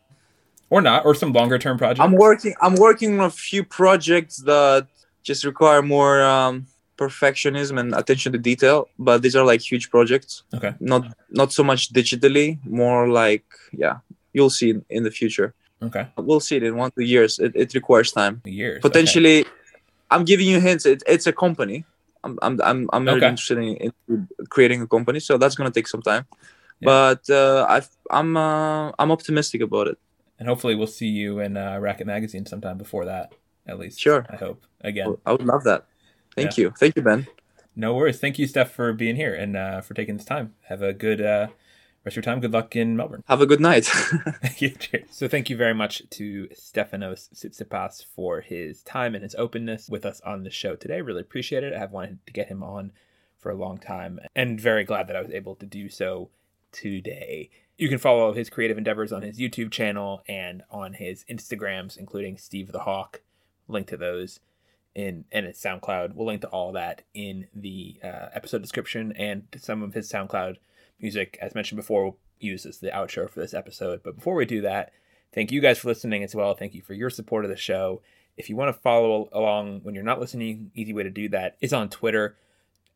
or 0.69 0.81
not, 0.81 1.05
or 1.05 1.15
some 1.15 1.31
longer 1.31 1.57
term 1.57 1.77
projects. 1.77 2.01
I'm 2.01 2.11
working. 2.11 2.53
I'm 2.61 2.75
working 2.75 3.21
on 3.21 3.25
a 3.25 3.29
few 3.29 3.63
projects 3.63 4.35
that 4.43 4.85
just 5.23 5.45
require 5.45 5.81
more 5.81 6.21
um, 6.21 6.67
perfectionism 6.97 7.79
and 7.79 7.95
attention 7.95 8.33
to 8.33 8.37
detail. 8.37 8.89
But 8.99 9.21
these 9.21 9.33
are 9.33 9.45
like 9.45 9.61
huge 9.61 9.89
projects. 9.89 10.43
Okay. 10.53 10.73
Not 10.81 11.05
not 11.29 11.53
so 11.53 11.63
much 11.63 11.93
digitally, 11.93 12.59
more 12.65 13.07
like 13.07 13.45
yeah, 13.71 13.99
you'll 14.33 14.49
see 14.49 14.71
in, 14.71 14.83
in 14.89 15.03
the 15.03 15.11
future. 15.11 15.53
Okay. 15.83 16.07
We'll 16.17 16.39
see 16.39 16.57
it 16.57 16.63
in 16.63 16.75
one 16.75 16.91
two 16.91 17.03
years. 17.03 17.39
It, 17.39 17.53
it 17.55 17.73
requires 17.73 18.11
time. 18.11 18.41
Years. 18.45 18.81
Potentially, 18.81 19.41
okay. 19.41 19.49
I'm 20.11 20.25
giving 20.25 20.47
you 20.47 20.59
hints. 20.59 20.85
It, 20.85 21.03
it's 21.07 21.27
a 21.27 21.33
company. 21.33 21.85
I'm 22.23 22.37
I'm 22.41 22.61
I'm, 22.61 22.89
I'm 22.93 23.05
really 23.05 23.25
interested 23.25 23.57
in, 23.57 23.91
in, 24.07 24.27
creating 24.49 24.81
a 24.81 24.87
company, 24.87 25.19
so 25.19 25.37
that's 25.37 25.55
gonna 25.55 25.71
take 25.71 25.87
some 25.87 26.01
time. 26.01 26.25
Yeah. 26.79 26.85
But 26.85 27.29
uh, 27.29 27.65
i 27.69 27.81
I'm, 28.09 28.35
uh, 28.35 28.91
I'm 28.97 29.11
optimistic 29.11 29.61
about 29.61 29.87
it. 29.87 29.97
And 30.39 30.47
hopefully, 30.47 30.75
we'll 30.75 30.87
see 30.87 31.07
you 31.07 31.39
in 31.39 31.55
uh, 31.55 31.77
Racquet 31.79 32.05
Magazine 32.05 32.45
sometime 32.45 32.77
before 32.77 33.05
that. 33.05 33.33
At 33.67 33.77
least. 33.77 33.99
Sure. 33.99 34.25
I 34.29 34.35
hope 34.35 34.65
again. 34.81 35.15
I 35.25 35.31
would 35.33 35.45
love 35.45 35.63
that. 35.65 35.85
Thank 36.35 36.57
yeah. 36.57 36.63
you. 36.63 36.73
Thank 36.79 36.95
you, 36.95 37.03
Ben. 37.03 37.27
No 37.75 37.93
worries. 37.93 38.19
Thank 38.19 38.39
you, 38.39 38.47
Steph, 38.47 38.71
for 38.71 38.91
being 38.91 39.15
here 39.15 39.33
and 39.33 39.55
uh, 39.55 39.81
for 39.81 39.93
taking 39.93 40.17
this 40.17 40.25
time. 40.25 40.55
Have 40.67 40.81
a 40.81 40.93
good 40.93 41.21
uh, 41.21 41.47
rest 42.03 42.17
of 42.17 42.25
your 42.25 42.33
time. 42.33 42.39
Good 42.39 42.53
luck 42.53 42.75
in 42.75 42.95
Melbourne. 42.95 43.23
Have 43.27 43.41
a 43.41 43.45
good 43.45 43.59
night. 43.59 43.85
so 45.11 45.27
thank 45.27 45.49
you 45.49 45.57
very 45.57 45.73
much 45.73 46.03
to 46.11 46.47
Stefanos 46.53 47.29
Tsitsipas 47.33 48.05
for 48.05 48.41
his 48.41 48.83
time 48.83 49.13
and 49.15 49.23
his 49.23 49.35
openness 49.35 49.87
with 49.89 50.05
us 50.05 50.21
on 50.21 50.43
the 50.43 50.49
show 50.49 50.75
today. 50.75 51.01
Really 51.01 51.21
appreciate 51.21 51.63
it. 51.63 51.73
I 51.73 51.79
have 51.79 51.91
wanted 51.91 52.25
to 52.25 52.33
get 52.33 52.47
him 52.47 52.63
on 52.63 52.91
for 53.37 53.51
a 53.51 53.55
long 53.55 53.77
time 53.77 54.19
and 54.35 54.59
very 54.59 54.83
glad 54.83 55.07
that 55.07 55.15
I 55.15 55.21
was 55.21 55.31
able 55.31 55.55
to 55.55 55.65
do 55.65 55.89
so 55.89 56.29
today. 56.71 57.49
You 57.77 57.89
can 57.89 57.97
follow 57.97 58.33
his 58.33 58.49
creative 58.49 58.77
endeavors 58.77 59.11
on 59.11 59.23
his 59.23 59.39
YouTube 59.39 59.71
channel 59.71 60.21
and 60.27 60.61
on 60.69 60.93
his 60.93 61.25
Instagrams, 61.29 61.97
including 61.97 62.37
Steve 62.37 62.71
the 62.71 62.81
Hawk. 62.81 63.21
Link 63.67 63.87
to 63.87 63.97
those 63.97 64.39
in 64.93 65.25
and 65.31 65.45
his 65.45 65.57
SoundCloud. 65.57 66.13
We'll 66.13 66.27
link 66.27 66.41
to 66.41 66.47
all 66.49 66.73
that 66.73 67.03
in 67.13 67.47
the 67.55 67.99
uh, 68.03 68.27
episode 68.33 68.61
description 68.61 69.13
and 69.13 69.43
some 69.57 69.81
of 69.81 69.93
his 69.93 70.11
SoundCloud 70.11 70.57
music, 71.01 71.37
as 71.41 71.55
mentioned 71.55 71.77
before, 71.77 72.03
we'll 72.03 72.17
use 72.39 72.65
as 72.65 72.79
the 72.79 72.89
outro 72.89 73.29
for 73.29 73.39
this 73.39 73.53
episode. 73.53 74.01
But 74.03 74.15
before 74.15 74.35
we 74.35 74.45
do 74.45 74.61
that, 74.61 74.91
thank 75.33 75.51
you 75.51 75.61
guys 75.61 75.79
for 75.79 75.89
listening 75.89 76.23
as 76.23 76.35
well. 76.35 76.53
Thank 76.53 76.73
you 76.73 76.81
for 76.81 76.93
your 76.93 77.09
support 77.09 77.45
of 77.45 77.51
the 77.51 77.57
show. 77.57 78.01
If 78.37 78.49
you 78.49 78.55
want 78.55 78.75
to 78.75 78.81
follow 78.81 79.29
along 79.31 79.81
when 79.83 79.95
you're 79.95 80.03
not 80.03 80.19
listening, 80.19 80.71
easy 80.73 80.93
way 80.93 81.03
to 81.03 81.09
do 81.09 81.29
that 81.29 81.57
is 81.61 81.73
on 81.73 81.89
Twitter 81.89 82.37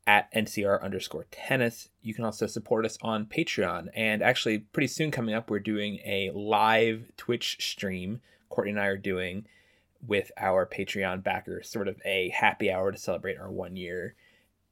at 0.07 0.31
NCR 0.33 0.81
underscore 0.81 1.25
tennis. 1.31 1.89
You 2.01 2.13
can 2.13 2.25
also 2.25 2.47
support 2.47 2.85
us 2.85 2.97
on 3.01 3.25
Patreon. 3.25 3.89
And 3.95 4.21
actually, 4.21 4.59
pretty 4.59 4.87
soon 4.87 5.11
coming 5.11 5.35
up, 5.35 5.49
we're 5.49 5.59
doing 5.59 5.99
a 6.05 6.31
live 6.33 7.11
Twitch 7.17 7.57
stream. 7.59 8.21
Courtney 8.49 8.71
and 8.71 8.79
I 8.79 8.85
are 8.85 8.97
doing 8.97 9.45
with 10.05 10.31
our 10.37 10.65
Patreon 10.65 11.23
backers, 11.23 11.69
sort 11.69 11.87
of 11.87 11.99
a 12.05 12.29
happy 12.29 12.71
hour 12.71 12.91
to 12.91 12.97
celebrate 12.97 13.37
our 13.37 13.51
one 13.51 13.75
year 13.75 14.15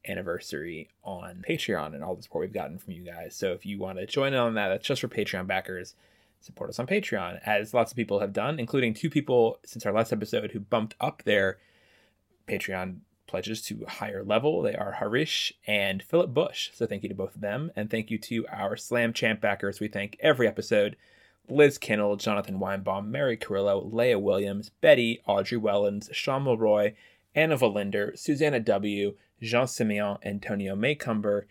anniversary 0.08 0.90
on 1.04 1.44
Patreon 1.48 1.94
and 1.94 2.04
all 2.04 2.16
the 2.16 2.24
support 2.24 2.44
we've 2.44 2.54
gotten 2.54 2.78
from 2.78 2.94
you 2.94 3.04
guys. 3.04 3.36
So 3.36 3.52
if 3.54 3.66
you 3.66 3.80
want 3.80 4.00
to 4.00 4.06
join 4.06 4.34
in 4.34 4.40
on 4.40 4.56
that, 4.56 4.70
that's 4.70 4.88
just 4.88 5.02
for 5.02 5.08
Patreon 5.08 5.48
backers. 5.48 5.96
Support 6.42 6.72
us 6.72 6.80
on 6.80 6.88
Patreon, 6.88 7.40
as 7.46 7.74
lots 7.74 7.92
of 7.92 7.96
people 7.96 8.20
have 8.20 8.34
done, 8.34 8.60
including 8.60 8.94
two 8.94 9.10
people 9.10 9.60
since 9.66 9.86
our 9.86 9.94
last 9.94 10.12
episode 10.12 10.52
who 10.52 10.60
bumped 10.60 10.96
up 11.00 11.24
their 11.24 11.58
Patreon 12.48 12.98
pledges 13.28 13.62
to 13.64 13.84
a 13.88 13.90
higher 13.90 14.24
level. 14.24 14.62
They 14.62 14.76
are 14.76 14.92
Harish 14.92 15.54
and 15.66 16.04
Philip 16.04 16.34
Bush. 16.34 16.70
So 16.74 16.86
thank 16.86 17.02
you 17.04 17.10
to 17.10 17.16
both 17.16 17.36
of 17.36 17.42
them. 17.42 17.72
And 17.76 17.90
thank 17.90 18.12
you 18.12 18.18
to 18.18 18.46
our 18.48 18.76
Slam 18.76 19.14
Champ 19.14 19.40
backers. 19.40 19.80
We 19.80 19.88
thank 19.88 20.18
every 20.20 20.48
episode. 20.48 20.98
Liz 21.50 21.78
Kinnell, 21.78 22.18
Jonathan 22.20 22.60
Weinbaum, 22.60 23.08
Mary 23.08 23.36
Carrillo, 23.36 23.90
Leah 23.92 24.20
Williams, 24.20 24.70
Betty, 24.70 25.22
Audrey 25.26 25.58
Wellens, 25.58 26.14
Sean 26.14 26.44
Mulroy, 26.44 26.94
Anna 27.36 27.58
Valinder, 27.58 28.18
Susanna 28.18 28.60
W., 28.60 29.16
Jean 29.42 29.68
Simeon, 29.68 30.18
Antonio 30.24 30.76
Maycumber, 30.76 31.44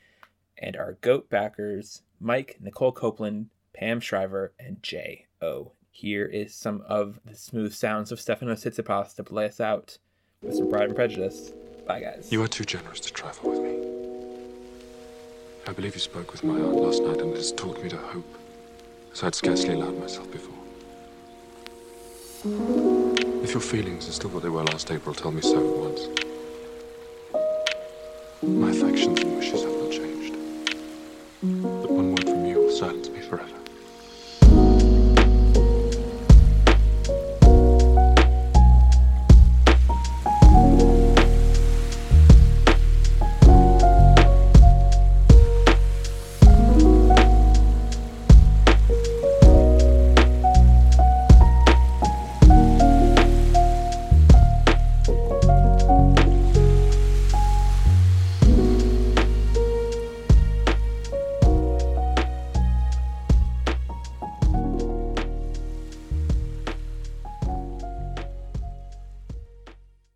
and 0.58 0.76
our 0.76 0.94
GOAT 1.00 1.28
backers, 1.28 2.02
Mike, 2.20 2.58
Nicole 2.60 2.92
Copeland, 2.92 3.48
Pam 3.74 4.00
Shriver, 4.00 4.52
and 4.58 4.82
J.O. 4.82 5.72
Here 5.90 6.24
is 6.24 6.54
some 6.54 6.82
of 6.88 7.20
the 7.24 7.34
smooth 7.34 7.74
sounds 7.74 8.12
of 8.12 8.20
Stefano 8.20 8.54
Tsitsipas 8.54 9.14
to 9.16 9.24
play 9.24 9.46
us 9.46 9.60
out 9.60 9.98
with 10.40 10.56
some 10.56 10.70
Pride 10.70 10.84
and 10.84 10.96
Prejudice. 10.96 11.52
Bye, 11.86 12.00
guys. 12.00 12.30
You 12.30 12.42
are 12.42 12.48
too 12.48 12.64
generous 12.64 13.00
to 13.00 13.12
trifle 13.12 13.50
with 13.50 13.60
me. 13.60 13.78
I 15.66 15.72
believe 15.72 15.94
you 15.94 16.00
spoke 16.00 16.32
with 16.32 16.44
my 16.44 16.54
aunt 16.54 16.76
last 16.76 17.02
night, 17.02 17.20
and 17.20 17.30
it 17.32 17.36
has 17.36 17.52
taught 17.52 17.82
me 17.82 17.88
to 17.88 17.96
hope, 17.96 18.38
as 19.12 19.22
I'd 19.22 19.34
scarcely 19.34 19.74
allowed 19.74 19.98
myself 19.98 20.30
before. 20.30 20.58
If 23.43 23.55
your 23.55 23.61
feelings 23.61 24.09
are 24.09 24.12
still 24.12 24.30
what 24.30 24.45
they 24.45 24.49
were 24.49 24.62
last 24.62 24.90
April, 24.90 25.14
tell 25.14 25.32
me 25.32 25.40
so 25.43 25.59
at 25.59 25.76
once. 25.76 26.09
My 28.43 28.70
affections 28.70 29.20
and 29.20 29.36
wishes. 29.36 29.71